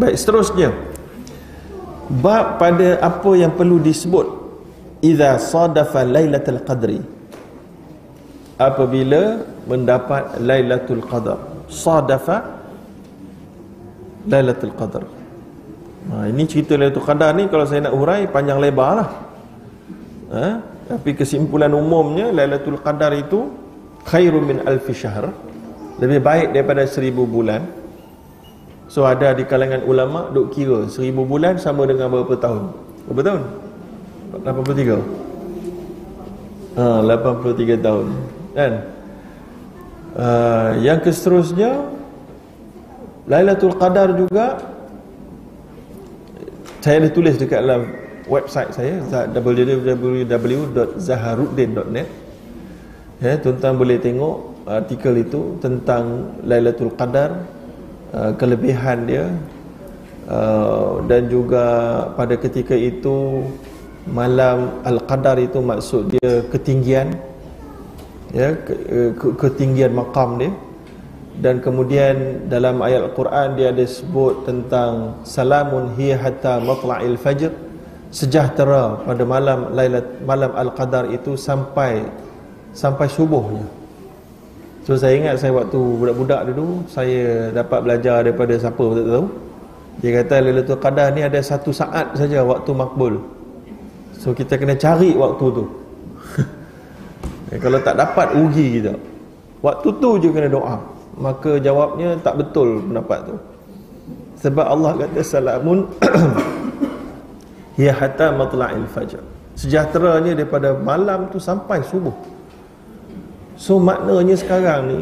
Baik, 0.00 0.16
seterusnya. 0.16 0.72
Bab 2.08 2.56
pada 2.56 3.00
apa 3.00 3.30
yang 3.36 3.52
perlu 3.52 3.76
disebut 3.80 4.26
idza 5.04 5.36
sadafa 5.40 6.04
lailatul 6.04 6.60
qadri. 6.64 7.00
Apabila 8.56 9.44
mendapat 9.68 10.40
lailatul 10.40 11.04
qadar 11.04 11.52
sadafa 11.72 12.62
Lailatul 14.28 14.74
Qadar. 14.78 15.04
Ha, 16.10 16.30
ini 16.30 16.46
cerita 16.46 16.78
Lailatul 16.78 17.06
Qadar 17.06 17.34
ni 17.34 17.46
kalau 17.50 17.66
saya 17.66 17.90
nak 17.90 17.94
hurai 17.94 18.26
panjang 18.30 18.58
lebar 18.62 19.02
lah. 19.02 19.08
Ha? 20.34 20.46
Tapi 20.94 21.10
kesimpulan 21.14 21.70
umumnya 21.74 22.30
Lailatul 22.30 22.78
Qadar 22.78 23.14
itu 23.14 23.50
khairun 24.06 24.46
min 24.46 24.60
alfi 24.66 24.94
syahr. 24.94 25.32
Lebih 26.02 26.20
baik 26.24 26.52
daripada 26.56 26.86
seribu 26.88 27.26
bulan. 27.28 27.62
So 28.92 29.08
ada 29.08 29.32
di 29.32 29.48
kalangan 29.48 29.88
ulama 29.88 30.28
duk 30.34 30.52
kira 30.52 30.84
seribu 30.90 31.24
bulan 31.24 31.56
sama 31.56 31.86
dengan 31.88 32.10
berapa 32.12 32.36
tahun? 32.36 32.76
Berapa 33.08 33.22
tahun? 33.24 33.42
83. 34.44 35.00
Ha, 36.76 37.00
83 37.04 37.84
tahun. 37.84 38.06
Kan? 38.52 38.72
Uh, 40.12 40.76
yang 40.84 41.00
seterusnya 41.00 41.88
Lailatul 43.24 43.72
Qadar 43.80 44.12
juga 44.12 44.60
saya 46.82 46.98
ada 47.00 47.08
tulis 47.14 47.38
dekat 47.38 47.62
dalam 47.64 47.86
website 48.26 48.74
saya 48.74 48.98
www.zaharuddin.net 49.32 52.21
ya 53.22 53.38
tuan-tuan 53.38 53.78
boleh 53.78 53.96
tengok 54.02 54.66
artikel 54.66 55.14
itu 55.22 55.56
tentang 55.62 56.34
Lailatul 56.42 56.90
Qadar 56.98 57.46
uh, 58.10 58.34
kelebihan 58.34 59.06
dia 59.06 59.30
uh, 60.26 60.98
dan 61.06 61.30
juga 61.30 61.64
pada 62.18 62.34
ketika 62.34 62.74
itu 62.74 63.46
malam 64.10 64.82
Al-Qadar 64.82 65.38
itu 65.38 65.62
maksud 65.62 66.10
dia 66.18 66.42
ketinggian 66.50 67.14
ya 68.34 68.58
eh, 68.58 69.10
ke, 69.14 69.28
ketinggian 69.38 69.94
makam 69.94 70.42
dia. 70.42 70.50
Dan 71.32 71.64
kemudian 71.64 72.44
dalam 72.52 72.84
ayat 72.84 73.08
Al-Quran 73.08 73.56
dia 73.56 73.72
ada 73.72 73.86
sebut 73.88 74.44
tentang 74.44 75.16
salamun 75.24 75.96
hiya 75.96 76.20
hatta 76.20 76.60
matla'il 76.60 77.16
fajr 77.16 77.48
sejahtera 78.12 79.00
pada 79.00 79.24
malam 79.24 79.72
lailat 79.72 80.04
malam 80.28 80.52
al-qadar 80.52 81.08
itu 81.08 81.32
sampai 81.32 82.04
sampai 82.72 83.06
subuhnya. 83.08 83.64
So 84.82 84.98
saya 84.98 85.14
ingat 85.14 85.38
saya 85.38 85.54
waktu 85.54 85.78
budak-budak 85.78 86.40
dulu 86.50 86.82
saya 86.90 87.54
dapat 87.54 87.86
belajar 87.86 88.26
daripada 88.26 88.58
siapa 88.58 88.82
tak 88.82 89.06
tahu? 89.06 89.26
Dia 90.02 90.10
kata 90.18 90.34
lailatul 90.42 90.80
qadar 90.82 91.08
ni 91.14 91.22
ada 91.22 91.38
satu 91.38 91.70
saat 91.70 92.10
saja 92.18 92.42
waktu 92.42 92.70
makbul. 92.74 93.22
So 94.18 94.34
kita 94.34 94.58
kena 94.58 94.74
cari 94.74 95.14
waktu 95.14 95.46
tu. 95.54 95.64
Eh, 97.52 97.60
kalau 97.60 97.76
tak 97.84 98.00
dapat 98.00 98.32
rugi 98.32 98.80
kita. 98.80 98.96
Waktu 99.60 99.88
tu 100.00 100.16
je 100.24 100.32
kena 100.32 100.48
doa. 100.48 100.80
Maka 101.20 101.60
jawabnya 101.60 102.16
tak 102.24 102.40
betul 102.40 102.80
pendapat 102.80 103.28
tu. 103.28 103.36
Sebab 104.40 104.72
Allah 104.72 104.96
kata 104.96 105.20
salamun 105.20 105.84
ya 107.84 107.92
hatta 107.92 108.32
matla'il 108.32 108.88
fajr. 108.88 109.20
Sejahteranya 109.52 110.32
daripada 110.32 110.72
malam 110.80 111.28
tu 111.28 111.36
sampai 111.36 111.84
subuh 111.84 112.31
so 113.56 113.78
maknanya 113.78 114.36
sekarang 114.38 114.80
ni 114.88 115.00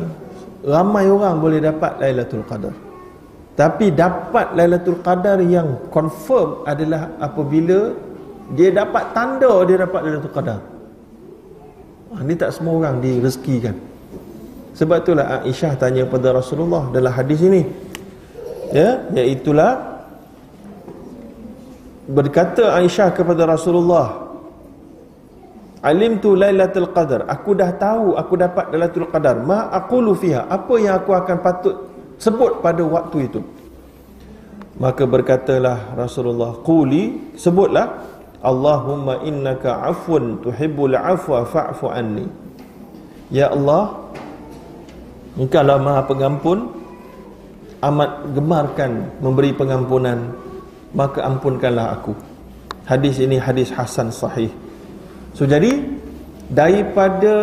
ramai 0.65 1.09
orang 1.09 1.41
boleh 1.41 1.61
dapat 1.61 1.97
Lailatul 2.01 2.45
Qadar. 2.45 2.75
Tapi 3.57 3.93
dapat 3.93 4.57
Lailatul 4.57 5.01
Qadar 5.05 5.41
yang 5.45 5.89
confirm 5.93 6.65
adalah 6.65 7.13
apabila 7.21 7.93
dia 8.57 8.73
dapat 8.73 9.13
tanda 9.13 9.53
dia 9.69 9.77
dapat 9.85 10.01
Lailatul 10.05 10.35
Qadar. 10.35 10.61
Ini 12.11 12.35
tak 12.35 12.51
semua 12.57 12.75
orang 12.83 12.99
direzekikan. 12.99 13.77
Sebab 14.75 14.97
itulah 15.03 15.45
Aisyah 15.47 15.77
tanya 15.79 16.09
pada 16.09 16.35
Rasulullah 16.35 16.89
dalam 16.91 17.13
hadis 17.13 17.43
ini. 17.43 17.63
Ya 18.71 19.03
iaitulah 19.13 20.03
berkata 22.07 22.75
Aisyah 22.79 23.15
kepada 23.15 23.47
Rasulullah 23.47 24.30
Alim 25.81 26.21
tu 26.21 26.37
Lailatul 26.37 26.93
Qadar. 26.93 27.25
Aku 27.25 27.57
dah 27.57 27.73
tahu 27.73 28.13
aku 28.17 28.37
dapat 28.37 28.69
Lailatul 28.69 29.09
Qadar. 29.09 29.41
Ma 29.41 29.73
aqulu 29.73 30.13
fiha. 30.13 30.45
Apa 30.45 30.77
yang 30.77 31.01
aku 31.01 31.17
akan 31.17 31.37
patut 31.41 31.77
sebut 32.21 32.61
pada 32.61 32.85
waktu 32.85 33.33
itu? 33.33 33.41
Maka 34.81 35.05
berkatalah 35.05 35.93
Rasulullah, 35.97 36.57
"Quli, 36.65 37.37
sebutlah 37.37 38.01
Allahumma 38.41 39.21
innaka 39.25 39.85
afun 39.85 40.41
tuhibbul 40.41 40.97
afwa 40.97 41.45
fa'fu 41.45 41.93
anni." 41.93 42.25
Ya 43.29 43.53
Allah, 43.53 44.09
Engkau 45.37 45.63
lah 45.63 45.77
Maha 45.77 46.03
Pengampun, 46.09 46.59
amat 47.81 48.37
gemarkan 48.37 49.21
memberi 49.21 49.57
pengampunan, 49.57 50.33
maka 50.93 51.25
ampunkanlah 51.25 52.01
aku. 52.01 52.13
Hadis 52.85 53.23
ini 53.23 53.41
hadis 53.41 53.73
hasan 53.73 54.11
sahih. 54.13 54.51
So 55.35 55.47
jadi 55.47 55.71
daripada 56.51 57.35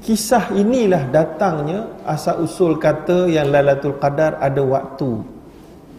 kisah 0.00 0.56
inilah 0.56 1.12
datangnya 1.12 2.00
asal 2.08 2.40
usul 2.46 2.80
kata 2.80 3.28
yang 3.28 3.52
Lailatul 3.52 4.00
Qadar 4.00 4.40
ada 4.40 4.62
waktu 4.64 5.20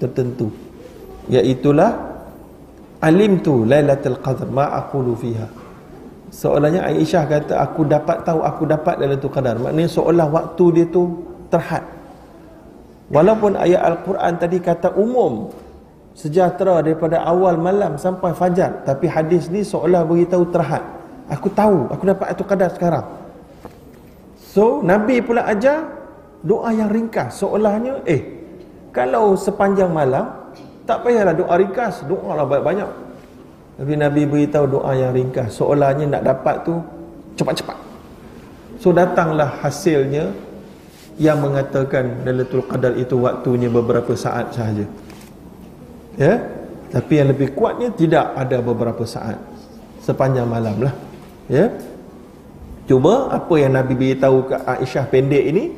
tertentu. 0.01 0.49
Iaitulah 1.29 1.91
alim 3.05 3.37
tu 3.43 3.67
Lailatul 3.69 4.17
Qadar 4.17 4.49
ma 4.49 4.73
aqulu 4.73 5.13
fiha. 5.13 5.47
Soalannya 6.29 6.85
Aisyah 6.85 7.23
kata 7.25 7.53
aku 7.57 7.89
dapat 7.89 8.21
tahu 8.21 8.41
aku 8.45 8.63
dapat 8.65 9.01
Lailatul 9.01 9.33
Qadar. 9.33 9.61
Maknanya 9.61 9.89
seolah 9.89 10.25
waktu 10.29 10.65
dia 10.73 10.85
tu 10.89 11.25
terhad. 11.49 11.85
Walaupun 13.09 13.57
ayat 13.57 13.81
Al-Quran 13.81 14.33
tadi 14.37 14.57
kata 14.61 14.93
umum 14.93 15.49
sejahtera 16.19 16.83
daripada 16.83 17.23
awal 17.23 17.55
malam 17.55 17.95
sampai 17.95 18.35
fajar. 18.35 18.83
Tapi 18.83 19.07
hadis 19.07 19.47
ni 19.47 19.63
seolah 19.63 20.03
beritahu 20.03 20.43
terhad. 20.51 20.83
Aku 21.31 21.47
tahu 21.47 21.87
aku 21.87 22.03
dapat 22.03 22.35
itu 22.35 22.43
kadar 22.43 22.67
sekarang. 22.75 23.07
So 24.51 24.83
nabi 24.83 25.23
pula 25.23 25.47
ajar 25.47 25.87
doa 26.43 26.75
yang 26.75 26.91
ringkas. 26.91 27.39
Seolahnya 27.39 28.03
eh 28.03 28.19
kalau 28.91 29.39
sepanjang 29.39 29.87
malam 29.87 30.27
tak 30.83 31.07
payahlah 31.07 31.31
doa 31.31 31.55
ringkas. 31.55 32.03
Doa 32.03 32.35
lah 32.35 32.43
banyak-banyak. 32.43 32.89
Tapi 33.79 33.93
nabi 33.95 34.27
beritahu 34.27 34.67
doa 34.67 34.91
yang 34.91 35.15
ringkas. 35.15 35.55
Seolahnya 35.55 36.19
nak 36.19 36.35
dapat 36.35 36.67
tu 36.67 36.83
cepat-cepat. 37.39 37.77
So 38.83 38.91
datanglah 38.91 39.63
hasilnya 39.63 40.35
yang 41.15 41.39
mengatakan 41.39 42.27
Lailatul 42.27 42.63
Qadar 42.67 42.95
itu 42.95 43.15
waktunya 43.23 43.71
beberapa 43.71 44.15
saat 44.15 44.55
sahaja 44.55 44.87
ya? 46.15 46.39
Tapi 46.89 47.21
yang 47.21 47.29
lebih 47.29 47.53
kuatnya 47.53 47.93
tidak 47.93 48.33
ada 48.33 48.57
beberapa 48.65 49.05
saat. 49.05 49.37
Sepanjang 50.01 50.49
malam 50.49 50.89
lah. 50.89 50.93
Ya? 51.45 51.69
Cuma 52.89 53.29
apa 53.29 53.53
yang 53.61 53.77
Nabi 53.77 53.93
beritahu 53.93 54.49
ke 54.49 54.55
Aisyah 54.57 55.05
pendek 55.13 55.43
ini 55.45 55.69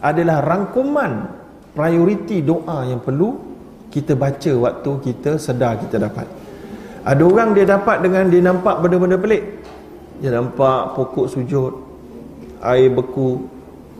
adalah 0.00 0.40
rangkuman 0.40 1.28
prioriti 1.76 2.40
doa 2.40 2.88
yang 2.88 3.04
perlu 3.04 3.36
kita 3.92 4.16
baca 4.16 4.52
waktu 4.56 4.90
kita 5.04 5.36
sedar 5.36 5.76
kita 5.84 6.00
dapat. 6.00 6.24
Ada 7.04 7.20
orang 7.20 7.52
dia 7.52 7.68
dapat 7.68 8.00
dengan 8.00 8.24
dia 8.32 8.40
nampak 8.40 8.80
benda-benda 8.80 9.20
pelik. 9.20 9.44
Dia 10.24 10.32
nampak 10.32 10.96
pokok 10.96 11.28
sujud 11.28 11.72
air 12.64 12.88
beku. 12.88 13.44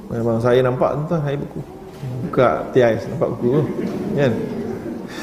Memang 0.08 0.40
saya 0.40 0.64
nampak 0.64 0.96
tuan 1.04 1.20
air 1.28 1.36
beku. 1.36 1.60
Buka 2.24 2.64
tiais 2.72 3.04
nampak 3.12 3.28
beku 3.36 3.64
kan 4.16 4.32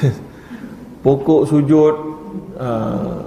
pokok 1.02 1.50
sujud 1.50 1.94
uh, 2.62 3.18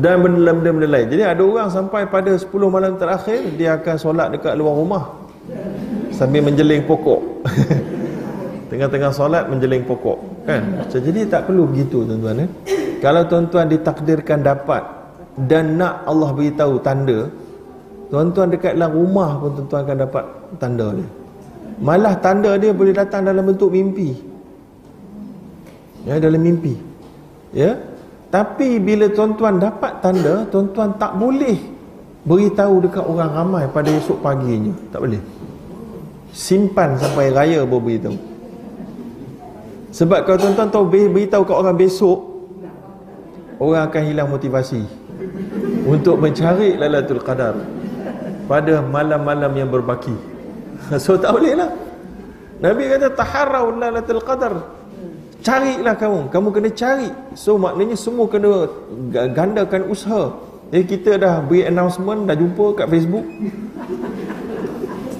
dan 0.00 0.24
benda-benda 0.24 0.88
lain. 0.88 1.06
Jadi 1.12 1.22
ada 1.22 1.42
orang 1.44 1.68
sampai 1.68 2.08
pada 2.08 2.32
10 2.32 2.48
malam 2.72 2.96
terakhir 2.96 3.52
dia 3.54 3.76
akan 3.76 3.96
solat 4.00 4.32
dekat 4.32 4.56
luar 4.56 4.74
rumah. 4.76 5.04
Sambil 6.12 6.44
menjeling 6.44 6.84
pokok. 6.88 7.20
Tengah-tengah 8.72 9.12
solat 9.12 9.44
menjeling 9.52 9.84
pokok. 9.84 10.18
Kan? 10.48 10.88
So, 10.88 10.98
jadi 10.98 11.28
tak 11.28 11.50
perlu 11.50 11.68
begitu 11.68 12.02
tuan-tuan 12.02 12.48
eh? 12.48 12.50
kalau 12.98 13.22
tuan-tuan 13.26 13.66
ditakdirkan 13.70 14.42
dapat 14.42 14.82
dan 15.46 15.78
nak 15.78 16.02
Allah 16.06 16.30
beritahu 16.34 16.82
tanda 16.82 17.30
tuan-tuan 18.10 18.50
dekat 18.50 18.78
dalam 18.78 18.90
rumah 18.94 19.38
pun 19.38 19.50
tuan-tuan 19.58 19.80
akan 19.86 19.96
dapat 20.08 20.24
tanda 20.56 20.86
dia. 20.94 21.08
Malah 21.82 22.14
tanda 22.22 22.54
dia 22.56 22.70
boleh 22.70 22.94
datang 22.94 23.26
dalam 23.26 23.42
bentuk 23.42 23.74
mimpi. 23.74 24.14
Ya 26.06 26.18
dalam 26.18 26.42
mimpi 26.42 26.91
ya? 27.52 27.78
Tapi 28.32 28.80
bila 28.80 29.12
tuan-tuan 29.12 29.60
dapat 29.60 30.00
tanda 30.00 30.48
tuan-tuan 30.48 30.96
tak 30.96 31.12
boleh 31.20 31.60
beritahu 32.24 32.80
dekat 32.80 33.04
orang 33.04 33.30
ramai 33.30 33.64
pada 33.68 33.92
esok 33.92 34.24
paginya. 34.24 34.72
Tak 34.88 35.00
boleh. 35.04 35.22
Simpan 36.32 36.96
sampai 36.96 37.28
raya 37.28 37.60
baru 37.68 37.84
beritahu. 37.84 38.16
Sebab 39.92 40.24
kalau 40.24 40.38
tuan-tuan 40.40 40.68
tahu 40.72 40.84
beritahu 40.88 41.44
kat 41.44 41.56
orang 41.60 41.76
besok 41.76 42.18
orang 43.60 43.92
akan 43.92 44.02
hilang 44.08 44.28
motivasi 44.32 44.80
untuk 45.84 46.16
mencari 46.16 46.80
lalatul 46.80 47.20
qadar 47.20 47.54
pada 48.48 48.80
malam-malam 48.80 49.52
yang 49.52 49.68
berbaki. 49.68 50.16
So 51.04 51.14
tak 51.20 51.36
boleh 51.36 51.54
lah 51.54 51.70
Nabi 52.58 52.90
kata 52.90 53.12
taharrau 53.14 53.76
lalatul 53.76 54.24
qadar 54.24 54.81
carilah 55.42 55.94
kamu. 55.98 56.30
Kamu 56.30 56.48
kena 56.54 56.70
cari. 56.72 57.10
So 57.34 57.58
maknanya 57.58 57.98
semua 57.98 58.30
kena 58.30 58.70
gandakan 59.10 59.90
usaha. 59.90 60.32
Jadi 60.72 60.84
kita 60.88 61.10
dah 61.20 61.44
beri 61.44 61.68
announcement 61.68 62.24
dah 62.24 62.32
jumpa 62.38 62.80
kat 62.80 62.86
Facebook. 62.88 63.26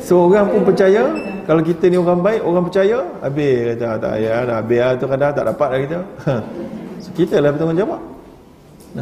So 0.00 0.30
orang 0.30 0.48
pun 0.48 0.62
percaya. 0.64 1.12
Kalau 1.42 1.60
kita 1.60 1.90
ni 1.90 1.98
orang 1.98 2.22
baik 2.22 2.40
orang 2.40 2.64
percaya. 2.70 3.04
Habis 3.20 3.76
kata 3.76 3.98
tak 3.98 4.14
ya 4.22 4.34
dah. 4.46 4.56
Habis 4.62 4.78
lah 4.78 4.90
tu 4.96 5.06
kadang 5.10 5.30
tak 5.34 5.44
dapat 5.52 5.68
lah 5.68 5.78
kita. 5.82 5.98
So 7.02 7.10
kita 7.18 7.42
lah 7.42 7.50
bertanggungjawab 7.50 7.98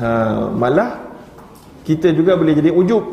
ha, 0.01 0.49
malah 0.57 1.05
kita 1.85 2.17
juga 2.17 2.33
boleh 2.33 2.57
jadi 2.57 2.73
ujub. 2.73 3.05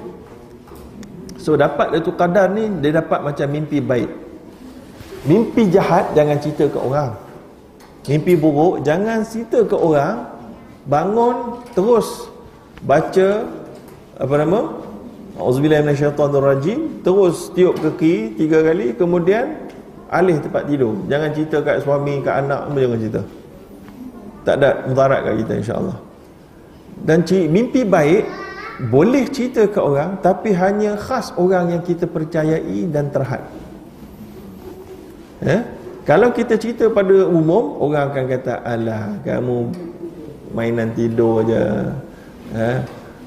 So 1.35 1.59
dapat 1.59 1.99
itu 1.99 2.15
kadar 2.15 2.55
ni 2.55 2.71
dia 2.79 3.03
dapat 3.03 3.19
macam 3.19 3.51
mimpi 3.51 3.83
baik. 3.83 4.07
Mimpi 5.27 5.67
jahat 5.67 6.15
jangan 6.15 6.39
cerita 6.39 6.71
ke 6.71 6.79
orang 6.79 7.26
mimpi 8.07 8.33
buruk 8.39 8.81
jangan 8.87 9.21
cerita 9.27 9.61
ke 9.67 9.75
orang 9.75 10.31
bangun 10.87 11.61
terus 11.75 12.31
baca 12.81 13.43
apa 14.17 14.33
nama? 14.41 14.59
Auzubillahi 15.37 15.85
minasyaitonirrajim. 15.85 17.05
Terus 17.05 17.53
tiup 17.53 17.77
kaki 17.77 18.39
tiga 18.39 18.65
kali 18.65 18.97
kemudian 18.97 19.69
alih 20.09 20.41
tempat 20.41 20.65
tidur. 20.65 20.97
Jangan 21.05 21.29
cerita 21.35 21.57
kat 21.61 21.85
suami 21.85 22.23
kat 22.25 22.47
anak 22.47 22.73
pun 22.73 22.79
jangan 22.81 22.99
cerita. 22.99 23.21
Tak 24.47 24.55
ada 24.57 24.69
mudarat 24.89 25.19
kat 25.21 25.33
kita 25.45 25.53
insyaallah. 25.61 25.97
Dan 26.97 27.21
mimpi 27.53 27.85
baik 27.85 28.25
boleh 28.89 29.29
cerita 29.29 29.69
ke 29.69 29.77
orang 29.77 30.17
tapi 30.23 30.53
hanya 30.57 30.97
khas 30.97 31.29
orang 31.37 31.77
yang 31.77 31.81
kita 31.85 32.09
percayai 32.09 32.89
dan 32.89 33.13
terhad. 33.13 33.45
Eh 35.45 35.76
kalau 36.07 36.31
kita 36.31 36.55
cerita 36.55 36.87
pada 36.87 37.27
umum 37.27 37.75
Orang 37.83 38.15
akan 38.15 38.23
kata 38.31 38.63
Alah 38.63 39.19
kamu 39.27 39.75
Mainan 40.55 40.95
tidur 40.95 41.43
je. 41.43 41.59
Ha? 42.55 42.79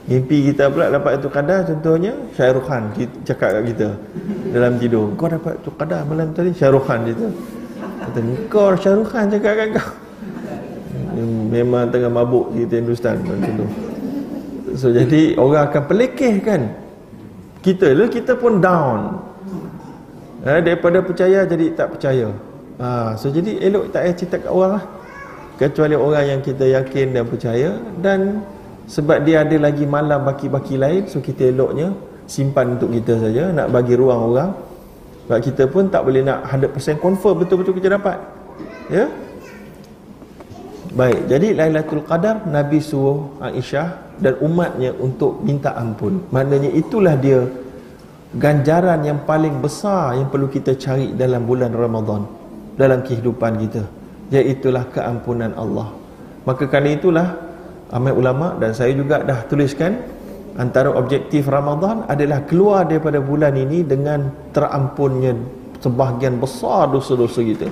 Mimpi 0.09 0.49
kita 0.49 0.73
pula 0.73 0.89
dapat 0.89 1.21
itu 1.21 1.29
kadar 1.29 1.61
Contohnya 1.69 2.17
Syairul 2.33 2.65
Khan 2.65 2.89
Cakap 3.29 3.61
kat 3.61 3.63
kita 3.69 3.89
Dalam 4.57 4.81
tidur 4.81 5.13
Kau 5.21 5.29
dapat 5.29 5.61
itu 5.61 5.71
kadar 5.77 6.09
malam 6.09 6.33
tadi? 6.33 6.57
Syairul 6.57 6.81
Khan 6.81 7.05
cerita 7.05 7.29
Kata 8.01 8.19
kau 8.49 8.73
Syairul 8.81 9.05
Khan 9.05 9.29
cakap 9.29 9.53
kat 9.61 9.69
kau. 9.77 9.89
Memang 11.53 11.93
tengah 11.93 12.09
mabuk 12.09 12.49
Kita 12.57 12.81
Hindustan 12.81 13.21
Macam 13.21 13.61
tu. 13.61 13.67
So 14.73 14.89
jadi 14.89 15.37
Orang 15.37 15.69
akan 15.69 15.83
pelikih 15.85 16.41
kan? 16.41 16.65
Kita 17.61 17.93
lah 17.93 18.09
kita 18.09 18.41
pun 18.41 18.57
down. 18.57 19.21
Ha, 20.49 20.65
Daripada 20.65 21.05
percaya 21.05 21.45
jadi 21.45 21.77
tak 21.77 21.93
percaya 21.93 22.33
ha, 22.81 23.15
so 23.21 23.29
jadi 23.29 23.61
elok 23.61 23.93
tak 23.93 24.09
payah 24.09 24.17
cerita 24.17 24.37
kat 24.41 24.51
orang 24.51 24.73
lah. 24.81 24.85
Kecuali 25.61 25.93
orang 25.93 26.25
yang 26.25 26.41
kita 26.41 26.65
yakin 26.65 27.07
dan 27.13 27.25
percaya. 27.29 27.71
Dan 28.01 28.41
sebab 28.89 29.23
dia 29.29 29.45
ada 29.45 29.57
lagi 29.61 29.85
malam 29.85 30.25
baki-baki 30.25 30.81
lain 30.81 31.05
so 31.05 31.21
kita 31.21 31.53
eloknya 31.53 31.93
simpan 32.25 32.81
untuk 32.81 32.91
kita 32.91 33.21
saja 33.21 33.53
nak 33.53 33.69
bagi 33.69 33.95
ruang 33.95 34.33
orang. 34.33 34.51
Sebab 35.29 35.39
kita 35.45 35.63
pun 35.69 35.93
tak 35.93 36.03
boleh 36.09 36.25
nak 36.25 36.49
100% 36.49 36.99
confirm 36.99 37.45
betul-betul 37.45 37.77
kita 37.77 38.01
dapat. 38.01 38.17
Ya? 38.89 39.07
Baik 40.91 41.31
jadi 41.31 41.55
Lailatul 41.55 42.03
Qadar 42.03 42.51
Nabi 42.51 42.83
suruh 42.83 43.39
Aisyah 43.39 44.19
dan 44.19 44.35
umatnya 44.43 44.91
untuk 44.99 45.39
minta 45.45 45.71
ampun. 45.79 46.25
Maknanya 46.35 46.73
itulah 46.75 47.15
dia 47.15 47.47
ganjaran 48.35 49.07
yang 49.07 49.23
paling 49.23 49.63
besar 49.63 50.19
yang 50.19 50.27
perlu 50.33 50.51
kita 50.51 50.75
cari 50.75 51.15
dalam 51.15 51.47
bulan 51.47 51.71
Ramadan 51.71 52.40
dalam 52.79 53.03
kehidupan 53.03 53.59
kita 53.67 53.83
iaitulah 54.31 54.87
keampunan 54.95 55.51
Allah. 55.59 55.91
Maka 56.47 56.71
kerana 56.71 56.95
itulah 56.95 57.29
Ahmad 57.91 58.15
ulama 58.15 58.55
dan 58.57 58.71
saya 58.71 58.95
juga 58.95 59.21
dah 59.27 59.43
tuliskan 59.51 59.99
antara 60.55 60.95
objektif 60.95 61.51
Ramadan 61.51 62.07
adalah 62.07 62.47
keluar 62.47 62.87
daripada 62.87 63.19
bulan 63.19 63.59
ini 63.59 63.83
dengan 63.83 64.31
terampunnya 64.55 65.35
sebahagian 65.83 66.39
besar 66.39 66.89
dosa-dosa 66.95 67.43
kita. 67.43 67.69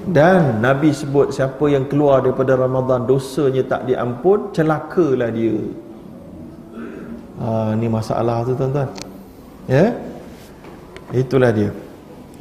Dan 0.00 0.64
Nabi 0.64 0.90
sebut 0.90 1.30
siapa 1.30 1.70
yang 1.70 1.86
keluar 1.86 2.24
daripada 2.24 2.56
Ramadan 2.58 3.06
dosanya 3.06 3.62
tak 3.68 3.86
diampun 3.86 4.50
celakalah 4.50 5.30
dia. 5.30 5.60
Ha, 7.40 7.72
ni 7.78 7.86
masalah 7.86 8.42
tu 8.42 8.52
tuan-tuan. 8.58 8.88
Ya? 9.70 9.94
Itulah 11.14 11.52
dia 11.54 11.70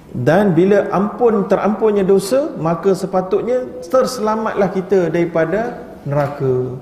dan 0.10 0.57
bila 0.57 0.89
ampun 0.89 1.45
terampunnya 1.45 2.01
dosa 2.01 2.49
maka 2.57 2.97
sepatutnya 2.97 3.70
terselamatlah 3.86 4.70
kita 4.74 5.14
daripada 5.14 5.78
neraka. 6.01 6.74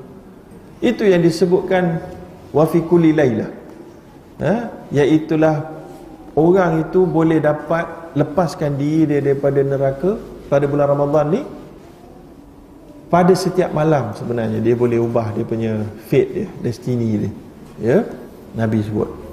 Itu 0.80 1.04
yang 1.04 1.26
disebutkan 1.26 2.00
wa 2.56 2.64
fi 2.64 2.80
kulli 2.88 3.12
lailah 3.12 3.50
ha? 4.40 4.72
Iaitulah 4.96 5.68
orang 6.40 6.88
itu 6.88 7.04
boleh 7.04 7.44
dapat 7.44 8.16
lepaskan 8.16 8.80
diri 8.80 9.20
dia 9.20 9.20
daripada 9.20 9.60
neraka 9.60 10.16
pada 10.48 10.64
bulan 10.64 10.88
Ramadan 10.96 11.28
ni. 11.36 11.42
Pada 13.08 13.32
setiap 13.36 13.72
malam 13.72 14.12
sebenarnya 14.16 14.60
dia 14.60 14.76
boleh 14.76 15.00
ubah 15.00 15.32
dia 15.36 15.44
punya 15.48 15.84
fate 16.08 16.32
dia 16.32 16.48
destiny 16.64 17.28
dia. 17.28 17.32
Ya? 17.80 17.98
Nabi 18.56 18.84
sebut 18.84 19.27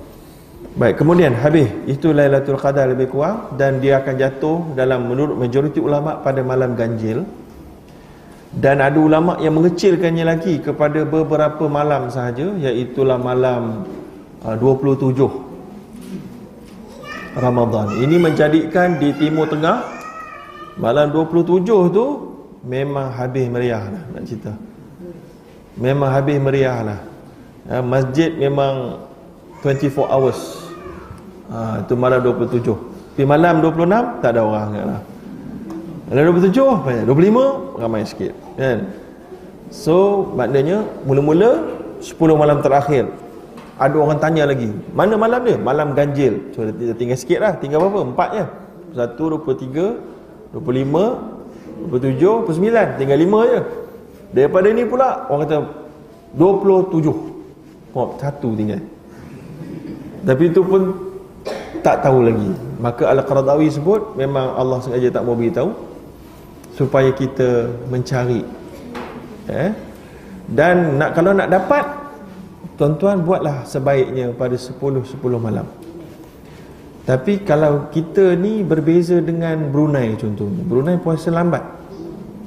Baik, 0.74 1.06
kemudian 1.06 1.38
habis 1.38 1.70
itu 1.86 2.10
Lailatul 2.10 2.58
Qadar 2.58 2.90
lebih 2.90 3.06
kurang 3.06 3.54
dan 3.54 3.78
dia 3.78 4.02
akan 4.02 4.14
jatuh 4.18 4.74
dalam 4.74 5.06
menurut 5.06 5.38
majoriti 5.38 5.78
ulama 5.78 6.18
pada 6.18 6.42
malam 6.42 6.74
ganjil. 6.74 7.22
Dan 8.50 8.82
ada 8.82 8.98
ulama 8.98 9.38
yang 9.38 9.54
mengecilkannya 9.54 10.26
lagi 10.26 10.58
kepada 10.58 11.06
beberapa 11.06 11.70
malam 11.70 12.10
sahaja 12.10 12.58
iaitu 12.58 13.06
malam 13.06 13.86
uh, 14.42 14.58
27 14.58 15.14
Ramadan. 17.38 17.94
Ini 17.94 18.18
menjadikan 18.18 18.98
di 18.98 19.14
Timur 19.14 19.46
Tengah 19.46 19.78
malam 20.74 21.14
27 21.14 21.70
tu 21.94 22.06
memang 22.66 23.14
habis 23.14 23.46
meriah 23.46 23.94
lah 23.94 24.04
nak 24.10 24.26
cerita. 24.26 24.50
Memang 25.78 26.10
habis 26.10 26.42
meriah 26.42 26.82
lah. 26.82 26.98
Ya, 27.62 27.78
masjid 27.78 28.34
memang 28.34 29.06
24 29.62 30.10
hours 30.10 30.63
ha, 31.50 31.82
Itu 31.84 31.96
malam 31.98 32.20
27 32.22 32.62
Tapi 33.16 33.24
malam 33.26 33.60
26 33.60 34.22
Tak 34.22 34.30
ada 34.32 34.40
orang 34.44 34.68
lah. 34.74 35.00
Malam 36.12 36.36
27 36.36 36.54
banyak 36.84 37.04
25 37.08 37.80
ramai 37.80 38.02
sikit 38.04 38.32
kan? 38.60 38.78
So 39.72 40.28
maknanya 40.36 40.84
Mula-mula 41.08 41.64
10 42.00 42.14
malam 42.36 42.60
terakhir 42.60 43.08
Ada 43.80 43.96
orang 43.96 44.18
tanya 44.20 44.44
lagi 44.46 44.70
Mana 44.92 45.18
malam 45.18 45.40
dia? 45.42 45.56
Malam 45.58 45.96
ganjil 45.96 46.52
So 46.54 46.68
dia 46.70 46.94
tinggal 46.94 47.18
sikit 47.18 47.40
lah 47.42 47.52
Tinggal 47.58 47.82
berapa? 47.82 48.06
Empat 48.14 48.28
je 48.36 48.44
1, 48.94 49.18
23 49.18 50.54
25 50.54 51.34
27, 51.90 52.46
29 52.46 53.00
Tinggal 53.02 53.18
5 53.18 53.50
je 53.50 53.60
Daripada 54.30 54.66
ni 54.70 54.86
pula 54.86 55.26
Orang 55.26 55.46
kata 55.48 55.66
27 56.38 57.34
Oh, 57.94 58.10
satu 58.18 58.58
tinggal 58.58 58.82
Tapi 60.26 60.50
itu 60.50 60.60
pun 60.66 61.03
tak 61.84 62.00
tahu 62.00 62.24
lagi. 62.24 62.50
Maka 62.80 63.12
Al-Qaradawi 63.12 63.68
sebut 63.68 64.16
memang 64.16 64.56
Allah 64.56 64.80
sengaja 64.80 65.12
tak 65.12 65.22
mau 65.28 65.36
beritahu 65.36 65.76
supaya 66.72 67.12
kita 67.12 67.68
mencari. 67.92 68.42
Eh? 69.44 69.70
dan 70.48 71.00
nak 71.00 71.16
kalau 71.16 71.32
nak 71.32 71.48
dapat 71.48 71.84
tuan-tuan 72.76 73.24
buatlah 73.24 73.64
sebaiknya 73.64 74.32
pada 74.36 74.56
10-10 74.56 75.16
malam. 75.40 75.64
Tapi 77.04 77.44
kalau 77.44 77.92
kita 77.92 78.32
ni 78.36 78.64
berbeza 78.64 79.20
dengan 79.20 79.68
Brunei 79.68 80.16
contohnya. 80.16 80.64
Brunei 80.64 80.96
puasa 80.96 81.28
lambat. 81.28 81.60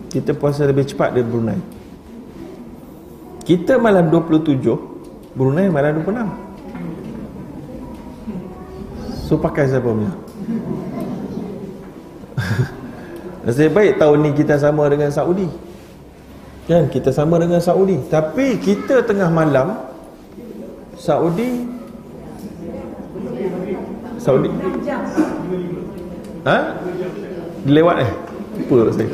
Kita 0.10 0.34
puasa 0.34 0.66
lebih 0.66 0.90
cepat 0.90 1.14
dari 1.14 1.26
Brunei. 1.26 1.60
Kita 3.46 3.78
malam 3.78 4.10
27 4.10 5.38
Brunei 5.38 5.70
malam 5.70 6.02
26 6.02 6.47
So 9.28 9.36
pakai 9.36 9.68
siapa 9.68 9.92
punya 9.92 10.08
Nasib 13.44 13.76
baik 13.76 14.00
tahun 14.00 14.24
ni 14.24 14.32
kita 14.32 14.56
sama 14.56 14.88
dengan 14.88 15.12
Saudi 15.12 15.52
Kan 16.64 16.88
kita 16.88 17.12
sama 17.12 17.36
dengan 17.36 17.60
Saudi 17.60 18.00
Tapi 18.08 18.56
kita 18.56 19.04
tengah 19.04 19.28
malam 19.28 19.76
Saudi 20.96 21.68
Saudi 24.16 24.48
Ha? 26.48 26.58
Dia 27.68 27.74
lewat 27.84 27.96
eh? 28.08 28.12
Apa 28.64 28.96
saya? 28.96 29.12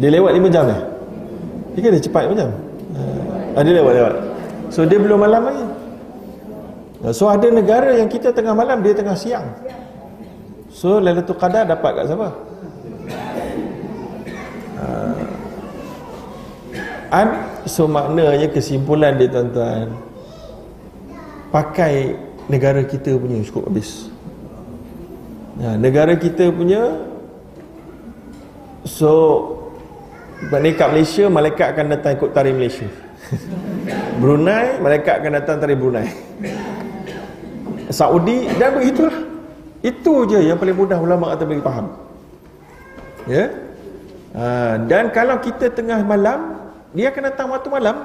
Dia 0.00 0.08
lewat 0.16 0.32
5 0.32 0.48
jam 0.48 0.64
eh? 0.72 0.80
Dia 1.76 1.80
kan 1.84 1.90
dia 1.92 2.02
cepat 2.08 2.22
5 2.32 2.40
jam? 2.40 2.48
Ha, 3.52 3.60
dia 3.60 3.84
lewat 3.84 3.92
lewat 4.00 4.14
So 4.72 4.88
dia 4.88 4.96
belum 4.96 5.20
malam 5.20 5.44
lagi 5.44 5.67
So 7.14 7.30
ada 7.30 7.46
negara 7.46 7.94
yang 7.94 8.10
kita 8.10 8.34
tengah 8.34 8.54
malam 8.58 8.82
dia 8.82 8.94
tengah 8.94 9.14
siang. 9.14 9.46
So 10.74 10.98
Lailatul 10.98 11.38
Qadar 11.38 11.66
dapat 11.66 11.90
kat 11.94 12.04
siapa? 12.10 12.28
Uh, 14.78 15.22
an, 17.10 17.28
so 17.66 17.90
maknanya 17.90 18.46
kesimpulan 18.50 19.18
dia 19.18 19.26
tuan-tuan 19.26 19.90
pakai 21.50 22.14
negara 22.46 22.86
kita 22.86 23.14
punya 23.18 23.42
cukup 23.42 23.70
habis. 23.70 24.10
Ya, 25.58 25.74
negara 25.74 26.14
kita 26.14 26.54
punya 26.54 27.02
so 28.86 29.42
Malaikat 30.38 30.94
Malaysia, 30.94 31.26
malaikat 31.26 31.66
akan 31.74 31.86
datang 31.98 32.14
ikut 32.14 32.30
tarikh 32.30 32.54
Malaysia. 32.54 32.86
Brunei, 34.22 34.78
malaikat 34.78 35.18
akan 35.18 35.32
datang 35.34 35.58
tarikh 35.58 35.78
Brunei. 35.82 36.06
Saudi 37.88 38.48
dan 38.60 38.76
begitulah 38.76 39.18
itu 39.80 40.14
je 40.28 40.38
yang 40.50 40.58
paling 40.58 40.76
mudah 40.76 40.98
ulama 40.98 41.34
kata 41.34 41.44
bagi 41.46 41.62
faham. 41.62 41.86
Ya? 43.28 43.44
Ha, 44.36 44.76
dan 44.84 45.08
kalau 45.14 45.40
kita 45.40 45.72
tengah 45.72 46.02
malam 46.04 46.58
dia 46.92 47.12
akan 47.12 47.22
datang 47.28 47.48
waktu 47.52 47.68
malam. 47.70 47.96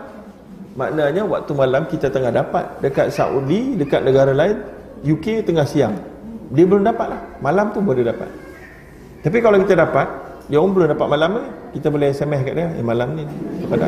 Maknanya 0.74 1.22
waktu 1.30 1.52
malam 1.54 1.86
kita 1.86 2.10
tengah 2.10 2.34
dapat 2.34 2.66
dekat 2.82 3.14
Saudi 3.14 3.78
dekat 3.78 4.02
negara 4.02 4.34
lain 4.34 4.58
UK 5.06 5.46
tengah 5.46 5.66
siang. 5.70 5.94
Dia 6.50 6.66
belum 6.66 6.82
dapat 6.82 7.08
lah. 7.14 7.22
Malam 7.42 7.70
tu 7.74 7.82
boleh 7.82 8.02
dapat. 8.02 8.30
Tapi 9.22 9.38
kalau 9.40 9.62
kita 9.62 9.78
dapat 9.78 10.08
dia 10.48 10.60
orang 10.60 10.74
belum 10.76 10.88
dapat 10.98 11.08
malam 11.08 11.30
ni 11.40 11.44
kita 11.80 11.88
boleh 11.88 12.12
SMS 12.12 12.42
kat 12.44 12.54
dia 12.60 12.68
eh 12.76 12.84
malam 12.84 13.16
ni 13.16 13.24
pada 13.72 13.88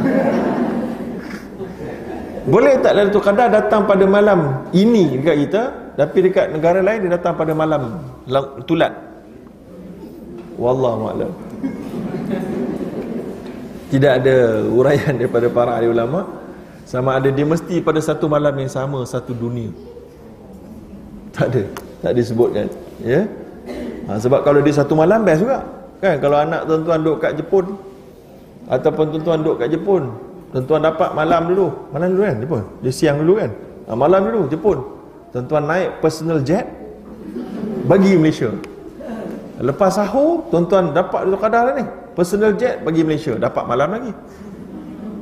boleh 2.45 2.77
tak 2.81 2.93
Lailatul 2.93 3.25
Qadar 3.25 3.49
datang 3.49 3.89
pada 3.89 4.05
malam 4.05 4.69
ini 4.69 5.17
dekat 5.17 5.35
kita 5.47 5.61
tapi 5.95 6.17
dekat 6.29 6.51
negara 6.53 6.83
lain 6.83 7.07
dia 7.07 7.17
datang 7.17 7.33
pada 7.39 7.55
malam 7.55 8.03
tulat? 8.67 8.91
Wallahu 10.55 11.11
a'lam. 11.11 11.31
Tidak 13.91 14.11
ada 14.11 14.63
uraian 14.71 15.13
daripada 15.15 15.47
para 15.51 15.79
ahli 15.79 15.87
ulama. 15.91 16.27
Sama 16.85 17.17
ada 17.17 17.33
dia 17.33 17.47
mesti 17.47 17.81
pada 17.81 17.97
satu 17.97 18.29
malam 18.29 18.53
yang 18.55 18.69
sama 18.69 19.01
satu 19.07 19.33
dunia. 19.33 19.73
Tak 21.35 21.51
ada 21.51 21.63
tak 22.05 22.11
disebutkan 22.13 22.69
ya? 23.01 23.25
Ha, 24.05 24.21
sebab 24.21 24.45
kalau 24.45 24.61
dia 24.61 24.75
satu 24.77 24.93
malam 24.93 25.25
best 25.25 25.41
juga. 25.41 25.65
Kan 25.97 26.21
kalau 26.21 26.37
anak 26.37 26.69
tuan-tuan 26.69 26.99
duduk 27.01 27.17
kat 27.23 27.31
Jepun 27.39 27.65
ataupun 28.69 29.05
tuan-tuan 29.15 29.37
duduk 29.41 29.55
kat 29.63 29.69
Jepun 29.73 30.03
Tuan-tuan 30.55 30.79
dapat 30.87 31.11
malam 31.11 31.51
dulu 31.51 31.67
Malam 31.91 32.15
dulu 32.15 32.23
kan 32.23 32.37
Jepun 32.39 32.63
Dia 32.79 32.91
siang 32.95 33.19
dulu 33.19 33.33
kan 33.43 33.51
ha, 33.85 33.91
Malam 33.91 34.19
dulu 34.31 34.39
Jepun 34.47 34.79
Tuan-tuan 35.35 35.67
naik 35.67 35.99
personal 35.99 36.39
jet 36.39 36.63
Bagi 37.83 38.15
Malaysia 38.15 38.55
Lepas 39.55 39.95
sahur, 39.95 40.43
tuan-tuan 40.51 40.91
dapat 40.91 41.23
Lailatul 41.23 41.39
Qadar 41.39 41.65
ni. 41.79 41.85
Personal 42.11 42.51
jet 42.59 42.83
pergi 42.83 43.01
Malaysia, 43.07 43.33
dapat 43.39 43.63
malam 43.63 43.87
lagi. 43.95 44.11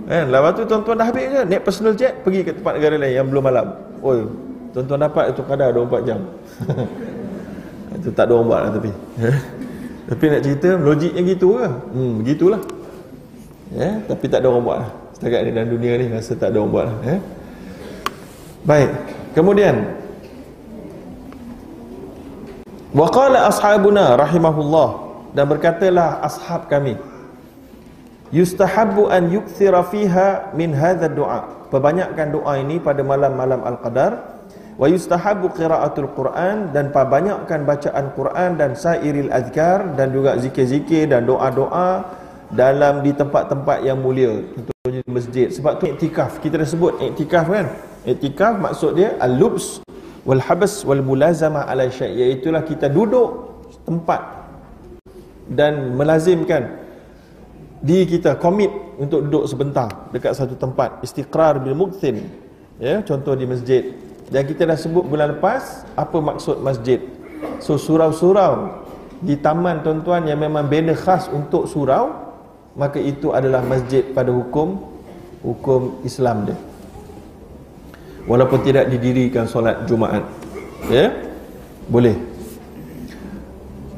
Kan? 0.09 0.25
Lepas 0.33 0.51
tu 0.57 0.61
tuan-tuan 0.65 0.95
dah 0.97 1.05
habis 1.09 1.25
je, 1.29 1.41
naik 1.45 1.61
personal 1.61 1.93
jet 1.93 2.13
pergi 2.25 2.41
ke 2.41 2.51
tempat 2.57 2.73
negara 2.81 2.95
lain 2.97 3.13
yang 3.13 3.27
belum 3.29 3.43
malam. 3.45 3.77
Oh, 4.01 4.25
tuan-tuan 4.73 5.05
dapat 5.05 5.23
Lailatul 5.29 5.45
Qadar 5.45 5.69
24 5.69 6.09
jam. 6.09 6.19
Itu 8.01 8.09
tak 8.09 8.25
ada 8.25 8.31
orang 8.33 8.47
buat 8.49 8.61
lah 8.65 8.71
tapi. 8.73 8.91
tapi 10.09 10.23
nak 10.33 10.41
cerita, 10.41 10.69
logiknya 10.81 11.21
gitu 11.29 11.47
ke? 11.61 11.67
Hmm, 11.93 12.11
begitulah. 12.25 12.61
Ya, 13.73 14.01
tapi 14.09 14.25
tak 14.33 14.41
ada 14.41 14.47
orang 14.49 14.65
buat 14.65 14.77
lah. 14.81 14.91
Setakat 15.23 15.47
ni 15.47 15.51
dalam 15.55 15.71
dunia 15.71 15.95
ni 15.95 16.11
rasa 16.11 16.35
tak 16.35 16.51
ada 16.51 16.59
orang 16.59 16.71
buat 16.75 16.83
lah. 16.83 16.97
Ya. 17.07 17.17
Baik. 18.67 18.91
Kemudian, 19.31 19.75
Waqala 22.91 23.47
ashabuna 23.47 24.19
rahimahullah 24.19 24.89
dan 25.33 25.49
berkatalah 25.49 26.21
ashab 26.21 26.69
kami 26.69 26.93
yustahabbu 28.29 29.09
an 29.09 29.33
yukthira 29.33 29.81
fiha 29.87 30.53
min 30.53 30.77
hadha 30.77 31.09
du'a 31.09 31.71
perbanyakkan 31.73 32.29
doa 32.29 32.53
ini 32.61 32.77
pada 32.77 33.01
malam-malam 33.01 33.65
al-qadar 33.65 34.43
wa 34.77 34.85
yustahabbu 34.85 35.57
qiraatul 35.57 36.13
quran 36.13 36.69
dan 36.69 36.93
perbanyakkan 36.93 37.65
bacaan 37.65 38.13
Quran 38.13 38.61
dan 38.61 38.77
sairil 38.77 39.33
azkar 39.33 39.97
dan 39.97 40.13
juga 40.13 40.37
zikir-zikir 40.37 41.09
dan 41.09 41.25
doa-doa 41.25 42.05
dalam 42.53 43.01
di 43.01 43.09
tempat-tempat 43.09 43.81
yang 43.85 43.97
mulia 43.97 44.37
contohnya 44.83 45.07
masjid. 45.07 45.47
Sebab 45.47 45.79
tu 45.79 45.87
iktikaf 45.87 46.43
kita 46.43 46.59
dah 46.59 46.67
sebut 46.67 46.99
iktikaf 46.99 47.47
kan? 47.47 47.71
Iktikaf 48.03 48.59
maksud 48.59 48.99
dia 48.99 49.15
al-lubs 49.15 49.79
wal 50.27 50.43
habas 50.43 50.83
wal 50.83 50.99
mulazama 50.99 51.63
ala 51.63 51.87
syai. 51.87 52.11
Iaitulah 52.11 52.67
kita 52.67 52.91
duduk 52.91 53.63
tempat 53.87 54.19
dan 55.47 55.95
melazimkan 55.95 56.83
diri 57.79 58.19
kita 58.19 58.35
komit 58.35 58.75
untuk 58.99 59.23
duduk 59.23 59.47
sebentar 59.47 59.87
dekat 60.11 60.35
satu 60.35 60.59
tempat. 60.59 60.99
Istiqrar 60.99 61.63
bil 61.63 61.79
muqtin. 61.79 62.19
Ya 62.75 62.99
contoh 63.07 63.39
di 63.39 63.47
masjid. 63.47 63.95
Dan 64.27 64.43
kita 64.43 64.67
dah 64.67 64.75
sebut 64.75 65.07
bulan 65.07 65.39
lepas 65.39 65.87
apa 65.95 66.19
maksud 66.19 66.59
masjid? 66.59 66.99
So 67.63 67.79
surau-surau. 67.79 68.83
Di 69.23 69.39
taman 69.39 69.79
tuan-tuan 69.79 70.27
yang 70.27 70.43
memang 70.43 70.67
bina 70.67 70.91
khas 70.91 71.31
untuk 71.31 71.71
surau 71.71 72.22
maka 72.73 72.97
itu 72.97 73.33
adalah 73.33 73.61
masjid 73.61 74.01
pada 74.01 74.33
hukum 74.33 74.81
hukum 75.43 76.01
Islam 76.05 76.49
dia 76.49 76.57
walaupun 78.27 78.63
tidak 78.63 78.87
didirikan 78.91 79.47
solat 79.47 79.83
Jumaat. 79.87 80.23
Ya? 80.87 81.11
Boleh. 81.87 82.15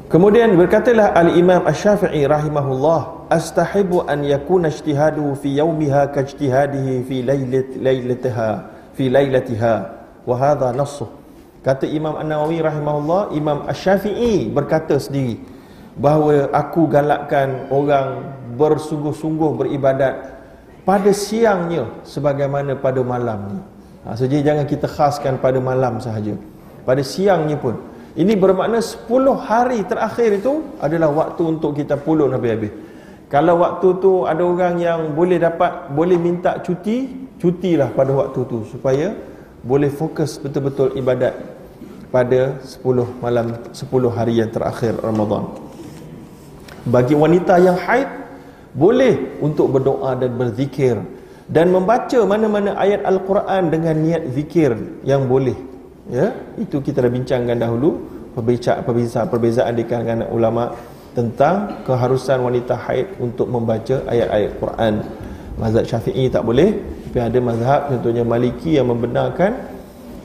Kemudian 0.06 0.54
berkatalah 0.54 1.18
Al-Imam 1.18 1.66
Asy-Syafi'i 1.66 2.30
rahimahullah, 2.30 3.26
"Astahibu 3.26 4.06
an 4.06 4.22
yakuna 4.22 4.70
ijtihadu 4.70 5.34
fi 5.34 5.58
yawmiha 5.58 6.14
ka 6.14 6.22
ijtihadihi 6.22 7.02
fi 7.02 7.16
lailat 7.26 7.68
lailatiha 7.74 8.50
fi 8.94 9.10
lailatiha." 9.10 9.74
Wa 10.22 10.34
hadha 10.38 10.70
nassuh. 10.70 11.10
Kata 11.66 11.90
Imam 11.90 12.14
An-Nawawi 12.14 12.62
rahimahullah, 12.62 13.34
Imam 13.34 13.66
Asy-Syafi'i 13.66 14.46
berkata 14.46 14.94
sendiri 15.02 15.42
bahawa 15.96 16.52
aku 16.52 16.88
galakkan 16.92 17.68
orang 17.72 18.36
bersungguh-sungguh 18.56 19.50
beribadat 19.64 20.14
pada 20.84 21.10
siangnya 21.10 21.88
sebagaimana 22.04 22.76
pada 22.78 23.00
malamnya. 23.00 23.64
Ha, 24.06 24.14
so 24.14 24.28
jadi 24.28 24.54
jangan 24.54 24.64
kita 24.70 24.86
khaskan 24.86 25.42
pada 25.42 25.58
malam 25.58 25.98
sahaja. 25.98 26.36
Pada 26.86 27.02
siangnya 27.02 27.58
pun. 27.58 27.74
Ini 28.16 28.32
bermakna 28.38 28.80
10 28.80 29.10
hari 29.36 29.84
terakhir 29.84 30.40
itu 30.40 30.64
adalah 30.80 31.12
waktu 31.12 31.42
untuk 31.42 31.76
kita 31.76 32.00
pulun 32.00 32.32
habis-habis. 32.32 32.72
Kalau 33.26 33.60
waktu 33.60 33.88
tu 33.98 34.24
ada 34.24 34.40
orang 34.40 34.78
yang 34.78 35.00
boleh 35.12 35.36
dapat, 35.42 35.90
boleh 35.90 36.16
minta 36.16 36.62
cuti, 36.62 37.26
cutilah 37.42 37.90
pada 37.92 38.14
waktu 38.14 38.40
tu 38.46 38.62
supaya 38.70 39.12
boleh 39.66 39.90
fokus 39.90 40.38
betul-betul 40.38 40.94
ibadat 40.94 41.34
pada 42.14 42.56
10 42.62 43.20
malam 43.20 43.58
10 43.74 44.16
hari 44.16 44.38
yang 44.38 44.48
terakhir 44.54 44.94
Ramadan. 45.02 45.50
Bagi 46.86 47.18
wanita 47.18 47.58
yang 47.58 47.74
haid 47.74 48.06
boleh 48.76 49.42
untuk 49.42 49.74
berdoa 49.74 50.14
dan 50.14 50.38
berzikir 50.38 50.94
dan 51.50 51.74
membaca 51.74 52.18
mana-mana 52.22 52.78
ayat 52.78 53.02
al-Quran 53.02 53.74
dengan 53.74 53.94
niat 53.98 54.22
zikir 54.34 54.74
yang 55.02 55.26
boleh. 55.26 55.56
Ya 56.06 56.30
itu 56.54 56.78
kita 56.78 57.02
dah 57.02 57.10
bincangkan 57.10 57.58
dahulu 57.58 57.98
perbezaan 58.38 58.86
perbezaan, 59.26 59.72
di 59.74 59.82
kalangan 59.82 60.30
ulama 60.30 60.70
tentang 61.18 61.82
keharusan 61.82 62.44
wanita 62.46 62.78
haid 62.78 63.18
untuk 63.18 63.50
membaca 63.50 64.06
ayat-ayat 64.06 64.52
Quran. 64.62 64.94
Mazhab 65.56 65.88
Syafi'i 65.88 66.28
tak 66.28 66.44
boleh 66.44 66.76
tapi 67.16 67.32
ada 67.32 67.38
mazhab 67.40 67.80
contohnya 67.88 68.28
Maliki 68.28 68.76
yang 68.76 68.92
membenarkan 68.92 69.56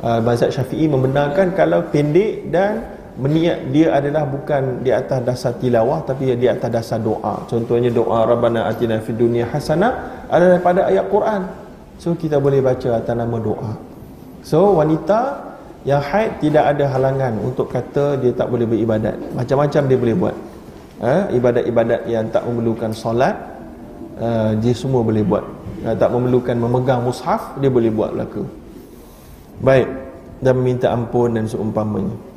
uh, 0.03 0.19
mazhab 0.19 0.51
Syafi'i 0.51 0.91
membenarkan 0.91 1.55
kalau 1.55 1.87
pendek 1.87 2.51
dan 2.51 2.83
meniat 3.19 3.67
dia 3.75 3.91
adalah 3.91 4.23
bukan 4.23 4.85
di 4.85 4.91
atas 4.93 5.19
dasar 5.27 5.51
tilawah 5.59 5.99
tapi 6.07 6.31
di 6.37 6.47
atas 6.47 6.69
dasar 6.71 6.99
doa. 7.01 7.43
Contohnya 7.49 7.91
doa 7.91 8.23
rabbana 8.23 8.71
atina 8.71 9.03
fid 9.03 9.19
dunya 9.19 9.43
hasanah 9.51 10.25
adalah 10.31 10.59
pada 10.63 10.87
ayat 10.87 11.05
Quran. 11.11 11.41
So 11.99 12.15
kita 12.15 12.39
boleh 12.39 12.63
baca 12.63 12.97
atas 12.97 13.15
nama 13.15 13.37
doa. 13.41 13.71
So 14.41 14.79
wanita 14.79 15.51
yang 15.83 15.99
haid 15.99 16.39
tidak 16.39 16.77
ada 16.77 16.85
halangan 16.93 17.33
untuk 17.41 17.67
kata 17.67 18.21
dia 18.21 18.31
tak 18.31 18.47
boleh 18.47 18.69
beribadat. 18.69 19.17
Macam-macam 19.35 19.81
dia 19.89 19.97
boleh 19.99 20.15
buat. 20.15 20.37
Ha? 21.01 21.33
ibadat-ibadat 21.33 22.05
yang 22.05 22.29
tak 22.29 22.45
memerlukan 22.45 22.93
solat 22.93 23.33
uh, 24.21 24.53
dia 24.61 24.69
semua 24.77 25.01
boleh 25.01 25.25
buat. 25.25 25.41
Uh, 25.81 25.97
tak 25.97 26.13
memerlukan 26.13 26.53
memegang 26.53 27.01
mushaf 27.01 27.57
dia 27.57 27.73
boleh 27.73 27.89
buat 27.89 28.13
belaka. 28.13 28.45
Baik. 29.59 29.89
Dan 30.41 30.57
meminta 30.57 30.89
ampun 30.89 31.37
dan 31.37 31.45
seumpamanya 31.45 32.30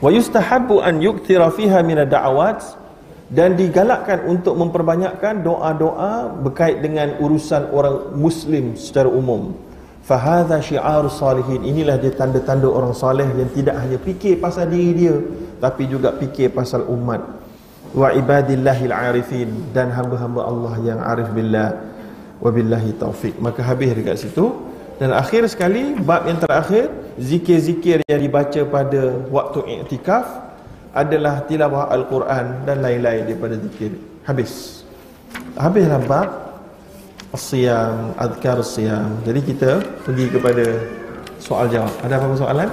wa 0.00 0.08
yustahabbu 0.08 0.80
an 0.80 0.98
yukthira 1.04 1.52
fiha 1.52 1.84
min 1.84 2.02
ad-da'awat 2.02 2.80
dan 3.30 3.54
digalakkan 3.54 4.26
untuk 4.26 4.58
memperbanyakkan 4.58 5.46
doa-doa 5.46 6.34
berkait 6.42 6.82
dengan 6.82 7.14
urusan 7.22 7.70
orang 7.70 8.18
muslim 8.18 8.74
secara 8.74 9.06
umum. 9.06 9.54
Fa 10.02 10.18
hadha 10.18 10.58
syi'ar 10.58 11.06
salihin. 11.06 11.62
Inilah 11.62 12.02
dia 12.02 12.10
tanda-tanda 12.10 12.66
orang 12.66 12.90
soleh 12.90 13.30
yang 13.30 13.46
tidak 13.54 13.78
hanya 13.78 14.02
fikir 14.02 14.42
pasal 14.42 14.66
diri 14.66 14.90
dia 14.98 15.14
tapi 15.62 15.86
juga 15.86 16.10
fikir 16.18 16.50
pasal 16.50 16.82
umat. 16.90 17.22
Wa 17.94 18.10
ibadillahil 18.10 18.90
arifin. 18.90 19.70
Dan 19.70 19.94
hamba-hamba 19.94 20.42
Allah 20.42 20.74
yang 20.82 20.98
arif 20.98 21.30
billah. 21.30 21.70
Wa 22.42 22.50
billahi 22.50 22.96
taufik 22.96 23.36
maka 23.36 23.60
habis 23.60 23.92
dekat 23.92 24.16
situ 24.16 24.69
dan 25.00 25.16
akhir 25.16 25.48
sekali 25.48 25.96
bab 25.96 26.28
yang 26.28 26.36
terakhir 26.36 26.92
zikir-zikir 27.16 28.04
yang 28.04 28.20
dibaca 28.20 28.60
pada 28.68 29.16
waktu 29.32 29.80
iktikaf 29.80 30.28
adalah 30.92 31.40
tilawah 31.48 31.88
al-Quran 31.88 32.68
dan 32.68 32.84
lain-lain 32.84 33.24
daripada 33.24 33.56
zikir. 33.56 33.96
Habis. 34.28 34.84
Habislah 35.56 36.04
bab 36.04 36.28
as-siyam, 37.32 38.12
azkar 38.20 38.60
as-siyam. 38.60 39.16
Jadi 39.24 39.40
kita 39.40 39.80
pergi 40.04 40.28
kepada 40.28 40.68
soal 41.40 41.72
jawab. 41.72 41.96
Ada 42.04 42.20
apa-apa 42.20 42.36
soalan? 42.36 42.68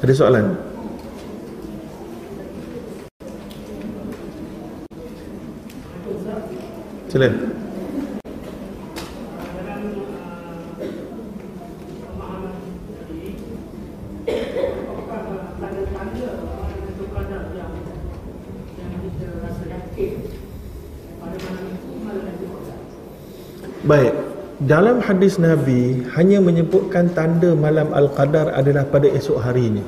Ada 0.00 0.12
soalan? 0.16 0.46
Silakan. 7.08 7.57
Baik, 23.88 24.12
dalam 24.68 25.00
hadis 25.00 25.40
Nabi 25.40 26.04
hanya 26.12 26.44
menyebutkan 26.44 27.08
tanda 27.16 27.56
malam 27.56 27.88
Al-Qadar 27.96 28.52
adalah 28.52 28.84
pada 28.84 29.08
esok 29.08 29.40
hari 29.40 29.72
ini. 29.72 29.80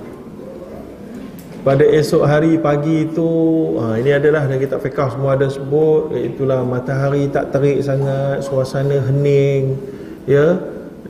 Pada 1.61 1.85
esok 1.85 2.25
hari 2.25 2.57
pagi 2.57 3.05
itu, 3.05 3.29
ha, 3.77 4.01
ini 4.01 4.17
adalah 4.17 4.49
yang 4.49 4.57
kita 4.57 4.81
fiqah 4.81 5.13
semua 5.13 5.37
ada 5.37 5.53
sebut, 5.53 6.17
itulah 6.17 6.65
matahari 6.65 7.29
tak 7.29 7.53
terik 7.53 7.85
sangat, 7.85 8.41
suasana 8.41 9.05
hening, 9.05 9.77
ya, 10.25 10.57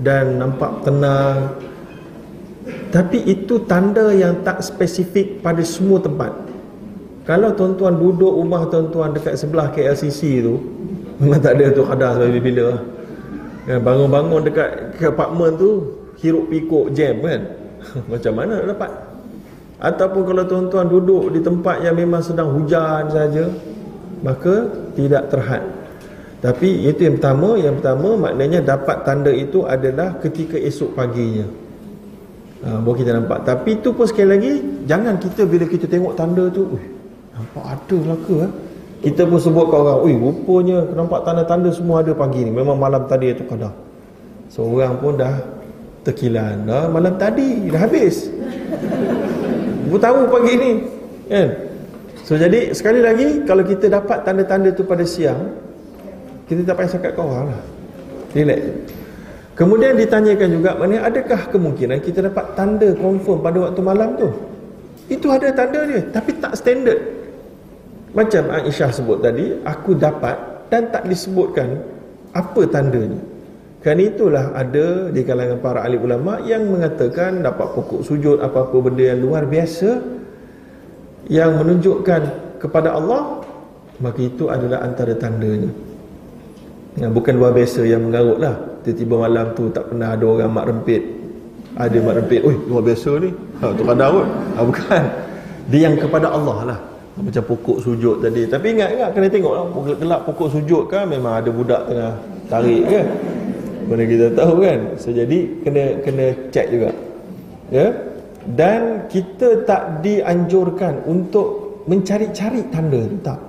dan 0.03 0.43
nampak 0.43 0.83
tenang. 0.83 1.63
Tapi 2.91 3.23
itu 3.23 3.71
tanda 3.71 4.11
yang 4.11 4.43
tak 4.43 4.67
spesifik 4.67 5.39
pada 5.47 5.63
semua 5.63 6.03
tempat. 6.03 6.35
Kalau 7.23 7.55
tuan-tuan 7.55 7.95
duduk 7.95 8.35
rumah 8.35 8.67
tuan-tuan 8.67 9.15
dekat 9.15 9.39
sebelah 9.39 9.71
KLCC 9.71 10.43
tu, 10.43 10.59
Memang 11.21 11.41
tak 11.41 11.61
ada 11.61 11.67
tu 11.71 11.85
kadar 11.85 12.17
sampai 12.17 12.41
bila 12.41 12.81
ya, 13.69 13.77
Bangun-bangun 13.77 14.41
dekat 14.49 14.97
apartment 15.05 15.55
tu 15.61 15.71
Hirup 16.17 16.49
pikuk 16.49 16.97
jam 16.97 17.21
kan 17.21 17.41
Macam 18.11 18.33
mana 18.33 18.65
nak 18.65 18.69
dapat? 18.77 18.91
Ataupun 19.81 20.23
kalau 20.29 20.45
tuan-tuan 20.45 20.87
duduk 20.93 21.33
di 21.33 21.41
tempat 21.41 21.81
yang 21.81 21.97
memang 21.97 22.21
sedang 22.21 22.53
hujan 22.53 23.09
saja, 23.09 23.49
maka 24.21 24.69
tidak 24.93 25.33
terhad. 25.33 25.65
Tapi 26.45 26.85
itu 26.85 27.09
yang 27.09 27.17
pertama, 27.17 27.57
yang 27.57 27.81
pertama 27.81 28.29
maknanya 28.29 28.61
dapat 28.61 29.09
tanda 29.09 29.33
itu 29.33 29.65
adalah 29.65 30.21
ketika 30.21 30.61
esok 30.61 30.93
paginya. 30.93 31.49
Ha, 32.61 32.77
baru 32.85 32.93
kita 32.93 33.11
nampak. 33.17 33.41
Tapi 33.49 33.81
itu 33.81 33.89
pun 33.97 34.05
sekali 34.05 34.29
lagi, 34.37 34.53
jangan 34.85 35.17
kita 35.17 35.49
bila 35.49 35.65
kita 35.65 35.89
tengok 35.89 36.13
tanda 36.13 36.45
tu, 36.53 36.77
nampak 37.33 37.65
ada 37.65 37.99
lah 38.05 38.19
ke? 38.21 38.37
Ha? 39.01 39.07
Kita 39.09 39.25
pun 39.25 39.41
sebut 39.41 39.73
kat 39.73 39.81
orang, 39.81 39.99
ui 40.05 40.13
rupanya 40.13 40.85
nampak 40.93 41.25
tanda-tanda 41.25 41.73
semua 41.73 42.05
ada 42.05 42.13
pagi 42.13 42.45
ni. 42.45 42.53
Memang 42.53 42.77
malam 42.77 43.09
tadi 43.09 43.33
itu 43.33 43.49
kadang. 43.49 43.73
Seorang 44.53 45.01
pun 45.01 45.17
dah 45.17 45.41
terkilan. 46.05 46.69
Dah 46.69 46.85
malam 46.93 47.17
tadi, 47.17 47.73
dah 47.73 47.81
habis. 47.81 48.29
Ibu 49.89 49.97
tahu 49.97 50.29
pagi 50.29 50.53
ni. 50.61 50.71
Kan? 51.33 51.49
So 52.29 52.37
jadi 52.37 52.77
sekali 52.77 53.01
lagi, 53.01 53.43
kalau 53.49 53.65
kita 53.65 53.89
dapat 53.89 54.21
tanda-tanda 54.23 54.69
tu 54.77 54.85
pada 54.85 55.03
siang, 55.09 55.49
kita 56.45 56.69
tak 56.69 56.77
payah 56.77 56.91
cakap 56.93 57.13
kat 57.17 57.25
orang 57.25 57.47
lah. 57.57 57.63
Relax. 58.37 58.61
Kemudian 59.57 59.93
ditanyakan 59.97 60.49
juga, 60.61 60.71
mana 60.79 61.05
adakah 61.05 61.41
kemungkinan 61.53 62.01
kita 62.01 62.29
dapat 62.31 62.55
tanda 62.57 62.93
confirm 62.97 63.45
pada 63.45 63.59
waktu 63.69 63.81
malam 63.83 64.09
tu? 64.17 64.29
Itu 65.11 65.27
ada 65.33 65.51
tanda 65.53 65.85
dia, 65.85 66.01
tapi 66.15 66.37
tak 66.39 66.55
standard. 66.55 67.20
Macam 68.11 68.43
Aisyah 68.51 68.91
sebut 68.91 69.23
tadi, 69.23 69.55
aku 69.63 69.95
dapat 69.95 70.67
dan 70.67 70.91
tak 70.91 71.07
disebutkan 71.07 71.79
apa 72.35 72.63
tandanya. 72.67 73.19
Kerana 73.81 74.03
itulah 74.03 74.45
ada 74.53 75.09
di 75.09 75.25
kalangan 75.25 75.59
para 75.63 75.87
ahli 75.87 75.97
ulama 75.97 76.37
yang 76.45 76.69
mengatakan 76.69 77.41
dapat 77.41 77.71
pokok 77.73 78.05
sujud 78.05 78.43
apa-apa 78.45 78.77
benda 78.77 79.15
yang 79.15 79.25
luar 79.25 79.49
biasa 79.49 80.05
yang 81.33 81.57
menunjukkan 81.57 82.23
kepada 82.61 82.93
Allah 82.93 83.41
maka 84.03 84.21
itu 84.21 84.53
adalah 84.53 84.85
antara 84.85 85.17
tandanya. 85.17 85.71
Ya, 86.99 87.09
bukan 87.09 87.39
luar 87.39 87.55
biasa 87.55 87.87
yang 87.87 88.11
mengarut 88.11 88.43
lah 88.43 88.59
Tiba-tiba 88.83 89.15
malam 89.23 89.55
tu 89.55 89.71
tak 89.71 89.87
pernah 89.87 90.19
ada 90.19 90.25
orang 90.27 90.51
mak 90.51 90.67
rempit. 90.67 91.03
Ada 91.79 91.97
mak 92.03 92.15
rempit 92.19 92.41
Oi 92.43 92.57
luar 92.67 92.83
biasa 92.83 93.11
ni. 93.23 93.31
Ha, 93.63 93.71
Tu 93.71 93.83
kadar 93.87 94.09
kot 94.11 94.27
ha, 94.27 94.61
Bukan. 94.67 95.05
Dia 95.71 95.81
yang 95.87 95.95
kepada 95.97 96.27
Allah 96.35 96.59
lah 96.67 96.79
macam 97.19 97.43
pokok 97.43 97.79
sujud 97.83 98.23
tadi. 98.23 98.47
Tapi 98.47 98.67
ingat 98.79 98.89
ingat 98.95 99.11
kena 99.11 99.27
tengok 99.27 99.53
lah. 99.55 99.65
Gelap 99.99 100.21
pokok 100.31 100.49
sujud 100.55 100.83
kan 100.87 101.11
memang 101.11 101.43
ada 101.43 101.51
budak 101.51 101.83
tengah 101.91 102.13
tarik 102.47 102.83
kan. 102.87 103.07
Mana 103.91 104.03
kita 104.07 104.27
tahu 104.39 104.55
kan. 104.63 104.79
So 105.03 105.11
jadi 105.11 105.39
kena 105.67 105.85
kena 106.07 106.27
check 106.55 106.71
juga. 106.71 106.95
Ya? 107.75 107.91
Dan 108.47 109.05
kita 109.11 109.67
tak 109.67 110.01
dianjurkan 110.07 111.03
untuk 111.05 111.83
mencari-cari 111.91 112.63
tanda 112.71 113.03
tak? 113.21 113.41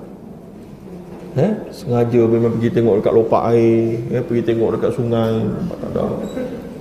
Ya? 1.37 1.49
Sengaja 1.71 2.21
memang 2.27 2.57
pergi 2.59 2.69
tengok 2.75 2.93
dekat 2.99 3.13
lopak 3.13 3.41
air 3.53 4.01
ya? 4.11 4.19
Pergi 4.25 4.41
tengok 4.43 4.69
dekat 4.75 4.91
sungai 4.97 5.31
tak 5.69 5.89
ada. 5.93 6.05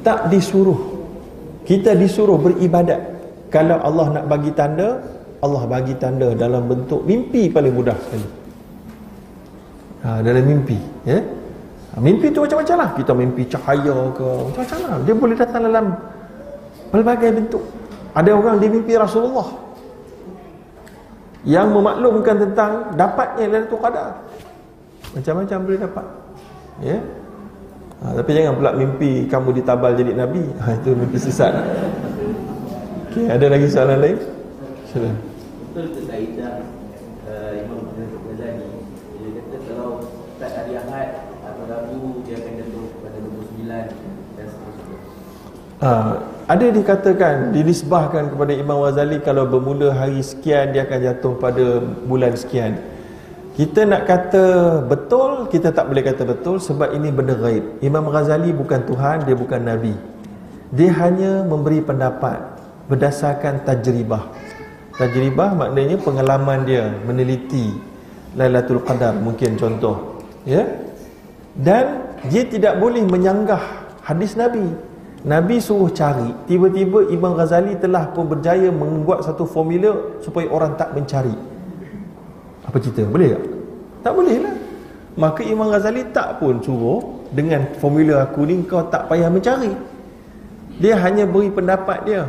Tak 0.00 0.20
disuruh. 0.32 0.80
Kita 1.68 1.94
disuruh 1.94 2.40
beribadat. 2.40 2.98
Kalau 3.52 3.78
Allah 3.78 4.06
nak 4.18 4.24
bagi 4.26 4.50
tanda 4.56 5.19
Allah 5.40 5.62
bagi 5.64 5.96
tanda 5.96 6.36
dalam 6.36 6.68
bentuk 6.68 7.00
mimpi 7.08 7.48
paling 7.48 7.72
mudah 7.72 7.96
sekali. 7.96 8.28
Ha, 10.04 10.20
dalam 10.20 10.44
mimpi. 10.44 10.76
Ya? 11.08 11.16
Ha, 11.16 12.00
mimpi 12.00 12.28
tu 12.28 12.44
macam-macam 12.44 12.76
lah. 12.76 12.90
Kita 12.92 13.12
mimpi 13.16 13.42
cahaya 13.48 13.96
ke. 14.12 14.28
Macam-macam 14.52 14.78
lah. 14.84 14.96
Dia 15.08 15.14
boleh 15.16 15.36
datang 15.36 15.62
dalam 15.64 15.86
pelbagai 16.92 17.30
bentuk. 17.32 17.64
Ada 18.12 18.36
orang 18.36 18.60
di 18.60 18.68
mimpi 18.68 18.92
Rasulullah. 19.00 19.48
Yang 21.48 21.66
memaklumkan 21.72 22.36
tentang 22.36 22.70
dapatnya 23.00 23.44
Lailatul 23.48 23.80
Qadar. 23.80 24.20
Macam-macam 25.16 25.58
boleh 25.64 25.80
dapat. 25.80 26.06
Ya? 26.84 26.98
Ha, 28.00 28.04
tapi 28.12 28.30
jangan 28.36 28.54
pula 28.60 28.70
mimpi 28.76 29.24
kamu 29.24 29.48
ditabal 29.56 29.96
jadi 29.96 30.12
Nabi. 30.20 30.44
Ha, 30.60 30.76
itu 30.76 30.92
mimpi 30.92 31.16
sesat. 31.16 31.56
Okay, 33.08 33.24
ada 33.24 33.46
lagi 33.48 33.66
soalan 33.72 34.04
lain? 34.04 34.20
Silakan 34.92 35.29
betul 35.70 35.86
ke 35.94 36.02
kaedah 36.10 36.66
uh, 37.30 37.52
Imam 37.54 37.86
Ghazali? 37.94 38.74
Dia 39.22 39.30
kata 39.38 39.56
kalau 39.70 40.02
tak 40.42 40.50
hari 40.50 40.74
Ahad 40.74 41.30
atau 41.46 41.62
Rabu 41.70 42.26
dia 42.26 42.42
akan 42.42 42.52
jatuh 42.58 42.86
pada 42.98 43.18
29 43.22 43.70
dan 44.34 44.46
seterusnya. 44.50 44.98
Uh, 45.78 46.12
ada 46.50 46.66
dikatakan 46.74 47.34
dinisbahkan 47.54 48.34
kepada 48.34 48.50
Imam 48.50 48.82
Ghazali 48.82 49.22
kalau 49.22 49.46
bermula 49.46 49.94
hari 49.94 50.18
sekian 50.26 50.74
dia 50.74 50.82
akan 50.82 50.98
jatuh 51.06 51.38
pada 51.38 51.78
bulan 52.02 52.34
sekian. 52.34 52.74
Kita 53.54 53.86
nak 53.86 54.10
kata 54.10 54.44
betul 54.90 55.46
kita 55.54 55.70
tak 55.70 55.86
boleh 55.86 56.02
kata 56.02 56.26
betul 56.26 56.58
sebab 56.58 56.98
ini 56.98 57.14
benda 57.14 57.38
gaib. 57.38 57.78
Imam 57.78 58.10
Ghazali 58.10 58.50
bukan 58.50 58.82
Tuhan 58.90 59.22
dia 59.22 59.38
bukan 59.38 59.62
Nabi. 59.62 59.94
Dia 60.74 60.90
hanya 60.98 61.46
memberi 61.46 61.78
pendapat 61.78 62.58
berdasarkan 62.90 63.62
tajribah 63.62 64.49
Tajribah 65.00 65.56
maknanya 65.56 65.96
pengalaman 65.96 66.68
dia 66.68 66.92
meneliti 67.08 67.72
Lailatul 68.36 68.84
Qadar 68.84 69.16
mungkin 69.16 69.56
contoh. 69.56 70.20
Ya. 70.44 70.60
Dan 71.56 72.04
dia 72.28 72.44
tidak 72.44 72.76
boleh 72.76 73.08
menyanggah 73.08 73.64
hadis 74.04 74.36
Nabi. 74.36 74.62
Nabi 75.24 75.56
suruh 75.60 75.88
cari, 75.92 76.32
tiba-tiba 76.44 77.08
Imam 77.08 77.32
Ghazali 77.32 77.76
telah 77.80 78.12
pun 78.12 78.28
berjaya 78.28 78.68
membuat 78.68 79.24
satu 79.24 79.48
formula 79.48 80.20
supaya 80.20 80.48
orang 80.52 80.76
tak 80.76 80.92
mencari. 80.92 81.32
Apa 82.64 82.76
cerita? 82.80 83.04
Boleh 83.08 83.36
tak? 83.36 83.42
Tak 84.00 84.12
boleh 84.16 84.36
lah. 84.36 84.56
Maka 85.16 85.40
Imam 85.44 85.68
Ghazali 85.68 86.08
tak 86.12 86.40
pun 86.40 86.60
suruh 86.60 87.24
dengan 87.32 87.68
formula 87.80 88.24
aku 88.24 88.44
ni 88.48 88.64
kau 88.68 88.84
tak 88.88 89.08
payah 89.08 89.32
mencari. 89.32 89.72
Dia 90.80 90.96
hanya 91.04 91.28
beri 91.28 91.52
pendapat 91.52 91.98
dia. 92.04 92.24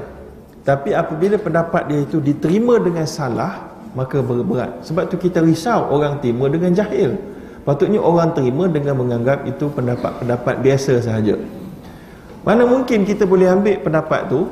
Tapi 0.62 0.94
apabila 0.94 1.42
pendapat 1.42 1.90
dia 1.90 2.06
itu 2.06 2.22
diterima 2.22 2.78
dengan 2.78 3.10
salah 3.10 3.72
Maka 3.92 4.24
berat. 4.24 4.88
Sebab 4.88 5.12
tu 5.12 5.20
kita 5.20 5.44
risau 5.44 5.92
orang 5.92 6.24
terima 6.24 6.48
dengan 6.48 6.72
jahil. 6.72 7.20
Patutnya 7.68 8.00
orang 8.00 8.32
terima 8.32 8.66
dengan 8.72 8.98
menganggap 8.98 9.44
itu 9.46 9.68
pendapat-pendapat 9.68 10.56
biasa 10.64 11.04
sahaja. 11.04 11.36
Mana 12.42 12.66
mungkin 12.66 13.06
kita 13.06 13.28
boleh 13.28 13.52
ambil 13.52 13.78
pendapat 13.84 14.32
tu? 14.32 14.50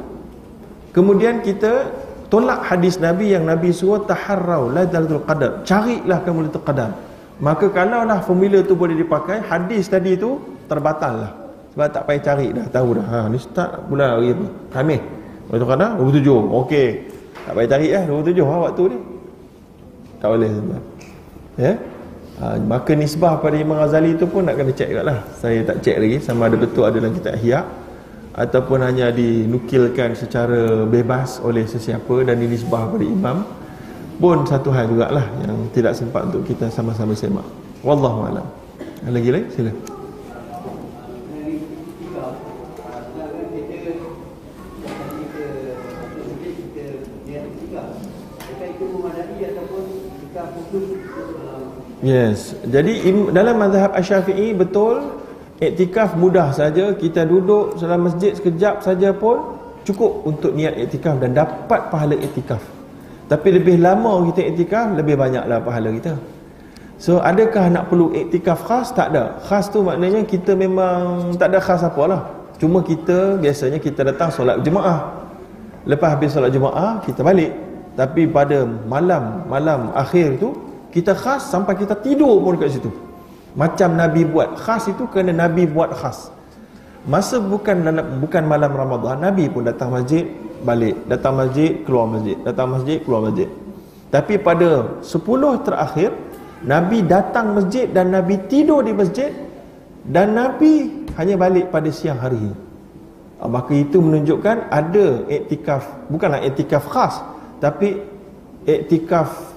Kemudian 0.94 1.42
kita 1.42 1.90
tolak 2.28 2.68
hadis 2.68 3.02
Nabi 3.02 3.34
yang 3.34 3.48
Nabi 3.48 3.74
suruh 3.74 4.04
taharrau 4.06 4.70
la 4.70 4.86
dalatul 4.86 5.24
qadar. 5.26 5.64
Carilah 5.66 6.20
kamu 6.22 6.46
lailatul 6.46 6.66
qadar. 6.68 6.92
Maka 7.40 7.66
kalau 7.72 8.04
lah 8.04 8.20
formula 8.20 8.60
tu 8.62 8.76
boleh 8.76 9.00
dipakai 9.00 9.40
hadis 9.48 9.88
tadi 9.88 10.20
tu 10.20 10.38
terbatal 10.68 11.14
lah 11.24 11.32
sebab 11.72 11.88
tak 11.96 12.04
payah 12.04 12.22
cari 12.28 12.48
dah 12.52 12.68
tahu 12.68 13.00
dah. 13.00 13.06
Ha 13.08 13.20
ni 13.32 13.40
start 13.40 13.88
bulan 13.88 14.20
hari 14.20 14.36
apa 14.36 14.46
Khamis 14.76 15.02
Waktu 15.50 15.66
kena 15.66 15.88
27 15.98 16.30
Okey. 16.66 16.90
Tak 17.46 17.54
payah 17.58 17.70
tarik 17.70 17.92
lah 17.92 18.04
27 18.06 18.46
ha, 18.46 18.56
waktu 18.70 18.84
ni. 18.94 18.98
Tak 20.20 20.28
boleh 20.30 20.50
tuan 20.54 20.84
Ya? 21.60 21.74
Ha, 22.40 22.46
Maka 22.62 22.92
nisbah 22.96 23.42
pada 23.42 23.58
Imam 23.58 23.76
Ghazali 23.76 24.16
tu 24.16 24.30
pun 24.30 24.46
nak 24.48 24.56
kena 24.56 24.72
cek 24.72 24.90
kat 24.96 25.04
lah. 25.04 25.20
Saya 25.36 25.60
tak 25.66 25.82
cek 25.84 25.98
lagi 25.98 26.18
Sama 26.22 26.48
ada 26.48 26.56
betul 26.56 26.86
ada 26.86 27.02
dalam 27.02 27.12
kitab 27.18 27.36
hiyak 27.36 27.66
Ataupun 28.38 28.80
hanya 28.86 29.12
dinukilkan 29.12 30.16
secara 30.16 30.86
bebas 30.88 31.42
oleh 31.44 31.66
sesiapa 31.66 32.24
Dan 32.24 32.40
dinisbah 32.40 32.88
pada 32.88 33.04
imam 33.04 33.44
Pun 34.22 34.46
satu 34.46 34.70
hal 34.72 34.88
jugalah 34.88 35.26
Yang 35.44 35.58
tidak 35.76 35.94
sempat 35.98 36.30
untuk 36.30 36.46
kita 36.46 36.70
sama-sama 36.72 37.12
semak. 37.18 37.44
Wallahualam 37.82 38.46
Lagi 39.10 39.30
lagi? 39.34 39.48
Sila 39.52 39.99
Yes. 52.10 52.58
Jadi 52.66 53.06
dalam 53.30 53.62
mazhab 53.62 53.94
Asy-Syafi'i 53.94 54.58
betul 54.58 55.14
iktikaf 55.62 56.18
mudah 56.18 56.50
saja 56.50 56.98
kita 56.98 57.22
duduk 57.30 57.78
dalam 57.78 58.10
masjid 58.10 58.34
sekejap 58.34 58.82
saja 58.82 59.14
pun 59.14 59.62
cukup 59.86 60.26
untuk 60.26 60.58
niat 60.58 60.74
iktikaf 60.90 61.22
dan 61.22 61.38
dapat 61.38 61.94
pahala 61.94 62.18
iktikaf. 62.18 62.62
Tapi 63.30 63.62
lebih 63.62 63.78
lama 63.78 64.26
kita 64.34 64.42
iktikaf 64.42 64.98
lebih 64.98 65.22
banyaklah 65.22 65.62
pahala 65.62 65.94
kita. 65.94 66.14
So 66.98 67.22
adakah 67.22 67.70
nak 67.70 67.94
perlu 67.94 68.10
iktikaf 68.18 68.66
khas? 68.66 68.90
Tak 68.90 69.14
ada. 69.14 69.38
Khas 69.46 69.70
tu 69.70 69.86
maknanya 69.86 70.26
kita 70.26 70.58
memang 70.58 71.38
tak 71.38 71.54
ada 71.54 71.62
khas 71.62 71.86
apa 71.86 72.02
lah. 72.10 72.22
Cuma 72.58 72.82
kita 72.82 73.38
biasanya 73.38 73.78
kita 73.78 74.02
datang 74.02 74.34
solat 74.34 74.66
jemaah. 74.66 75.14
Lepas 75.86 76.10
habis 76.18 76.34
solat 76.34 76.50
jemaah 76.50 77.06
kita 77.06 77.22
balik. 77.22 77.54
Tapi 77.94 78.26
pada 78.26 78.66
malam 78.66 79.46
malam 79.46 79.94
akhir 79.94 80.42
tu 80.42 80.69
kita 80.90 81.14
khas 81.14 81.50
sampai 81.54 81.78
kita 81.78 81.94
tidur 82.02 82.42
pun 82.42 82.58
dekat 82.58 82.82
situ. 82.82 82.90
Macam 83.54 83.94
Nabi 83.98 84.26
buat 84.26 84.58
khas 84.58 84.90
itu 84.90 85.06
kerana 85.10 85.34
Nabi 85.34 85.70
buat 85.70 85.94
khas. 85.94 86.34
Masa 87.06 87.42
bukan 87.42 87.86
bukan 88.22 88.44
malam 88.46 88.70
Ramadan 88.74 89.22
Nabi 89.22 89.50
pun 89.50 89.66
datang 89.66 89.94
masjid 89.94 90.26
balik. 90.66 90.98
Datang 91.06 91.38
masjid 91.38 91.82
keluar 91.86 92.06
masjid. 92.10 92.38
Datang 92.42 92.68
masjid 92.74 92.98
keluar 93.02 93.22
masjid. 93.30 93.50
Tapi 94.10 94.42
pada 94.42 95.00
10 95.06 95.66
terakhir 95.66 96.10
Nabi 96.66 97.06
datang 97.06 97.56
masjid 97.56 97.86
dan 97.88 98.10
Nabi 98.10 98.42
tidur 98.50 98.82
di 98.82 98.92
masjid 98.92 99.32
dan 100.04 100.34
Nabi 100.34 101.06
hanya 101.16 101.38
balik 101.38 101.70
pada 101.70 101.88
siang 101.94 102.18
hari 102.18 102.52
ah, 103.38 103.48
maka 103.48 103.72
itu 103.78 104.02
menunjukkan 104.02 104.74
ada 104.74 105.24
iktikaf. 105.30 106.10
Bukanlah 106.10 106.42
iktikaf 106.50 106.90
khas 106.90 107.22
tapi 107.62 108.02
iktikaf 108.66 109.49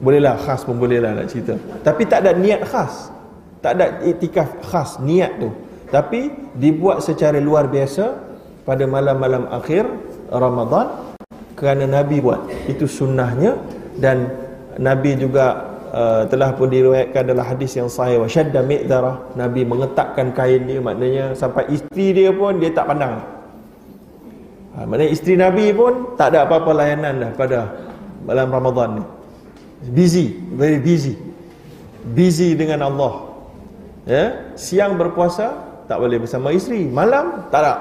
bolehlah 0.00 0.40
khas 0.40 0.64
pun 0.64 0.80
bolehlah 0.80 1.12
nak 1.12 1.28
cerita. 1.28 1.54
Tapi 1.84 2.02
tak 2.08 2.24
ada 2.24 2.32
niat 2.34 2.64
khas. 2.64 3.12
Tak 3.60 3.72
ada 3.76 4.00
iktikaf 4.02 4.48
khas 4.64 4.96
niat 5.04 5.36
tu. 5.36 5.52
Tapi 5.92 6.32
dibuat 6.56 7.04
secara 7.04 7.36
luar 7.36 7.68
biasa 7.68 8.16
pada 8.64 8.88
malam-malam 8.88 9.44
akhir 9.52 9.84
Ramadan 10.32 11.12
kerana 11.54 11.84
Nabi 11.84 12.24
buat. 12.24 12.40
Itu 12.64 12.88
sunnahnya 12.88 13.60
dan 14.00 14.32
Nabi 14.80 15.20
juga 15.20 15.76
uh, 15.92 16.22
telah 16.24 16.56
pun 16.56 16.72
diriwayatkan 16.72 17.36
dalam 17.36 17.44
hadis 17.44 17.76
yang 17.76 17.92
sahih 17.92 18.24
wa 18.24 18.28
syadda 18.30 18.64
mi'darah 18.64 19.36
Nabi 19.36 19.68
mengetakkan 19.68 20.32
kain 20.32 20.64
dia 20.64 20.80
maknanya 20.80 21.36
sampai 21.36 21.68
isteri 21.68 22.16
dia 22.16 22.30
pun 22.32 22.56
dia 22.56 22.72
tak 22.72 22.88
pandang. 22.88 23.20
Ha, 24.70 24.86
maknanya 24.86 25.10
isteri 25.12 25.34
Nabi 25.36 25.74
pun 25.74 26.16
tak 26.16 26.32
ada 26.32 26.48
apa-apa 26.48 26.70
layanan 26.72 27.14
dah 27.18 27.30
pada 27.34 27.58
malam 28.24 28.48
Ramadan 28.48 28.90
ni 29.02 29.04
busy 29.88 30.36
very 30.52 30.76
busy. 30.80 31.16
Busy 32.00 32.56
dengan 32.56 32.84
Allah. 32.88 33.28
Ya? 34.08 34.52
Siang 34.56 34.96
berpuasa 35.00 35.52
tak 35.88 36.00
boleh 36.00 36.20
bersama 36.20 36.52
isteri. 36.52 36.84
Malam 36.88 37.48
tak 37.48 37.60
ada. 37.64 37.74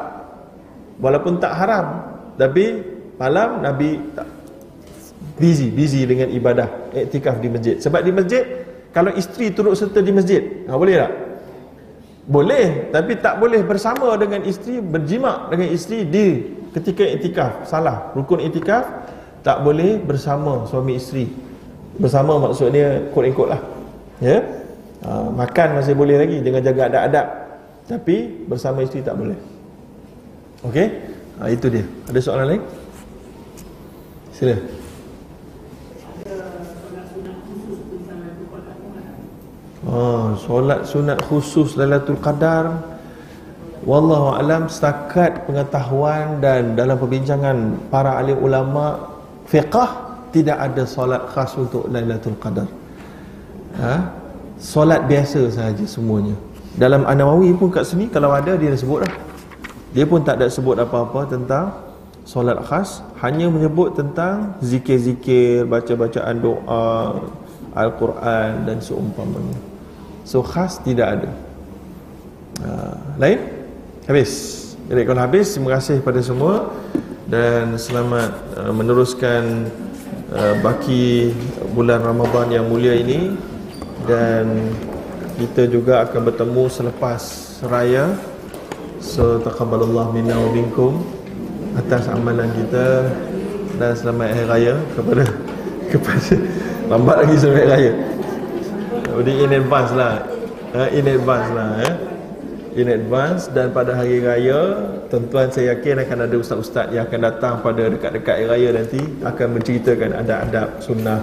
Walaupun 0.99 1.39
tak 1.39 1.55
haram 1.55 1.85
tapi 2.39 2.84
malam 3.19 3.63
Nabi 3.63 3.99
tak. 4.15 4.27
Busy 5.39 5.71
busy 5.71 6.03
dengan 6.03 6.27
ibadah 6.31 6.91
iktikaf 6.91 7.39
di 7.39 7.47
masjid. 7.47 7.76
Sebab 7.80 8.03
di 8.03 8.11
masjid 8.11 8.43
kalau 8.91 9.15
isteri 9.15 9.55
turut 9.55 9.76
serta 9.76 10.03
di 10.03 10.11
masjid 10.11 10.67
ha, 10.67 10.76
boleh 10.76 10.95
tak? 10.99 11.11
Boleh 12.30 12.91
tapi 12.91 13.15
tak 13.17 13.39
boleh 13.39 13.63
bersama 13.63 14.19
dengan 14.19 14.43
isteri 14.43 14.84
berjimak 14.84 15.47
dengan 15.47 15.67
isteri 15.71 16.03
di 16.03 16.26
ketika 16.76 17.07
iktikaf. 17.07 17.51
Salah 17.71 18.11
rukun 18.19 18.43
iktikaf 18.43 18.84
tak 19.47 19.63
boleh 19.63 19.95
bersama 20.03 20.67
suami 20.67 20.99
isteri 20.99 21.48
bersama 21.99 22.39
maksudnya 22.39 23.03
kot-kot 23.11 23.51
lah 23.51 23.61
ya 24.23 24.39
ha, 25.03 25.27
makan 25.30 25.84
masih 25.84 25.93
boleh 25.93 26.15
lagi 26.15 26.39
dengan 26.39 26.63
jaga 26.63 26.88
adab-adab 26.88 27.27
tapi 27.85 28.47
bersama 28.47 28.81
isteri 28.81 29.03
tak 29.03 29.19
boleh 29.19 29.59
Okey, 30.59 30.91
ha, 31.39 31.47
itu 31.47 31.71
dia. 31.71 31.88
Ada 32.11 32.19
soalan 32.19 32.45
lain? 32.51 32.63
Sila. 34.35 34.55
Oh, 39.88 40.35
solat 40.35 40.84
sunat 40.84 41.23
khusus 41.23 41.80
Lailatul 41.80 42.19
Qadar 42.19 42.84
Wallahu 43.88 44.35
alam 44.35 44.67
setakat 44.67 45.47
pengetahuan 45.47 46.43
dan 46.43 46.76
dalam 46.76 46.99
perbincangan 46.99 47.88
para 47.88 48.19
alim 48.19 48.38
ulama 48.38 48.99
fiqah 49.47 50.09
tidak 50.30 50.57
ada 50.57 50.84
solat 50.85 51.26
khas 51.34 51.53
untuk 51.57 51.89
Lailatul 51.89 52.38
Qadar. 52.38 52.69
Ha? 53.80 53.95
Solat 54.60 55.07
biasa 55.07 55.47
sahaja 55.49 55.85
semuanya. 55.88 56.35
Dalam 56.76 57.07
An-Nawawi 57.07 57.56
pun 57.56 57.72
kat 57.73 57.88
sini 57.88 58.07
kalau 58.11 58.31
ada 58.31 58.56
dia 58.56 58.72
sebut 58.76 59.03
lah. 59.03 59.14
Dia 59.95 60.06
pun 60.06 60.22
tak 60.22 60.38
ada 60.38 60.47
sebut 60.51 60.77
apa-apa 60.77 61.26
tentang 61.26 61.73
solat 62.27 62.61
khas, 62.61 63.01
hanya 63.26 63.49
menyebut 63.49 63.97
tentang 63.97 64.53
zikir-zikir, 64.61 65.65
baca-bacaan 65.65 66.38
doa, 66.38 67.26
Al-Quran 67.73 68.69
dan 68.69 68.77
seumpamanya. 68.85 69.57
So 70.30 70.45
khas 70.45 70.77
tidak 70.85 71.07
ada 71.18 71.30
uh, 72.61 72.95
Lain? 73.18 73.39
Habis 74.06 74.61
Jadi 74.85 75.01
kalau 75.10 75.22
habis 75.26 75.57
Terima 75.57 75.73
kasih 75.73 76.06
kepada 76.06 76.22
semua 76.22 76.69
Dan 77.26 77.81
selamat 77.81 78.31
uh, 78.61 78.69
meneruskan 78.69 79.73
uh, 80.34 80.56
Baki 80.61 81.34
bulan 81.73 82.01
Ramadan 82.01 82.47
yang 82.49 82.65
mulia 82.69 82.97
ini 82.97 83.34
Dan 84.06 84.73
Kita 85.39 85.69
juga 85.72 86.03
akan 86.03 86.22
bertemu 86.34 86.64
selepas 86.68 87.22
Raya. 87.68 88.15
So 88.99 89.39
taqabbalallah 89.39 90.11
minna 90.11 90.35
wa 90.35 90.49
minkum 90.51 91.06
Atas 91.77 92.10
amalan 92.10 92.49
kita 92.56 93.07
Dan 93.77 93.91
selamat 93.95 94.27
hari 94.34 94.45
raya 94.49 94.73
Kepada 94.97 95.23
Kepada 95.91 96.35
Lambat 96.89 97.22
lagi 97.22 97.38
selamat 97.38 97.53
hari 97.53 97.69
raya. 97.69 97.93
Jadi 99.19 99.31
in 99.45 99.51
advance 99.53 99.93
lah. 99.93 100.26
Uh, 100.73 100.89
In 100.89 101.06
advance 101.06 101.49
lah 101.53 101.69
eh. 101.85 102.09
In 102.80 102.88
advance 102.88 103.51
Dan 103.51 103.76
pada 103.76 103.91
hari 103.91 104.23
raya 104.23 104.88
Tuan-tuan 105.11 105.51
saya 105.51 105.76
yakin 105.76 105.99
akan 106.07 106.18
ada 106.31 106.35
ustaz-ustaz 106.39 106.88
Yang 106.95 107.11
akan 107.11 107.19
datang 107.27 107.53
pada 107.60 107.84
dekat-dekat 107.91 108.35
hari 108.39 108.47
raya 108.47 108.69
nanti 108.80 109.01
Akan 109.27 109.51
menceritakan 109.51 110.15
adab-adab 110.15 110.80
sunnah 110.80 111.19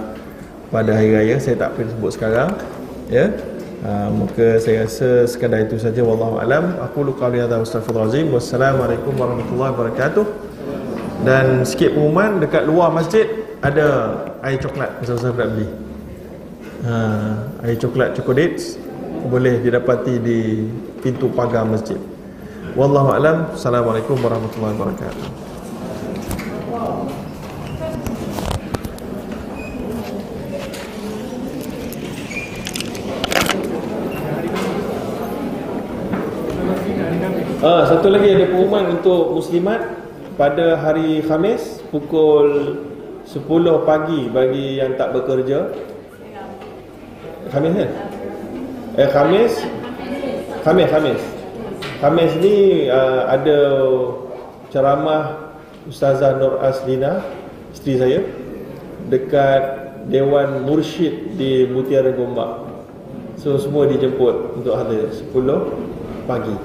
Pada 0.69 0.93
hari 0.93 1.17
raya. 1.17 1.35
Saya 1.41 1.57
tak 1.57 1.73
perlu 1.73 1.89
sebut 1.97 2.11
sekarang 2.13 2.53
Ya. 3.07 3.31
Uh, 3.87 4.09
maka 4.25 4.59
saya 4.59 4.83
rasa 4.83 5.23
sekadar 5.29 5.63
itu 5.63 5.79
saja. 5.79 6.03
Wallahu 6.03 6.43
alam. 6.43 6.75
Aku 6.83 7.07
lu 7.07 7.15
qali 7.15 7.39
hadza 7.39 7.61
astaghfirullahalazim 7.61 8.27
wassalamualaikum 8.35 9.15
warahmatullahi 9.15 9.71
wabarakatuh. 9.71 10.25
Dan 11.23 11.63
sikit 11.63 11.95
pengumuman 11.95 12.43
dekat 12.43 12.67
luar 12.67 12.91
masjid 12.91 13.25
ada 13.63 14.17
air 14.43 14.59
coklat. 14.59 14.91
Saya 15.07 15.31
nak 15.31 15.49
beli? 15.55 15.67
Ha, 16.85 16.93
air 17.65 17.77
coklat 17.79 18.13
chocolate 18.13 18.59
boleh 19.25 19.57
didapati 19.65 20.21
di 20.21 20.69
pintu 21.01 21.33
pagar 21.33 21.65
masjid. 21.65 21.97
Wallahu 22.77 23.09
alam. 23.09 23.49
Assalamualaikum 23.57 24.21
warahmatullahi 24.21 24.77
wabarakatuh. 24.77 25.25
Ah, 37.57 37.83
satu 37.89 38.13
lagi 38.13 38.31
ada 38.31 38.45
pengumuman 38.47 39.01
untuk 39.01 39.33
muslimat 39.33 39.81
pada 40.37 40.77
hari 40.77 41.25
Khamis 41.25 41.81
pukul 41.89 42.77
10 43.25 43.43
pagi 43.83 44.29
bagi 44.29 44.77
yang 44.77 44.93
tak 44.95 45.17
bekerja. 45.17 45.73
Khamis 47.49 47.73
kan? 47.73 48.06
Eh 48.97 49.05
Khamis? 49.13 49.61
Khamis 50.65 50.89
Khamis. 50.89 51.21
Khamis 52.01 52.31
ni 52.41 52.89
uh, 52.89 53.29
ada 53.29 53.59
ceramah 54.73 55.53
Ustazah 55.85 56.41
Nur 56.41 56.57
Aslina 56.65 57.21
isteri 57.69 58.01
saya 58.01 58.19
dekat 59.05 59.93
Dewan 60.09 60.65
Mursyid 60.65 61.37
di 61.37 61.69
Mutiara 61.69 62.09
Gombak. 62.09 62.65
So 63.37 63.61
semua 63.61 63.85
dijemput 63.85 64.57
untuk 64.57 64.73
hadir 64.73 65.13
10 65.13 65.29
pagi. 66.25 66.57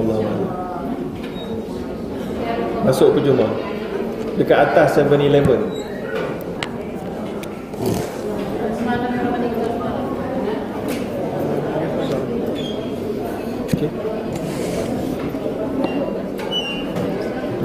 Allah 0.00 0.16
Masuk 2.88 3.20
percuma. 3.20 3.52
Dekat 4.40 4.72
atas 4.72 4.96
7-Eleven 4.96 5.77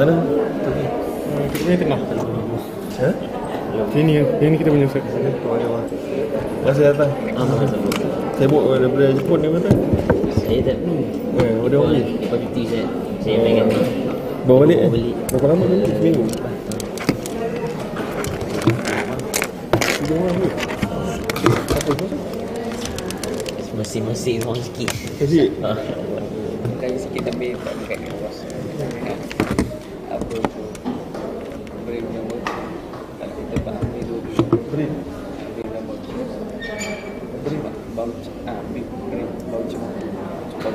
Mana? 0.03 0.19
Kita 0.19 1.63
punya 1.63 1.77
tengah. 1.79 1.99
Ha? 2.99 3.09
Sini, 3.95 4.19
ini 4.19 4.55
kita 4.59 4.67
punya 4.67 4.87
set. 4.91 4.99
Masa 6.59 6.91
datang. 6.91 7.07
Ah, 7.33 7.47
masa 7.47 7.75
Sibuk 8.35 8.67
ke 8.67 8.83
daripada 8.83 9.15
Jepun 9.15 9.39
ni 9.39 9.47
kata? 9.47 9.71
Saya 10.35 10.59
tak 10.65 10.75
perlu 10.75 10.95
Eh, 11.39 11.55
ada 11.55 11.75
orang 11.79 11.91
beli. 11.95 12.03
Berhenti 12.27 12.61
saya 12.67 12.83
Saya 13.21 13.35
main 13.39 13.53
kat 13.55 13.65
ni 13.69 13.79
Bawa 14.43 14.57
balik 14.65 14.79
eh? 14.81 14.89
Berapa 15.31 15.45
lama 15.47 15.63
beli? 15.63 15.87
Seminggu. 15.87 16.23
Tiga 19.93 20.13
orang 20.17 20.35
beli. 20.35 20.49
Apa 21.71 21.91
tu? 21.93 22.07
Masing-masing 23.73 24.43
orang 24.43 24.59
sikit 24.59 24.89
Kasi. 25.17 25.39
Ah, 25.63 25.77
Bukan 26.67 26.91
sikit 26.99 27.21
tapi 27.25 27.55
tak 27.55 27.73
dekat 27.79 27.97
dengan 28.01 28.15
bos 28.19 28.37
Apa 30.09 30.25
tu 30.25 30.63
Beri 31.83 31.99
nama 32.03 32.35
Tak 33.17 33.29
kita 33.29 33.55
faham 33.61 33.85
ni 33.91 34.01
tu 34.03 34.15
Beri. 34.69 34.85
Beri 35.53 35.67
nama 35.69 35.93
Beri 37.43 37.57
Bau 37.93 38.09
Ah 38.45 38.57
beri 38.69 38.81
Beri 39.09 39.23
Bau 39.49 39.61
cemur 39.65 39.91
Bau 40.63 40.71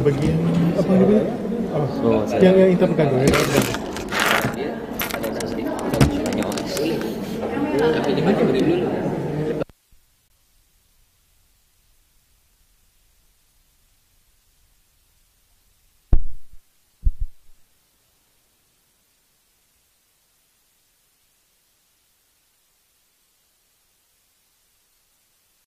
Bagian 0.00 0.36
apa 0.80 0.92
ni? 0.96 1.04
Apa? 1.70 1.86
Oh, 2.02 2.24
Yang 2.40 2.54
yang 2.56 2.70
pegang 2.96 3.08
tu. 3.12 3.16
ya? 3.20 3.89